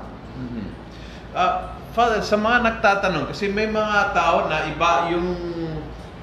Ah, 1.37 1.77
Father, 1.97 2.21
sa 2.21 2.37
mga 2.37 2.61
nagtatanong, 2.61 3.33
kasi 3.33 3.49
may 3.49 3.65
mga 3.65 4.13
tao 4.13 4.45
na 4.45 4.69
iba 4.69 5.09
yung 5.09 5.27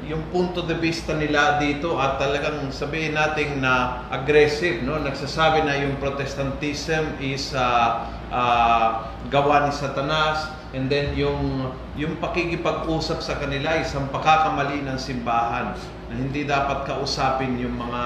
yung 0.04 0.22
punto 0.28 0.60
de 0.60 0.76
vista 0.76 1.12
nila 1.12 1.56
dito 1.56 1.96
at 1.96 2.20
talagang 2.20 2.68
sabihin 2.68 3.16
natin 3.16 3.60
na 3.60 4.04
aggressive, 4.08 4.84
no? 4.84 5.00
Nagsasabi 5.00 5.64
na 5.64 5.80
yung 5.80 5.96
Protestantism 5.96 7.16
is 7.18 7.56
ah, 7.56 8.04
ah, 8.28 8.88
gawa 9.28 9.64
ni 9.64 9.72
Satanas 9.72 10.44
and 10.74 10.90
then 10.90 11.14
yung 11.14 11.70
yung 11.94 12.18
pakikipag-usap 12.18 13.22
sa 13.22 13.38
kanila 13.38 13.78
isang 13.78 14.10
pakakamali 14.10 14.82
ng 14.82 14.98
simbahan 14.98 15.72
na 16.10 16.14
hindi 16.14 16.42
dapat 16.42 16.84
kausapin 16.84 17.56
yung 17.56 17.78
mga 17.78 18.02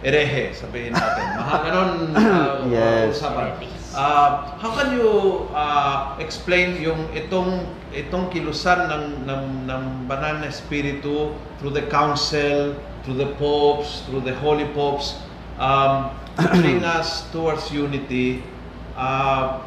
erehe, 0.00 0.54
sabihin 0.54 0.94
natin. 0.94 1.24
Mga 1.34 1.56
ganon 1.64 1.90
ah, 2.14 2.62
Yes. 2.66 3.18
usapan. 3.18 3.58
Uh, 3.96 4.44
how 4.60 4.76
can 4.76 4.92
you 4.92 5.48
uh, 5.50 6.20
explain 6.20 6.76
yung 6.76 7.08
itong 7.16 7.64
itong 7.96 8.28
kilusan 8.28 8.92
ng 8.92 9.04
ng 9.24 9.44
ng 9.64 9.84
banal 10.04 10.44
na 10.44 10.52
espiritu 10.52 11.32
through 11.56 11.72
the 11.72 11.88
council, 11.88 12.76
through 13.02 13.16
the 13.16 13.32
popes, 13.40 14.04
through 14.04 14.20
the 14.20 14.36
holy 14.44 14.68
popes 14.76 15.16
um 15.56 16.12
bring 16.60 16.84
us 16.84 17.24
towards 17.32 17.72
unity 17.72 18.44
uh, 18.92 19.64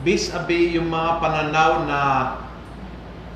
vis-a-vis 0.00 0.76
yung 0.76 0.88
mga 0.88 1.20
pananaw 1.20 1.84
na 1.84 2.00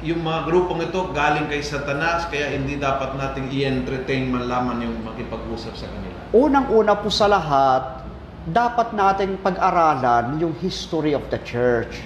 yung 0.00 0.24
mga 0.24 0.48
grupong 0.48 0.80
ito 0.80 1.12
galing 1.12 1.44
kay 1.52 1.60
Satanas 1.60 2.24
kaya 2.32 2.56
hindi 2.56 2.80
dapat 2.80 3.20
nating 3.20 3.52
i-entertain 3.52 4.32
man 4.32 4.48
lamang 4.48 4.88
yung 4.88 4.96
makipag-usap 5.04 5.76
sa 5.76 5.84
kanila. 5.92 6.16
Unang-una 6.32 6.96
po 6.96 7.12
sa 7.12 7.28
lahat, 7.28 8.08
dapat 8.48 8.96
nating 8.96 9.36
pag-aralan 9.44 10.40
yung 10.40 10.56
history 10.56 11.12
of 11.12 11.20
the 11.28 11.36
church. 11.44 12.00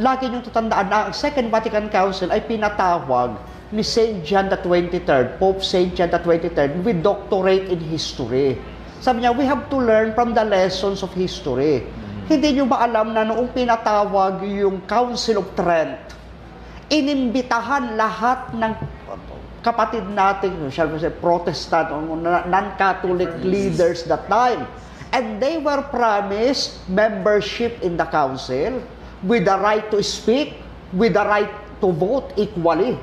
Lagi 0.00 0.24
niyong 0.32 0.40
tatandaan 0.48 0.88
na 0.88 0.98
ang 1.04 1.12
Second 1.12 1.52
Vatican 1.52 1.92
Council 1.92 2.32
ay 2.32 2.40
pinatawag 2.48 3.36
ni 3.76 3.84
St. 3.84 4.24
John 4.24 4.48
the 4.48 4.56
23rd, 4.56 5.36
Pope 5.36 5.60
St. 5.60 5.92
John 5.92 6.08
the 6.08 6.16
23rd, 6.16 6.80
with 6.80 7.04
doctorate 7.04 7.68
in 7.68 7.76
history. 7.92 8.56
Sabi 9.04 9.20
niya, 9.20 9.36
we 9.36 9.44
have 9.44 9.68
to 9.68 9.76
learn 9.76 10.16
from 10.16 10.32
the 10.32 10.40
lessons 10.48 11.04
of 11.04 11.12
history. 11.12 11.84
Hindi 12.24 12.56
niyo 12.56 12.64
ba 12.64 12.88
alam 12.88 13.12
na 13.12 13.28
noong 13.28 13.52
pinatawag 13.52 14.40
yung 14.48 14.80
Council 14.88 15.44
of 15.44 15.52
Trent, 15.52 16.00
inimbitahan 16.88 17.92
lahat 17.92 18.48
ng 18.56 18.72
kapatid 19.60 20.08
nating, 20.08 20.72
shall 20.72 20.88
we 20.88 20.96
say, 20.96 21.12
Protestant 21.12 21.92
o 21.92 22.16
non-Catholic 22.48 23.44
leaders 23.44 24.08
that 24.08 24.24
time. 24.32 24.64
And 25.12 25.36
they 25.36 25.60
were 25.60 25.84
promised 25.92 26.80
membership 26.88 27.76
in 27.84 28.00
the 28.00 28.08
council 28.08 28.80
with 29.26 29.46
the 29.46 29.56
right 29.58 29.86
to 29.90 30.02
speak, 30.02 30.58
with 30.94 31.14
the 31.14 31.24
right 31.24 31.50
to 31.80 31.88
vote 31.90 32.34
equally. 32.38 32.98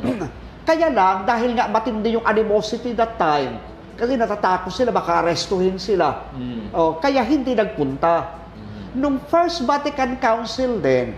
Kaya 0.68 0.92
lang, 0.92 1.26
dahil 1.26 1.56
nga 1.58 1.66
matindi 1.66 2.14
yung 2.14 2.26
animosity 2.26 2.94
that 2.94 3.18
time, 3.18 3.58
kasi 4.00 4.16
natatakot 4.16 4.72
sila, 4.72 4.90
baka 4.94 5.20
arestuhin 5.20 5.76
sila. 5.76 6.32
Mm. 6.32 6.72
Oh, 6.72 6.96
kaya 6.96 7.20
hindi 7.20 7.52
nagpunta. 7.52 8.32
Nung 8.96 9.20
First 9.28 9.60
Vatican 9.68 10.16
Council 10.16 10.80
din, 10.80 11.12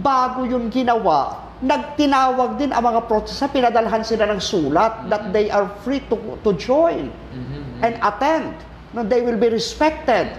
bago 0.00 0.48
yung 0.48 0.72
ginawa, 0.72 1.52
nagtinawag 1.60 2.56
din 2.56 2.72
ang 2.72 2.88
mga 2.88 3.04
protesta, 3.04 3.52
pinadalhan 3.52 4.00
sila 4.00 4.24
ng 4.32 4.40
sulat 4.40 5.12
that 5.12 5.28
they 5.30 5.52
are 5.52 5.68
free 5.84 6.00
to, 6.08 6.16
to 6.40 6.56
join 6.56 7.12
and 7.84 7.94
attend. 8.00 8.56
No, 8.96 9.04
they 9.04 9.20
will 9.20 9.36
be 9.36 9.52
respected. 9.52 10.32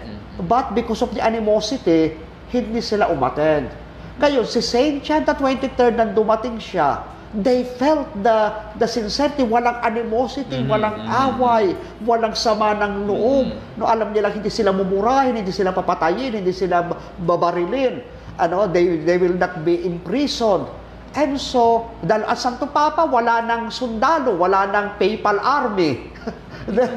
But 0.49 0.73
because 0.73 1.05
of 1.05 1.13
the 1.13 1.21
animosity, 1.21 2.17
hindi 2.61 2.81
sila 2.83 3.09
umattend. 3.09 3.73
Kayo, 4.21 4.45
si 4.45 4.61
Saint 4.61 5.01
John 5.01 5.25
the 5.25 5.33
23rd 5.33 5.97
nang 5.97 6.13
dumating 6.13 6.61
siya, 6.61 7.01
they 7.33 7.65
felt 7.65 8.05
the 8.21 8.53
the 8.77 8.85
sincerity, 8.85 9.41
walang 9.41 9.81
animosity, 9.81 10.61
Mhm, 10.61 10.69
walang 10.69 10.95
mhm. 11.01 11.09
away, 11.09 11.65
walang 12.05 12.37
sama 12.37 12.77
ng 12.77 13.09
loob. 13.09 13.57
No, 13.73 13.89
alam 13.89 14.13
nila 14.13 14.29
hindi 14.29 14.53
sila 14.53 14.69
mumurahin, 14.69 15.41
hindi 15.41 15.49
sila 15.49 15.73
papatayin, 15.73 16.37
hindi 16.37 16.53
sila 16.53 16.85
ba- 16.85 17.01
babarilin. 17.17 18.05
Ano, 18.37 18.69
they 18.69 19.01
they 19.01 19.17
will 19.17 19.33
not 19.33 19.65
be 19.65 19.81
imprisoned. 19.81 20.69
And 21.13 21.37
so, 21.37 21.89
dahil 22.01 22.25
ang 22.25 22.37
Santo 22.37 22.65
Papa, 22.69 23.05
wala 23.05 23.41
nang 23.41 23.69
sundalo, 23.69 24.33
wala 24.33 24.65
nang 24.69 24.97
papal 24.97 25.37
army. 25.37 26.09
The- 26.69 26.89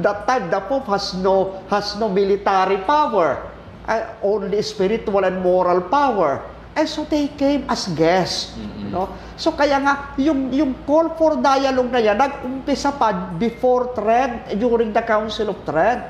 that 0.00 0.24
time, 0.24 0.48
the 0.48 0.58
Pope 0.64 0.86
has 0.88 1.12
no, 1.18 1.60
has 1.68 1.98
no 1.98 2.06
military 2.08 2.78
power. 2.82 3.49
Uh, 3.90 4.06
only 4.22 4.62
spiritual 4.62 5.26
and 5.26 5.42
moral 5.42 5.82
power. 5.82 6.38
And 6.78 6.86
so 6.86 7.02
they 7.02 7.26
came 7.34 7.66
as 7.66 7.90
guests. 7.90 8.54
No? 8.86 9.10
So 9.34 9.50
kaya 9.50 9.82
nga, 9.82 10.14
yung, 10.14 10.54
yung 10.54 10.86
call 10.86 11.10
for 11.18 11.34
dialogue 11.34 11.90
na 11.90 11.98
yan, 11.98 12.14
nag-umpisa 12.14 12.94
pa 12.94 13.34
before 13.34 13.90
Trent, 13.98 14.54
during 14.54 14.94
the 14.94 15.02
Council 15.02 15.50
of 15.50 15.58
Trent. 15.66 16.06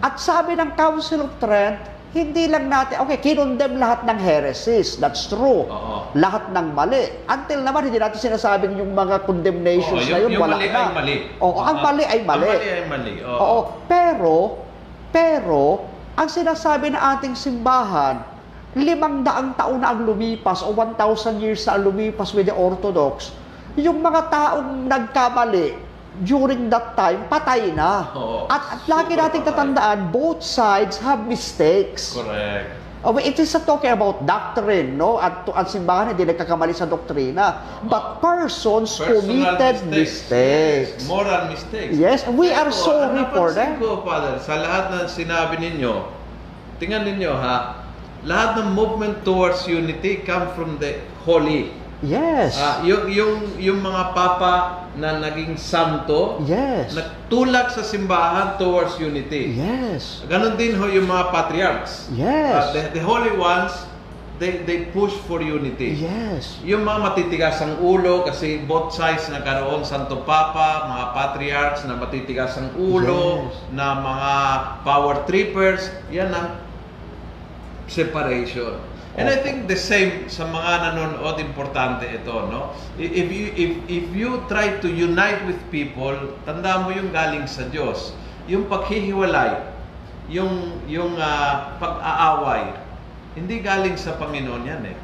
At 0.00 0.16
sabi 0.16 0.56
ng 0.56 0.72
Council 0.72 1.28
of 1.28 1.36
Trent, 1.36 1.76
hindi 2.16 2.48
lang 2.48 2.72
natin, 2.72 3.04
okay, 3.04 3.20
kinondem 3.20 3.76
lahat 3.76 4.08
ng 4.08 4.16
heresies. 4.16 4.96
That's 4.96 5.28
true. 5.28 5.68
Oo. 5.68 6.08
Lahat 6.16 6.48
ng 6.48 6.72
mali. 6.72 7.12
Until 7.28 7.60
naman, 7.60 7.92
hindi 7.92 8.00
natin 8.00 8.16
sinasabing 8.16 8.80
yung 8.80 8.96
mga 8.96 9.28
condemnations 9.28 10.08
Oo, 10.08 10.08
na 10.08 10.16
yung- 10.16 10.32
yun, 10.32 10.40
yung 10.40 10.44
wala 10.48 10.56
mali 10.56 10.68
na. 10.72 10.80
ay 10.80 10.88
mali. 10.96 11.14
Oo, 11.44 11.58
ang 11.60 11.76
mali 11.84 12.04
ay 12.08 12.20
mali. 12.24 12.48
Ang 12.48 12.56
mali 12.56 12.68
ay 12.72 12.84
mali. 12.88 13.12
Oo. 13.20 13.36
Oo. 13.36 13.60
Pero, 13.84 14.34
pero, 15.12 15.62
ang 16.18 16.26
sinasabi 16.26 16.90
ng 16.90 16.98
ating 16.98 17.38
simbahan, 17.38 18.26
limang 18.74 19.22
daang 19.22 19.54
taon 19.54 19.78
na 19.78 19.94
ang 19.94 20.02
lumipas 20.02 20.66
o 20.66 20.74
1,000 20.74 21.38
years 21.38 21.62
na 21.62 21.78
ang 21.78 21.86
lumipas 21.86 22.34
with 22.34 22.50
the 22.50 22.56
Orthodox, 22.58 23.30
yung 23.78 24.02
mga 24.02 24.26
taong 24.26 24.90
nagkamali 24.90 25.78
during 26.26 26.66
that 26.66 26.98
time, 26.98 27.22
patay 27.30 27.70
na. 27.70 28.10
Oo. 28.18 28.50
At, 28.50 28.82
at 28.82 28.82
lagi 28.90 29.14
nating 29.14 29.46
tatandaan, 29.46 30.10
both 30.10 30.42
sides 30.42 30.98
have 30.98 31.22
mistakes. 31.22 32.18
Correct. 32.18 32.77
Oh, 32.98 33.14
it 33.14 33.38
is 33.38 33.54
talking 33.62 33.94
about 33.94 34.26
doctrine, 34.26 34.98
no? 34.98 35.22
At 35.22 35.46
to, 35.46 35.54
ang 35.54 35.70
simbahan 35.70 36.10
hindi 36.10 36.26
nagkakamali 36.26 36.74
sa 36.74 36.82
doktrina. 36.82 37.78
But 37.86 38.18
persons 38.18 38.98
Personal 38.98 39.22
committed 39.22 39.86
mistakes. 39.86 40.98
Yes, 40.98 41.06
moral 41.06 41.46
mistakes. 41.46 41.94
Yes, 41.94 42.20
we 42.26 42.50
are 42.50 42.74
Pero, 42.74 42.82
sorry 42.82 43.22
ang 43.22 43.30
for 43.30 43.54
that. 43.54 43.78
ko, 43.78 44.02
Father, 44.02 44.42
sa 44.42 44.58
lahat 44.58 44.84
ng 44.98 45.06
sinabi 45.06 45.62
ninyo, 45.62 46.10
tingnan 46.82 47.06
ninyo 47.06 47.30
ha, 47.38 47.86
lahat 48.26 48.66
ng 48.66 48.74
movement 48.74 49.22
towards 49.22 49.62
unity 49.70 50.18
come 50.26 50.50
from 50.58 50.82
the 50.82 50.98
holy. 51.22 51.70
Yes. 51.98 52.54
Ah, 52.54 52.78
yung, 52.86 53.10
yung, 53.10 53.34
yung 53.58 53.80
mga 53.82 54.14
papa 54.14 54.86
na 54.94 55.18
naging 55.18 55.58
santo, 55.58 56.38
yes. 56.46 56.94
nagtulak 56.94 57.74
sa 57.74 57.82
simbahan 57.82 58.54
towards 58.54 58.94
unity. 59.02 59.58
Yes. 59.58 60.22
Ganon 60.30 60.54
din 60.54 60.78
ho 60.78 60.86
yung 60.86 61.10
mga 61.10 61.34
patriarchs. 61.34 62.06
Yes. 62.14 62.54
Ah, 62.54 62.66
the, 62.70 62.82
the 62.94 63.02
holy 63.02 63.34
ones, 63.34 63.74
they, 64.38 64.62
they 64.62 64.86
push 64.94 65.10
for 65.26 65.42
unity. 65.42 65.98
Yes. 65.98 66.62
Yung 66.62 66.86
mga 66.86 66.98
matitigas 67.02 67.58
ang 67.58 67.82
ulo 67.82 68.22
kasi 68.22 68.62
both 68.62 68.94
sides 68.94 69.26
nagkaroon 69.26 69.82
Santo 69.82 70.22
Papa, 70.22 70.86
mga 70.86 71.06
patriarchs 71.18 71.82
na 71.82 71.98
matitigas 71.98 72.54
ang 72.62 72.78
ulo, 72.78 73.50
Yes. 73.50 73.74
na 73.74 73.98
mga 73.98 74.32
power 74.86 75.26
trippers, 75.26 75.90
yan 76.14 76.30
ang 76.30 76.62
separation. 77.90 78.78
And 79.18 79.26
I 79.26 79.42
think 79.42 79.66
the 79.66 79.74
same 79.74 80.30
sa 80.30 80.46
mga 80.46 80.94
nanonood, 80.94 81.42
importante 81.42 82.06
ito, 82.06 82.46
no? 82.46 82.70
If 82.94 83.26
you, 83.26 83.50
if, 83.58 83.72
if 83.90 84.06
you 84.14 84.46
try 84.46 84.78
to 84.78 84.86
unite 84.86 85.42
with 85.42 85.58
people, 85.74 86.14
tanda 86.46 86.86
mo 86.86 86.94
yung 86.94 87.10
galing 87.10 87.50
sa 87.50 87.66
Diyos. 87.66 88.14
Yung 88.46 88.70
paghihiwalay, 88.70 89.58
yung, 90.30 90.78
yung 90.86 91.18
ah, 91.18 91.74
pag-aaway, 91.82 92.78
hindi 93.34 93.58
galing 93.58 93.98
sa 93.98 94.14
Panginoon 94.14 94.62
yan 94.62 94.82
eh. 94.86 94.96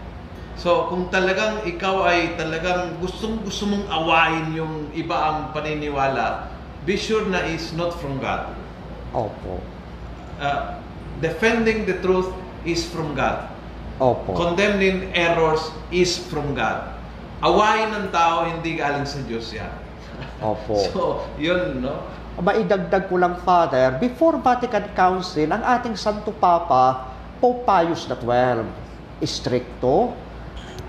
So, 0.55 0.87
kung 0.87 1.11
talagang 1.11 1.67
ikaw 1.67 2.07
ay 2.07 2.39
talagang 2.39 3.03
gustong 3.03 3.43
gusto 3.43 3.67
mong 3.67 3.91
awayin 3.91 4.55
yung 4.55 4.75
iba 4.95 5.19
ang 5.19 5.39
paniniwala, 5.51 6.55
be 6.87 6.95
sure 6.95 7.27
na 7.27 7.43
is 7.51 7.75
not 7.75 7.91
from 7.99 8.23
God. 8.23 8.55
Opo. 9.11 9.59
Uh, 10.39 10.79
defending 11.19 11.83
the 11.83 11.99
truth 11.99 12.31
is 12.63 12.87
from 12.87 13.19
God. 13.19 13.54
Opo. 14.03 14.35
Condemning 14.35 15.15
errors 15.15 15.71
is 15.95 16.19
from 16.19 16.55
God. 16.59 16.95
Awayin 17.45 17.95
ng 17.95 18.07
tao, 18.11 18.49
hindi 18.49 18.81
galing 18.81 19.07
sa 19.07 19.23
Diyos 19.23 19.55
yan. 19.55 19.71
Opo. 20.43 20.75
So, 20.91 21.23
yun, 21.39 21.85
no? 21.85 22.03
Maidagdag 22.35 23.07
ko 23.07 23.15
lang, 23.15 23.39
Father, 23.47 23.95
before 24.03 24.35
Vatican 24.43 24.91
Council, 24.99 25.47
ang 25.55 25.63
ating 25.63 25.95
Santo 25.95 26.35
Papa, 26.35 27.15
Pope 27.39 27.63
Pius 27.63 28.11
XII, 28.11 28.67
stricto, 29.23 30.11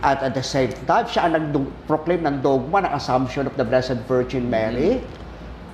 at 0.02 0.26
at 0.26 0.34
the 0.34 0.42
same 0.42 0.74
time, 0.90 1.06
siya 1.06 1.30
ang 1.30 1.34
nag-proclaim 1.38 2.26
ng 2.26 2.38
dogma 2.42 2.82
ng 2.86 2.94
Assumption 2.98 3.46
of 3.46 3.54
the 3.58 3.66
Blessed 3.66 4.02
Virgin 4.10 4.50
Mary. 4.50 5.02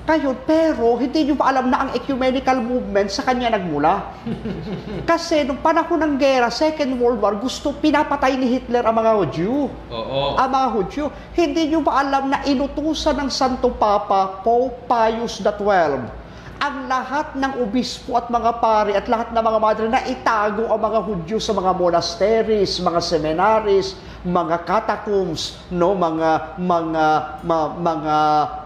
Kayo, 0.02 0.34
pero 0.49 0.97
hindi 0.97 1.30
nyo 1.30 1.38
pa 1.38 1.54
alam 1.54 1.70
na 1.70 1.86
ang 1.86 1.89
ecumenical 1.93 2.58
movement 2.58 3.14
sa 3.14 3.22
kanya 3.22 3.54
nagmula. 3.54 4.10
Kasi 5.10 5.45
nung 5.45 5.62
panahon 5.62 6.02
ng 6.02 6.14
gera, 6.18 6.49
Second 6.49 6.97
World 6.97 7.22
War, 7.22 7.38
gusto 7.38 7.70
pinapatay 7.78 8.34
ni 8.34 8.49
Hitler 8.49 8.82
ang 8.82 8.97
mga 8.97 9.12
Hudyo 9.14 9.70
Oo. 9.93 10.41
ang 10.41 10.49
mga 10.49 10.68
Hudyo. 10.74 11.06
Hindi 11.38 11.70
nyo 11.70 11.86
ba 11.86 12.02
alam 12.02 12.34
na 12.34 12.41
inutusan 12.41 13.22
ng 13.22 13.30
Santo 13.30 13.70
Papa, 13.78 14.41
Pope 14.41 14.89
Pius 14.89 15.38
XII, 15.38 16.20
ang 16.62 16.86
lahat 16.86 17.34
ng 17.34 17.57
obispo 17.66 18.22
at 18.22 18.30
mga 18.30 18.62
pari 18.62 18.93
at 18.93 19.09
lahat 19.09 19.34
ng 19.34 19.41
mga 19.41 19.59
madre 19.59 19.86
na 19.89 20.05
itago 20.05 20.70
ang 20.70 20.78
mga 20.78 20.99
Hudyo 21.01 21.41
sa 21.41 21.57
mga 21.57 21.74
monasteries, 21.74 22.78
mga 22.78 23.01
seminaries, 23.01 23.97
mga 24.22 24.62
catacombs, 24.70 25.57
no, 25.74 25.97
mga 25.97 26.62
mga 26.62 27.05
ma- 27.41 27.74
mga 27.74 28.18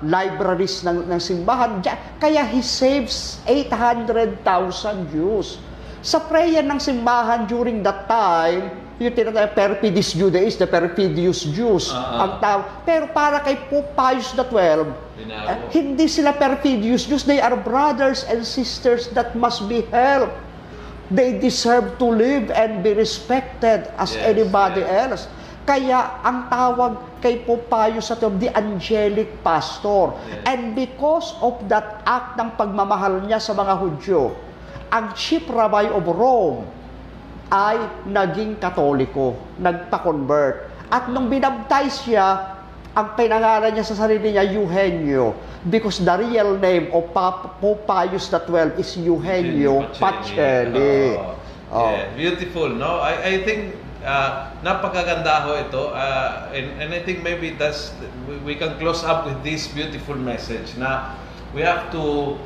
libraries 0.04 0.84
ng 0.84 1.08
ng 1.08 1.22
simbahan. 1.24 1.80
Kaya 2.20 2.44
he 2.44 2.60
saves 2.60 3.40
800,000 3.48 4.44
Jews. 5.16 5.64
Sa 6.04 6.20
prayer 6.20 6.68
ng 6.68 6.78
simbahan 6.78 7.48
during 7.48 7.80
that 7.80 8.12
time, 8.12 8.85
yung 8.96 9.12
tinatawag 9.12 9.52
perfidious 9.52 10.16
Judaism, 10.16 10.64
the 10.64 10.68
perfidious 10.72 11.44
Jews, 11.52 11.92
ah. 11.92 12.24
ang 12.24 12.32
tawag. 12.40 12.66
Pero 12.88 13.06
para 13.12 13.44
kay 13.44 13.60
Pope 13.68 13.92
Pius 13.92 14.32
XII, 14.32 14.88
eh, 15.28 15.58
hindi 15.76 16.08
sila 16.08 16.32
perfidious 16.32 17.04
Jews, 17.04 17.28
they 17.28 17.44
are 17.44 17.60
brothers 17.60 18.24
and 18.32 18.48
sisters 18.48 19.12
that 19.12 19.36
must 19.36 19.68
be 19.68 19.84
helped. 19.92 20.32
They 21.12 21.38
deserve 21.38 22.00
to 22.02 22.08
live 22.08 22.50
and 22.56 22.82
be 22.82 22.96
respected 22.96 23.92
as 24.00 24.16
Yes, 24.16 24.26
anybody 24.26 24.82
yes. 24.82 24.96
else. 25.06 25.24
Kaya 25.66 26.22
ang 26.22 26.48
tawag 26.50 27.20
kay 27.20 27.42
Pope 27.44 27.68
Pius 27.68 28.10
XII, 28.10 28.38
the 28.38 28.50
angelic 28.56 29.30
pastor. 29.44 30.16
Yes. 30.30 30.46
And 30.46 30.62
because 30.78 31.36
of 31.44 31.58
that 31.68 32.06
act 32.08 32.38
ng 32.38 32.54
pagmamahal 32.56 33.28
niya 33.28 33.42
sa 33.44 33.52
mga 33.58 33.74
Hudyo, 33.76 34.34
ang 34.94 35.12
chief 35.18 35.44
rabbi 35.52 35.90
of 35.90 36.06
Rome 36.06 36.64
ay 37.56 37.78
naging 38.12 38.60
katoliko, 38.60 39.40
nagpa-convert. 39.64 40.68
At 40.92 41.08
nung 41.08 41.32
binaptize 41.32 42.04
siya, 42.04 42.60
ang 42.96 43.16
pinangalan 43.16 43.72
niya 43.72 43.88
sa 43.88 43.96
sarili 43.96 44.36
niya, 44.36 44.44
Eugenio. 44.44 45.36
Because 45.66 46.04
the 46.04 46.16
real 46.20 46.60
name 46.60 46.92
of 46.94 47.10
Pap- 47.16 47.58
Pope 47.64 47.88
Pius 47.88 48.28
XII 48.30 48.76
is 48.78 48.96
Eugenio 49.00 49.88
Pacelli. 49.98 51.16
Oo. 51.16 51.34
Oh. 51.74 51.90
Yeah, 51.92 52.14
beautiful, 52.14 52.70
no? 52.70 53.02
I, 53.02 53.36
I 53.36 53.36
think 53.42 53.74
uh, 54.06 54.54
napakaganda 54.62 55.50
ho 55.50 55.58
ito. 55.58 55.92
Uh, 55.92 56.54
and, 56.54 56.68
and 56.78 56.90
I 56.94 57.02
think 57.02 57.26
maybe 57.26 57.58
that's, 57.58 57.92
we, 58.30 58.54
we 58.54 58.56
can 58.56 58.78
close 58.78 59.02
up 59.04 59.26
with 59.26 59.42
this 59.42 59.66
beautiful 59.68 60.16
message 60.16 60.78
na 60.78 61.18
we 61.58 61.66
have 61.66 61.90
to 61.92 62.38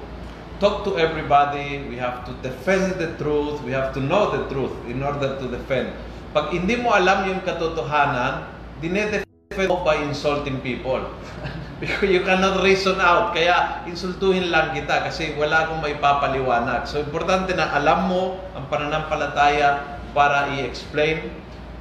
talk 0.59 0.83
to 0.83 0.99
everybody, 0.99 1.87
we 1.87 1.95
have 1.95 2.27
to 2.27 2.35
defend 2.43 2.99
the 2.99 3.15
truth, 3.15 3.63
we 3.63 3.71
have 3.71 3.95
to 3.95 4.03
know 4.03 4.29
the 4.35 4.43
truth 4.51 4.75
in 4.91 5.01
order 5.01 5.39
to 5.39 5.45
defend. 5.47 5.95
Pag 6.35 6.51
hindi 6.53 6.77
mo 6.77 6.91
alam 6.93 7.25
yung 7.31 7.41
katotohanan, 7.41 8.45
dinedefend 8.83 9.25
mo 9.71 9.81
by 9.81 9.97
insulting 10.03 10.59
people. 10.61 11.01
Because 11.79 12.11
you 12.11 12.27
cannot 12.27 12.59
reason 12.59 12.99
out. 12.99 13.31
Kaya 13.31 13.87
insultuhin 13.87 14.51
lang 14.51 14.75
kita 14.75 15.07
kasi 15.07 15.31
wala 15.39 15.63
akong 15.63 15.79
may 15.79 15.95
papaliwanag. 15.95 16.83
So 16.83 16.99
importante 16.99 17.55
na 17.55 17.71
alam 17.71 18.11
mo 18.11 18.35
ang 18.51 18.67
pananampalataya 18.67 19.97
para 20.11 20.51
i-explain. 20.59 21.31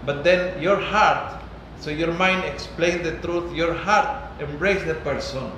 But 0.07 0.23
then 0.23 0.55
your 0.63 0.79
heart, 0.79 1.43
so 1.83 1.91
your 1.91 2.15
mind 2.15 2.47
explain 2.47 3.03
the 3.03 3.19
truth, 3.27 3.51
your 3.51 3.75
heart 3.75 4.07
embrace 4.39 4.87
the 4.87 4.95
person. 5.03 5.51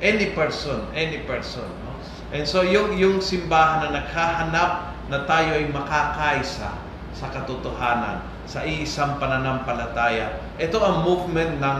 Any 0.00 0.32
person, 0.32 0.88
any 0.96 1.20
person. 1.28 1.68
No? 1.84 1.91
And 2.32 2.48
so 2.48 2.64
yung, 2.64 2.96
yung 2.96 3.20
simbahan 3.20 3.86
na 3.86 4.00
naghahanap 4.00 4.70
na 5.12 5.28
tayo 5.28 5.52
ay 5.52 5.68
makakaisa 5.68 6.72
sa 7.12 7.26
katotohanan, 7.28 8.24
sa 8.48 8.64
iisang 8.64 9.20
pananampalataya. 9.20 10.40
Ito 10.56 10.80
ang 10.80 11.04
movement 11.04 11.60
ng 11.60 11.78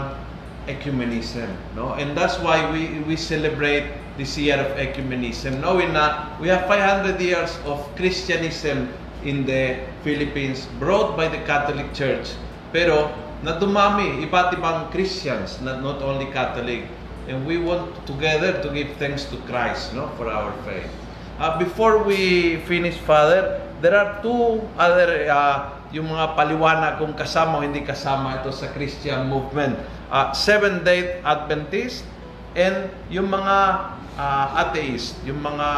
ecumenism, 0.68 1.48
no? 1.74 1.96
And 1.98 2.14
that's 2.14 2.38
why 2.38 2.62
we 2.70 3.02
we 3.02 3.18
celebrate 3.18 3.90
this 4.14 4.38
year 4.38 4.60
of 4.60 4.76
ecumenism, 4.78 5.58
knowing 5.58 5.96
na 5.96 6.36
we 6.38 6.46
have 6.52 6.68
500 6.70 7.18
years 7.18 7.58
of 7.66 7.82
Christianism 7.98 8.92
in 9.26 9.48
the 9.48 9.82
Philippines 10.06 10.68
brought 10.78 11.16
by 11.16 11.26
the 11.26 11.40
Catholic 11.48 11.90
Church. 11.96 12.36
Pero 12.70 13.10
na 13.42 13.58
dumami 13.58 14.22
iba't 14.22 14.54
ibang 14.54 14.86
Christians, 14.94 15.58
not, 15.64 15.82
not 15.82 15.98
only 16.04 16.30
Catholic. 16.30 16.86
And 17.30 17.46
we 17.46 17.58
want 17.58 17.94
together 18.06 18.58
to 18.62 18.68
give 18.74 18.98
thanks 18.98 19.30
to 19.30 19.38
Christ, 19.46 19.94
no, 19.94 20.10
for 20.18 20.26
our 20.26 20.50
faith. 20.66 20.90
Uh, 21.38 21.58
before 21.58 22.02
we 22.02 22.58
finish, 22.66 22.98
Father, 23.02 23.62
there 23.80 23.94
are 23.94 24.18
two 24.22 24.62
other, 24.74 25.26
uh, 25.30 25.74
yung 25.94 26.10
mga 26.10 26.34
paliwanag 26.34 26.98
kung 26.98 27.14
kasama 27.14 27.58
o 27.58 27.66
hindi 27.66 27.82
kasama 27.82 28.42
ito 28.42 28.50
sa 28.50 28.70
Christian 28.74 29.30
movement. 29.30 29.78
Uh, 30.10 30.34
Seventh-day 30.34 31.22
Adventist 31.22 32.04
and 32.58 32.90
yung 33.08 33.32
mga 33.32 33.56
uh, 34.16 34.60
atheist, 34.60 35.16
yung 35.24 35.40
mga 35.40 35.68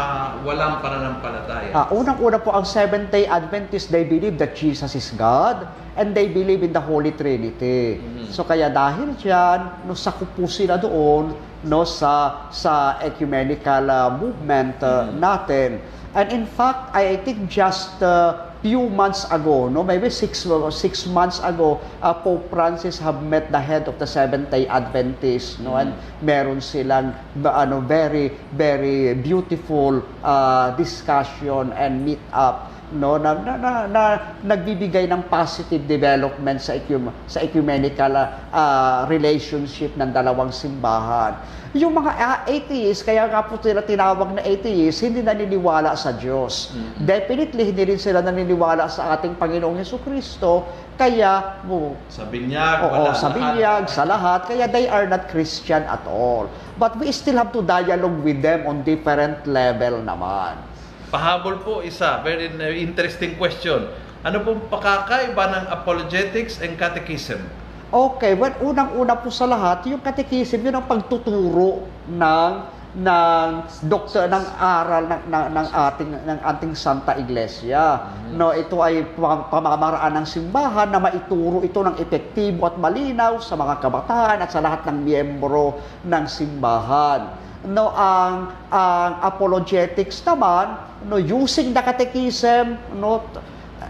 walang 0.43 0.82
pananampalataya. 0.82 1.70
Ah, 1.74 1.87
unang-una 1.91 2.39
po 2.39 2.51
ang 2.55 2.66
Seventh-day 2.66 3.26
Adventists, 3.26 3.91
they 3.91 4.03
believe 4.03 4.39
that 4.39 4.55
Jesus 4.55 4.95
is 4.95 5.11
God 5.14 5.66
and 5.95 6.14
they 6.14 6.26
believe 6.26 6.62
in 6.66 6.74
the 6.74 6.82
Holy 6.82 7.14
Trinity. 7.14 7.99
Mhm. 7.99 8.30
So 8.35 8.43
kaya 8.43 8.66
dahil 8.70 9.14
diyan, 9.14 9.87
no 9.87 9.95
sakop 9.95 10.35
po 10.35 10.51
sila 10.51 10.74
doon 10.78 11.35
no 11.64 11.80
sa 11.89 12.47
sa 12.51 12.99
ecumenical 13.01 13.87
ah, 13.89 14.11
movement 14.11 14.78
ah, 14.82 15.09
Mhm. 15.09 15.14
natin. 15.18 15.70
And 16.14 16.30
in 16.30 16.47
fact, 16.47 16.95
I 16.95 17.18
think 17.26 17.51
just 17.51 17.99
uh, 17.99 18.53
few 18.64 18.88
months 18.88 19.28
ago, 19.28 19.68
no, 19.68 19.84
maybe 19.84 20.08
six 20.08 20.48
six 20.72 21.04
months 21.04 21.36
ago, 21.44 21.76
uh, 22.00 22.16
Pope 22.16 22.48
Francis 22.48 22.96
have 22.96 23.20
met 23.20 23.52
the 23.52 23.60
head 23.60 23.84
of 23.92 24.00
the 24.00 24.08
Seventh-day 24.08 24.64
Adventists, 24.72 25.60
no, 25.60 25.76
and 25.76 25.92
meron 26.24 26.64
silang 26.64 27.12
ano 27.44 27.84
very 27.84 28.32
very 28.56 29.12
beautiful 29.20 30.00
uh, 30.24 30.72
discussion 30.80 31.76
and 31.76 32.08
meet 32.08 32.24
up 32.32 32.72
no 32.95 33.18
na, 33.18 33.34
na, 33.34 33.53
na, 33.59 33.70
na 33.84 34.03
nagbibigay 34.40 35.05
ng 35.05 35.26
positive 35.26 35.82
development 35.84 36.62
sa 36.62 36.78
ecum, 36.78 37.11
sa 37.26 37.42
ecumenical 37.42 38.14
uh, 38.14 39.05
relationship 39.07 39.92
ng 39.99 40.11
dalawang 40.11 40.49
simbahan. 40.49 41.34
Yung 41.74 41.90
mga 41.90 42.12
uh, 42.14 42.38
atheists, 42.47 43.03
kaya 43.03 43.26
nga 43.26 43.42
po 43.42 43.59
sila 43.59 43.82
tinawag 43.82 44.30
na 44.30 44.47
atheists, 44.47 45.03
hindi 45.03 45.26
naniniwala 45.26 45.99
sa 45.99 46.14
Diyos. 46.14 46.70
Definitely, 47.03 47.74
hindi 47.74 47.82
rin 47.82 47.99
sila 47.99 48.22
naniniwala 48.22 48.86
sa 48.86 49.18
ating 49.18 49.34
Panginoong 49.34 49.82
Heso 49.82 49.99
Kristo. 49.99 50.62
Kaya, 50.95 51.66
oh, 51.66 51.99
Sa 52.07 52.30
binyag, 52.30 52.78
Oo, 52.78 53.11
wala. 53.11 53.18
sa 53.18 53.26
lahat. 53.26 53.34
binyag, 53.34 53.82
sa 53.90 54.03
lahat. 54.07 54.40
Kaya 54.47 54.70
they 54.70 54.86
are 54.86 55.11
not 55.11 55.26
Christian 55.26 55.82
at 55.90 56.07
all. 56.07 56.47
But 56.78 56.95
we 56.95 57.11
still 57.11 57.42
have 57.42 57.51
to 57.51 57.66
dialogue 57.66 58.22
with 58.22 58.38
them 58.38 58.70
on 58.70 58.86
different 58.86 59.42
level 59.42 59.99
naman. 59.99 60.55
Pahabol 61.14 61.62
po 61.62 61.78
isa, 61.78 62.18
very 62.26 62.50
interesting 62.82 63.38
question. 63.38 63.86
Ano 64.26 64.42
pong 64.42 64.66
pakakaiba 64.66 65.46
ng 65.46 65.64
apologetics 65.70 66.58
and 66.58 66.74
catechism? 66.74 67.38
Okay, 67.94 68.34
well, 68.34 68.50
unang-una 68.58 69.14
po 69.22 69.30
sa 69.30 69.46
lahat, 69.46 69.86
yung 69.86 70.02
catechism, 70.02 70.66
yun 70.66 70.74
ang 70.74 70.90
pagtuturo 70.90 71.86
ng 72.10 72.50
ng 72.94 73.50
doktor 73.90 74.30
ng 74.30 74.44
aral 74.54 75.06
ng, 75.06 75.22
ng, 75.26 75.44
ng 75.54 75.68
ating 75.70 76.10
ng 76.14 76.38
ating 76.46 76.72
Santa 76.74 77.18
Iglesia. 77.18 78.10
No, 78.34 78.50
ito 78.50 78.82
ay 78.82 79.06
pam- 79.14 79.50
pamamaraan 79.50 80.18
ng 80.18 80.26
simbahan 80.26 80.90
na 80.90 80.98
maituro 80.98 81.62
ito 81.62 81.78
ng 81.78 81.94
epektibo 81.98 82.66
at 82.66 82.74
malinaw 82.74 83.38
sa 83.38 83.54
mga 83.54 83.82
kabataan 83.82 84.42
at 84.42 84.50
sa 84.50 84.62
lahat 84.62 84.86
ng 84.90 84.98
miyembro 85.06 85.78
ng 86.06 86.24
simbahan. 86.26 87.43
No, 87.64 87.88
ang 87.96 88.52
ang 88.68 89.12
apologetics 89.24 90.20
naman, 90.28 90.76
no, 91.08 91.16
using 91.16 91.72
the 91.72 91.80
catechism, 91.80 92.76
no, 92.92 93.24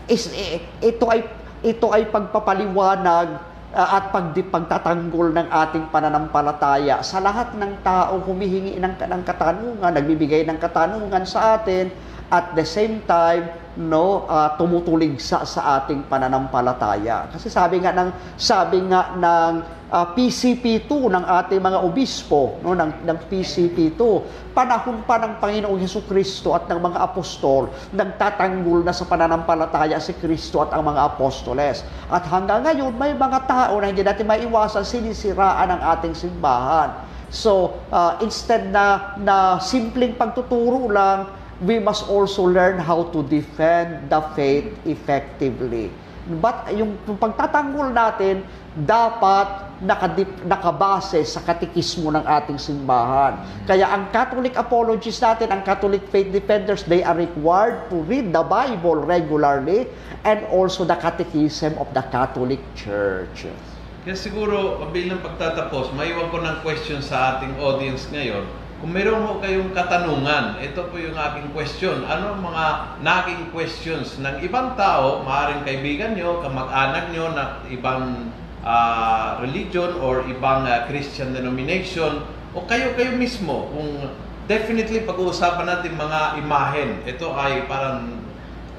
is 0.07 0.31
ito 0.79 1.11
ay 1.11 1.27
ito 1.64 1.91
ay 1.91 2.07
pagpapaliwanag 2.07 3.41
uh, 3.75 3.89
at 3.99 4.14
pag, 4.14 4.31
pagtatanggol 4.37 5.35
ng 5.35 5.49
ating 5.51 5.91
pananampalataya. 5.91 7.03
Sa 7.03 7.18
lahat 7.18 7.57
ng 7.59 7.83
tao 7.83 8.22
humihingi 8.22 8.79
ng, 8.79 8.95
ng 8.95 9.22
katanungan, 9.27 9.91
nagbibigay 9.91 10.47
ng 10.47 10.59
katanungan 10.61 11.25
sa 11.27 11.59
atin 11.59 11.91
at 12.33 12.57
the 12.57 12.64
same 12.64 13.05
time 13.05 13.64
no 13.75 14.22
ah, 14.31 14.55
tumutulig 14.55 15.18
sa 15.18 15.43
sa 15.43 15.83
ating 15.83 16.07
pananampalataya. 16.07 17.27
Kasi 17.35 17.51
sabi 17.51 17.83
nga 17.83 17.91
ng 17.91 18.39
sabi 18.39 18.79
nga 18.87 19.18
ng 19.18 19.53
ah, 19.91 20.07
PCP2 20.14 21.11
ng 21.11 21.25
ating 21.27 21.59
mga 21.59 21.79
obispo 21.83 22.62
no 22.62 22.79
ng 22.79 23.03
ng 23.03 23.18
PCP2 23.27 24.01
panahon 24.55 25.03
pa 25.03 25.18
ng 25.18 25.43
Panginoong 25.43 25.81
Hesus 25.83 26.07
Kristo 26.07 26.55
at 26.55 26.70
ng 26.70 26.79
mga 26.79 27.03
apostol 27.03 27.75
nagtatanggol 27.91 28.87
na 28.87 28.95
sa 28.95 29.11
pananampalataya 29.11 29.99
si 29.99 30.14
Kristo 30.14 30.62
at 30.62 30.70
ang 30.70 30.87
mga 30.87 31.11
apostoles. 31.14 31.83
At 32.07 32.22
hanggang 32.31 32.62
ngayon 32.62 32.95
may 32.95 33.11
mga 33.11 33.51
tao 33.51 33.83
na 33.83 33.91
hindi 33.91 34.07
natin 34.07 34.31
maiwasan 34.31 34.87
sinisiraan 34.87 35.66
ang 35.75 35.83
ating 35.99 36.14
simbahan. 36.14 36.95
So 37.35 37.75
ah, 37.91 38.22
instead 38.22 38.70
na 38.70 39.18
na 39.18 39.59
simpleng 39.59 40.14
pagtuturo 40.14 40.87
lang 40.95 41.43
we 41.63 41.79
must 41.79 42.11
also 42.11 42.43
learn 42.51 42.83
how 42.83 43.07
to 43.15 43.23
defend 43.31 44.11
the 44.11 44.21
faith 44.35 44.67
effectively. 44.83 45.93
But 46.41 46.73
yung, 46.73 46.97
pagtatanggol 47.21 47.93
natin, 47.93 48.49
dapat 48.75 49.77
nakadip, 49.85 50.27
nakabase 50.49 51.21
sa 51.29 51.45
katikismo 51.45 52.09
ng 52.17 52.25
ating 52.25 52.57
simbahan. 52.57 53.39
Kaya 53.69 53.93
ang 53.93 54.09
Catholic 54.09 54.57
apologists 54.57 55.21
natin, 55.21 55.53
ang 55.53 55.61
Catholic 55.61 56.01
faith 56.09 56.33
defenders, 56.33 56.83
they 56.89 57.05
are 57.05 57.15
required 57.15 57.93
to 57.93 58.01
read 58.09 58.33
the 58.33 58.41
Bible 58.41 59.05
regularly 59.05 59.85
and 60.25 60.49
also 60.49 60.89
the 60.89 60.97
catechism 60.97 61.77
of 61.77 61.87
the 61.93 62.03
Catholic 62.09 62.61
Church. 62.73 63.45
Kaya 64.09 64.17
siguro, 64.17 64.81
bilang 64.97 65.21
pagtatapos, 65.21 65.93
maiwan 65.93 66.33
ko 66.33 66.41
ng 66.41 66.65
question 66.65 67.05
sa 67.05 67.37
ating 67.37 67.61
audience 67.61 68.09
ngayon. 68.09 68.64
Kung 68.85 68.93
meron 68.93 69.24
ho 69.24 69.41
kayong 69.41 69.72
katanungan, 69.72 70.61
ito 70.61 70.85
po 70.93 71.01
yung 71.01 71.16
aking 71.16 71.57
question. 71.57 72.05
Ano 72.05 72.37
ang 72.37 72.45
mga 72.45 72.64
naging 73.01 73.49
questions 73.49 74.20
ng 74.20 74.45
ibang 74.45 74.76
tao, 74.76 75.24
maaaring 75.24 75.64
kaibigan 75.64 76.12
nyo, 76.12 76.45
kamag-anak 76.45 77.09
nyo 77.09 77.32
na 77.32 77.64
ibang 77.72 78.28
ah, 78.61 79.41
religion 79.41 79.97
or 80.05 80.28
ibang 80.28 80.68
ah, 80.68 80.85
Christian 80.85 81.32
denomination, 81.32 82.28
o 82.53 82.61
kayo-kayo 82.68 83.16
mismo, 83.16 83.72
kung 83.72 84.05
definitely 84.53 85.01
pag-uusapan 85.09 85.64
natin 85.64 85.97
mga 85.97 86.45
imahen. 86.45 87.01
Ito 87.09 87.32
ay 87.32 87.64
parang 87.64 88.20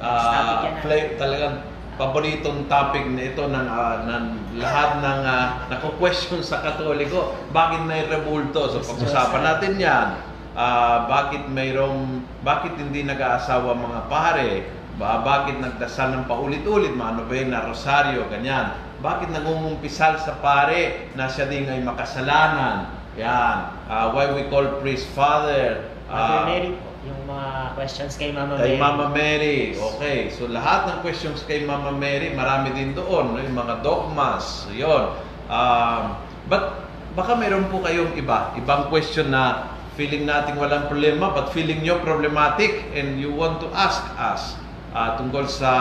ah. 0.05 0.69
play, 0.85 1.17
talagang 1.17 1.65
paboritong 1.95 2.67
topic 2.67 3.07
na 3.11 3.31
ito 3.31 3.43
ng, 3.47 3.67
ah, 3.67 4.03
ng 4.03 4.25
lahat 4.59 4.99
ng 4.99 5.19
uh, 5.23 5.45
nako-question 5.71 6.43
sa 6.43 6.63
Katoliko. 6.63 7.35
Bakit 7.51 7.81
may 7.87 8.07
rebulto? 8.07 8.71
So 8.71 8.83
pag-usapan 8.83 9.41
natin 9.43 9.73
yan. 9.79 10.07
Ah, 10.55 11.07
bakit 11.07 11.47
mayroong, 11.51 12.23
bakit 12.43 12.75
hindi 12.79 13.03
nag-aasawa 13.03 13.75
mga 13.75 14.01
pare? 14.07 14.51
Ba, 14.95 15.19
bakit 15.19 15.59
nagdasal 15.59 16.15
ng 16.15 16.23
paulit-ulit? 16.23 16.95
Mga 16.95 17.27
ba 17.27 17.39
na 17.51 17.67
rosaryo, 17.67 18.31
ganyan. 18.31 18.71
Bakit 19.03 19.35
nangungumpisal 19.35 20.15
sa 20.23 20.39
pare 20.39 21.11
na 21.19 21.27
siya 21.27 21.51
din 21.51 21.67
ay 21.67 21.83
makasalanan? 21.83 22.95
Yan. 23.19 23.75
Ah, 23.91 24.15
why 24.15 24.31
we 24.31 24.47
call 24.47 24.79
priest 24.79 25.07
father? 25.11 25.91
Mother 26.07 26.39
Ah, 26.39 26.45
Mary 26.47 26.71
yung 27.05 27.21
mga 27.29 27.77
questions 27.77 28.17
kay 28.17 28.33
Mama 28.33 28.57
Kay 28.57 28.75
Mary. 28.75 28.81
Mama 28.81 29.05
Mary. 29.13 29.59
Okay. 29.77 30.33
So 30.33 30.49
lahat 30.49 30.89
ng 30.89 30.97
questions 31.05 31.45
kay 31.45 31.61
Mama 31.63 31.93
Mary, 31.93 32.33
marami 32.33 32.73
din 32.73 32.97
doon. 32.97 33.37
No? 33.37 33.39
Yung 33.39 33.53
mga 33.53 33.85
dogmas. 33.85 34.65
Yun. 34.73 35.13
Um, 35.45 36.17
but 36.49 36.89
baka 37.13 37.37
meron 37.37 37.69
po 37.69 37.85
kayong 37.85 38.17
iba. 38.17 38.57
Ibang 38.57 38.89
question 38.89 39.29
na 39.29 39.69
feeling 39.93 40.25
nating 40.25 40.59
walang 40.59 40.91
problema 40.91 41.31
but 41.31 41.53
feeling 41.55 41.79
nyo 41.85 42.01
problematic 42.03 42.83
and 42.91 43.15
you 43.15 43.31
want 43.31 43.63
to 43.63 43.69
ask 43.71 44.03
us 44.19 44.59
uh, 44.91 45.15
tungkol 45.15 45.45
sa 45.45 45.71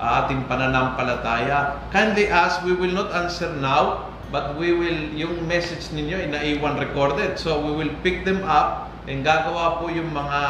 uh, 0.00 0.24
ating 0.24 0.48
pananampalataya. 0.48 1.76
Kindly 1.92 2.26
ask. 2.32 2.64
We 2.64 2.72
will 2.72 2.96
not 2.96 3.12
answer 3.12 3.52
now 3.60 4.08
but 4.32 4.56
we 4.58 4.74
will, 4.74 4.98
yung 5.14 5.46
message 5.46 5.94
ninyo, 5.94 6.26
inaiwan 6.26 6.80
recorded. 6.80 7.38
So 7.38 7.60
we 7.60 7.70
will 7.70 7.94
pick 8.02 8.26
them 8.26 8.42
up 8.48 8.83
and 9.04 9.20
gagawa 9.24 9.80
po 9.80 9.92
yung 9.92 10.12
mga 10.12 10.40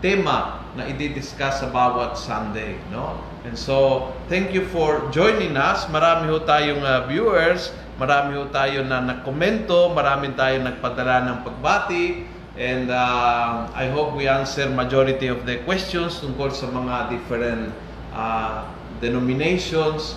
tema 0.00 0.64
na 0.76 0.84
i-discuss 0.84 1.64
sa 1.64 1.68
bawat 1.72 2.20
Sunday, 2.20 2.76
no? 2.92 3.16
And 3.48 3.56
so, 3.56 4.10
thank 4.28 4.52
you 4.52 4.68
for 4.68 5.08
joining 5.08 5.56
us. 5.56 5.88
Marami 5.88 6.28
ho 6.28 6.44
tayong 6.44 6.84
uh, 6.84 7.08
viewers, 7.08 7.72
marami 7.96 8.36
ho 8.36 8.44
tayo 8.52 8.84
na 8.84 9.00
nagkomento, 9.00 9.88
marami 9.96 10.36
tayong 10.36 10.68
nagpadala 10.68 11.24
ng 11.24 11.36
pagbati, 11.48 12.28
and 12.60 12.92
uh, 12.92 13.68
I 13.72 13.88
hope 13.88 14.16
we 14.16 14.28
answer 14.28 14.68
majority 14.68 15.32
of 15.32 15.48
the 15.48 15.64
questions 15.64 16.20
tungkol 16.20 16.52
sa 16.52 16.68
mga 16.68 17.12
different 17.12 17.72
uh, 18.12 18.68
denominations. 19.00 20.16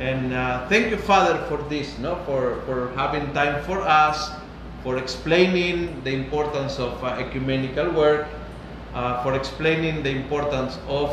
And 0.00 0.32
uh, 0.32 0.64
thank 0.72 0.88
you, 0.90 0.96
Father, 0.96 1.36
for 1.46 1.60
this, 1.68 1.98
no? 2.00 2.16
For 2.24 2.64
for 2.64 2.88
having 2.96 3.30
time 3.36 3.60
for 3.68 3.84
us, 3.84 4.32
for 4.82 4.96
explaining 4.96 6.02
the 6.04 6.12
importance 6.12 6.78
of 6.78 7.02
uh, 7.04 7.16
ecumenical 7.20 7.90
work, 7.90 8.28
uh, 8.94 9.22
for 9.22 9.34
explaining 9.34 10.02
the 10.02 10.10
importance 10.10 10.78
of 10.88 11.12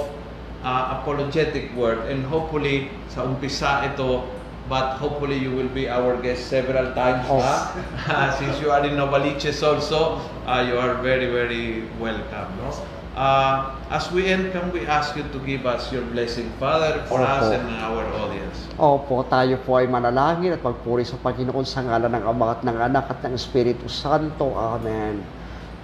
uh, 0.63 0.99
apologetic 0.99 1.73
work, 1.75 1.99
and 2.09 2.25
hopefully 2.25 2.89
sa 3.09 3.27
umpisa 3.27 3.93
ito, 3.93 4.23
but 4.67 4.97
hopefully 4.99 5.37
you 5.37 5.51
will 5.51 5.69
be 5.71 5.87
our 5.87 6.19
guest 6.19 6.47
several 6.47 6.91
times. 6.95 7.27
Ha? 7.27 8.35
Since 8.39 8.59
you 8.59 8.71
are 8.71 8.83
in 8.83 8.95
Novaliches 8.95 9.63
also, 9.63 10.19
uh, 10.47 10.63
you 10.67 10.77
are 10.77 10.95
very, 11.03 11.27
very 11.31 11.87
welcome. 11.99 12.51
No? 12.59 12.96
Uh, 13.17 13.73
as 13.89 14.13
we 14.13 14.29
end, 14.29 14.53
can 14.53 14.69
we 14.69 14.85
ask 14.85 15.17
you 15.17 15.25
to 15.33 15.41
give 15.41 15.65
us 15.65 15.89
your 15.89 16.05
blessing, 16.13 16.53
Father, 16.61 17.01
for 17.09 17.17
us 17.17 17.49
Opo. 17.49 17.57
and 17.57 17.65
our 17.81 18.05
audience? 18.13 18.69
Opo, 18.77 19.25
tayo 19.25 19.57
po 19.65 19.81
ay 19.81 19.89
manalangin 19.89 20.53
at 20.53 20.61
magpuri 20.61 21.01
sa 21.01 21.17
Panginoon 21.17 21.65
sa 21.65 21.81
ngalan 21.81 22.13
ng 22.13 22.23
Ama 22.29 22.45
at 22.53 22.61
ng 22.61 22.77
Anak 22.77 23.09
at 23.09 23.25
ng 23.25 23.33
Espiritu 23.33 23.89
Santo. 23.89 24.53
Amen. 24.53 25.25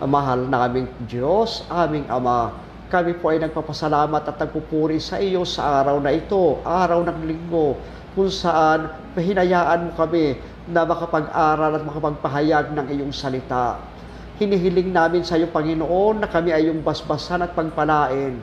Mahal 0.06 0.46
na 0.46 0.70
aming 0.70 0.86
Diyos, 1.10 1.66
aming 1.74 2.06
Ama, 2.06 2.54
kami 2.94 3.18
po 3.18 3.34
ay 3.34 3.42
nagpapasalamat 3.42 4.30
at 4.30 4.38
nagpupuri 4.38 5.02
sa 5.02 5.18
iyo 5.18 5.42
sa 5.42 5.82
araw 5.82 5.98
na 5.98 6.14
ito, 6.14 6.62
araw 6.62 7.02
ng 7.02 7.18
linggo, 7.26 7.82
kung 8.14 8.30
saan 8.30 8.94
pahinayaan 9.18 9.90
mo 9.90 9.92
kami 9.98 10.38
na 10.70 10.86
makapag-aral 10.86 11.82
at 11.82 11.82
makapagpahayag 11.82 12.78
ng 12.78 12.88
iyong 12.94 13.10
salita. 13.10 13.82
Hinihiling 14.44 14.92
namin 14.92 15.24
sa 15.24 15.40
iyo, 15.40 15.48
Panginoon, 15.48 16.20
na 16.20 16.28
kami 16.28 16.52
ay 16.52 16.68
iyong 16.68 16.84
basbasan 16.84 17.48
at 17.48 17.56
pagpalain. 17.56 18.36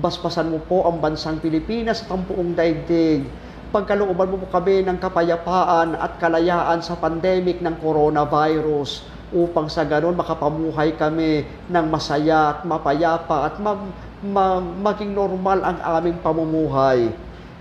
Basbasan 0.00 0.48
mo 0.48 0.64
po 0.64 0.88
ang 0.88 0.96
bansang 0.96 1.44
Pilipinas 1.44 2.00
at 2.00 2.08
ang 2.08 2.24
buong 2.24 2.56
daigdig. 2.56 3.28
Pagkalooban 3.68 4.32
mo 4.32 4.40
po 4.40 4.48
kami 4.48 4.80
ng 4.80 4.96
kapayapaan 4.96 5.92
at 6.00 6.16
kalayaan 6.16 6.80
sa 6.80 6.96
pandemic 6.96 7.60
ng 7.60 7.76
coronavirus 7.84 9.04
upang 9.28 9.68
sa 9.68 9.84
ganon 9.84 10.16
makapamuhay 10.16 10.96
kami 10.96 11.44
ng 11.68 11.86
masaya 11.92 12.56
at 12.56 12.64
mapayapa 12.64 13.52
at 13.52 13.60
ma- 13.60 13.92
ma- 14.24 14.64
maging 14.64 15.12
normal 15.12 15.60
ang 15.60 15.84
aming 16.00 16.16
pamumuhay. 16.24 17.12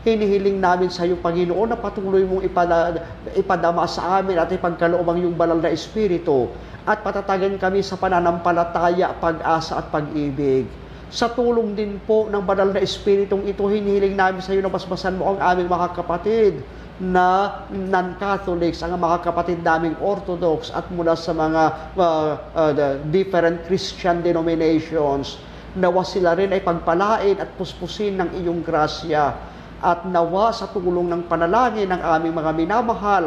Hinihiling 0.02 0.58
namin 0.58 0.89
sa 0.89 1.06
iyo, 1.06 1.14
Panginoon, 1.22 1.70
na 1.70 1.78
patuloy 1.78 2.26
mong 2.26 2.41
ipada, 2.41 3.06
ipadama 3.38 3.86
sa 3.86 4.18
amin 4.18 4.34
at 4.34 4.49
ipagkaloobang 4.49 5.22
yung 5.22 5.38
banal 5.38 5.62
na 5.62 5.70
Espiritu. 5.70 6.49
At 6.89 7.06
patatagan 7.06 7.62
kami 7.62 7.86
sa 7.86 8.02
pananampalataya, 8.02 9.14
pag-asa 9.22 9.78
at 9.78 9.93
pag-ibig. 9.93 10.66
Sa 11.14 11.30
tulong 11.30 11.78
din 11.78 12.02
po 12.02 12.26
ng 12.34 12.41
banal 12.41 12.74
na 12.74 12.82
Espiritong 12.82 13.45
ito, 13.45 13.62
hinihiling 13.70 14.18
namin 14.18 14.41
sa 14.41 14.58
iyo 14.58 14.66
na 14.66 14.74
basbasan 14.74 15.22
mo 15.22 15.38
ang 15.38 15.39
aming 15.43 15.70
mga 15.70 15.93
kapatid 15.93 16.66
na 16.97 17.62
non-Catholics, 17.70 18.82
ang 18.82 18.97
mga 18.97 19.22
kapatid 19.22 19.62
naming 19.62 19.93
Orthodox 20.02 20.74
at 20.74 20.89
mula 20.89 21.14
sa 21.14 21.30
mga 21.38 21.93
uh, 21.93 22.32
uh, 22.58 22.97
different 23.14 23.70
Christian 23.70 24.26
denominations, 24.26 25.38
nawa 25.78 26.02
sila 26.02 26.34
rin 26.34 26.49
ay 26.58 26.66
pagpalain 26.66 27.38
at 27.38 27.54
puspusin 27.54 28.18
ng 28.18 28.41
iyong 28.41 28.66
grasya 28.66 29.52
at 29.82 30.06
nawa 30.06 30.54
sa 30.54 30.70
tulong 30.70 31.10
ng 31.10 31.26
panalangin 31.26 31.90
ng 31.90 32.02
aming 32.06 32.38
mga 32.38 32.52
minamahal 32.54 33.26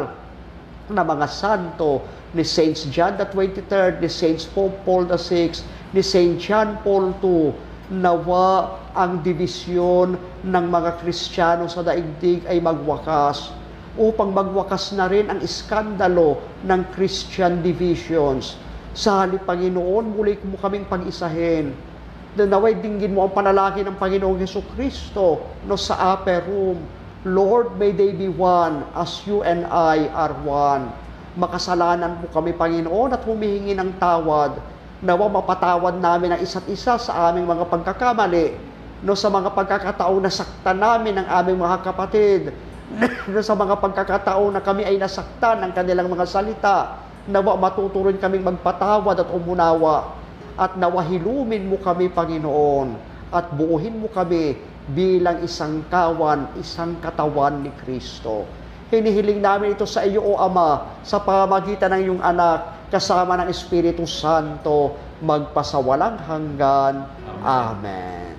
na 0.87 1.03
mga 1.03 1.27
santo 1.27 1.99
ni 2.31 2.47
Saints 2.47 2.87
John 2.87 3.19
the 3.19 3.27
23rd, 3.27 3.99
ni 3.99 4.07
Saints 4.07 4.47
Pope 4.47 4.75
Paul 4.87 5.03
the 5.03 5.19
VI, 5.19 5.51
ni 5.91 5.99
Saint 5.99 6.39
John 6.39 6.79
Paul 6.79 7.11
II, 7.19 7.51
nawa 7.91 8.79
ang 8.95 9.19
divisyon 9.19 10.15
ng 10.47 10.65
mga 10.71 11.03
Kristiyano 11.03 11.67
sa 11.67 11.83
daigdig 11.83 12.47
ay 12.47 12.63
magwakas 12.63 13.51
upang 13.99 14.31
magwakas 14.31 14.95
na 14.95 15.11
rin 15.11 15.27
ang 15.27 15.39
iskandalo 15.43 16.39
ng 16.63 16.81
Christian 16.95 17.59
divisions. 17.59 18.55
Sa 18.95 19.23
halip 19.23 19.43
Panginoon, 19.43 20.15
muli 20.15 20.39
mo 20.47 20.55
kaming 20.59 20.87
pag-isahin 20.87 21.75
na 22.35 22.43
naway 22.43 22.75
dinggin 22.75 23.15
mo 23.15 23.23
ang 23.23 23.31
panalangin 23.31 23.87
ng 23.87 23.95
Panginoong 23.95 24.43
Heso 24.43 24.59
Kristo 24.75 25.39
no, 25.63 25.79
sa 25.79 26.15
upper 26.15 26.43
room. 26.43 26.83
Lord, 27.25 27.79
may 27.79 27.95
they 27.95 28.13
be 28.13 28.29
one 28.29 28.85
as 28.93 29.23
you 29.25 29.41
and 29.41 29.65
I 29.71 30.11
are 30.11 30.35
one. 30.43 30.91
Makasalanan 31.39 32.21
mo 32.21 32.27
kami, 32.29 32.53
Panginoon, 32.53 33.15
at 33.15 33.23
humihingi 33.23 33.73
ng 33.73 33.97
tawad. 33.97 34.59
Nawa 34.99 35.31
mapatawad 35.31 35.97
namin 35.97 36.35
ang 36.35 36.41
isa't 36.43 36.67
isa 36.67 36.99
sa 36.99 37.31
aming 37.31 37.47
mga 37.47 37.65
pagkakamali. 37.71 38.55
No 39.03 39.15
sa 39.15 39.31
mga 39.31 39.51
pagkakataon 39.55 40.23
na 40.23 40.31
saktan 40.31 40.79
namin 40.79 41.19
ang 41.19 41.27
aming 41.43 41.59
mga 41.63 41.87
kapatid. 41.87 42.51
no 43.31 43.39
sa 43.43 43.55
mga 43.55 43.79
pagkakataon 43.79 44.55
na 44.55 44.61
kami 44.63 44.83
ay 44.83 44.99
nasaktan 44.99 45.63
ng 45.63 45.71
kanilang 45.71 46.11
mga 46.11 46.27
salita. 46.27 46.99
Nawa 47.31 47.57
matuturon 47.57 48.15
kaming 48.19 48.43
magpatawad 48.43 49.23
at 49.23 49.29
umunawa. 49.31 50.24
At 50.55 50.79
nawa 50.79 51.03
hilumin 51.03 51.67
mo 51.67 51.77
kami, 51.79 52.07
Panginoon. 52.07 52.95
At 53.31 53.51
buuhin 53.51 53.99
mo 53.99 54.07
kami 54.07 54.55
bilang 54.91 55.43
isang 55.43 55.83
kawan, 55.91 56.55
isang 56.59 56.95
katawan 57.03 57.65
ni 57.65 57.71
Kristo. 57.83 58.47
Hinihiling 58.93 59.41
namin 59.41 59.73
ito 59.73 59.83
sa 59.83 60.05
iyo, 60.05 60.21
O 60.21 60.37
Ama, 60.37 61.01
sa 61.01 61.17
pamamagitan 61.19 61.89
ng 61.91 62.01
iyong 62.05 62.21
anak, 62.21 62.87
kasama 62.93 63.33
ng 63.41 63.49
Espiritu 63.49 64.05
Santo, 64.05 64.93
magpasawalang 65.25 66.21
hanggan. 66.21 67.09
Amen. 67.41 68.37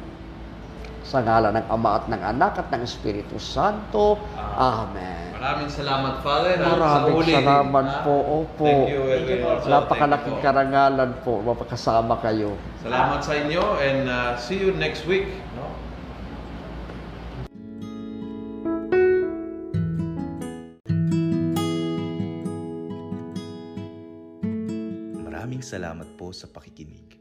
Sa 1.02 1.20
ngala 1.22 1.50
ng 1.50 1.66
Ama 1.66 1.90
at 1.98 2.04
ng 2.06 2.22
Anak 2.22 2.52
at 2.62 2.68
ng 2.70 2.82
Espiritu 2.82 3.36
Santo. 3.42 4.16
Amen. 4.54 5.25
Maraming 5.36 5.68
salamat, 5.68 6.24
Father. 6.24 6.56
at 6.56 6.64
Maraming 6.64 7.12
sa 7.12 7.12
uli 7.12 7.32
salamat 7.36 7.84
ha? 7.84 8.00
po. 8.00 8.14
Opo. 8.40 8.64
Thank 8.64 8.88
you, 8.88 9.44
also. 9.44 9.68
Napakalaking 9.68 10.38
karangalan 10.40 11.10
po. 11.20 11.44
Mapakasama 11.44 12.16
kayo. 12.24 12.56
Salamat 12.80 13.20
sa 13.20 13.36
inyo 13.36 13.64
and 13.76 14.08
uh, 14.08 14.32
see 14.40 14.56
you 14.56 14.72
next 14.80 15.04
week. 15.04 15.28
No? 15.60 15.68
Maraming 25.20 25.60
salamat 25.60 26.16
po 26.16 26.32
sa 26.32 26.48
pakikinig. 26.48 27.20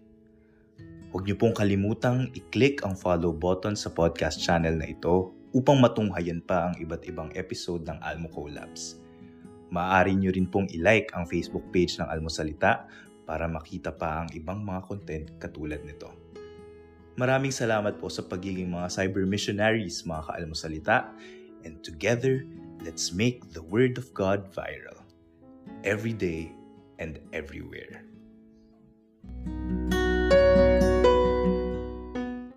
Huwag 1.11 1.27
niyo 1.27 1.35
pong 1.35 1.51
kalimutang 1.51 2.31
i-click 2.31 2.79
ang 2.87 2.95
follow 2.95 3.35
button 3.35 3.75
sa 3.75 3.91
podcast 3.91 4.39
channel 4.39 4.79
na 4.79 4.87
ito 4.87 5.35
upang 5.55 5.79
matunghayan 5.79 6.43
pa 6.43 6.67
ang 6.69 6.75
iba't 6.75 7.07
ibang 7.07 7.31
episode 7.31 7.87
ng 7.87 7.95
Almo 8.03 8.27
Collabs. 8.27 8.99
Maaari 9.71 10.11
niyo 10.11 10.35
rin 10.35 10.51
pong 10.51 10.67
i-like 10.75 11.15
ang 11.15 11.23
Facebook 11.23 11.63
page 11.71 11.95
ng 11.95 12.11
Almosalita 12.11 12.91
para 13.23 13.47
makita 13.47 13.95
pa 13.95 14.21
ang 14.21 14.29
ibang 14.35 14.61
mga 14.67 14.81
content 14.83 15.25
katulad 15.39 15.79
nito. 15.87 16.11
Maraming 17.15 17.55
salamat 17.55 17.95
po 17.95 18.11
sa 18.11 18.27
pagiging 18.27 18.67
mga 18.67 18.91
cyber 18.91 19.23
missionaries 19.23 20.03
mga 20.03 20.27
kaalmosalita 20.27 21.15
and 21.63 21.79
together, 21.79 22.43
let's 22.83 23.15
make 23.15 23.39
the 23.55 23.63
Word 23.63 23.95
of 23.95 24.11
God 24.11 24.51
viral 24.51 24.99
every 25.87 26.11
day 26.11 26.51
and 26.99 27.23
everywhere. 27.31 28.03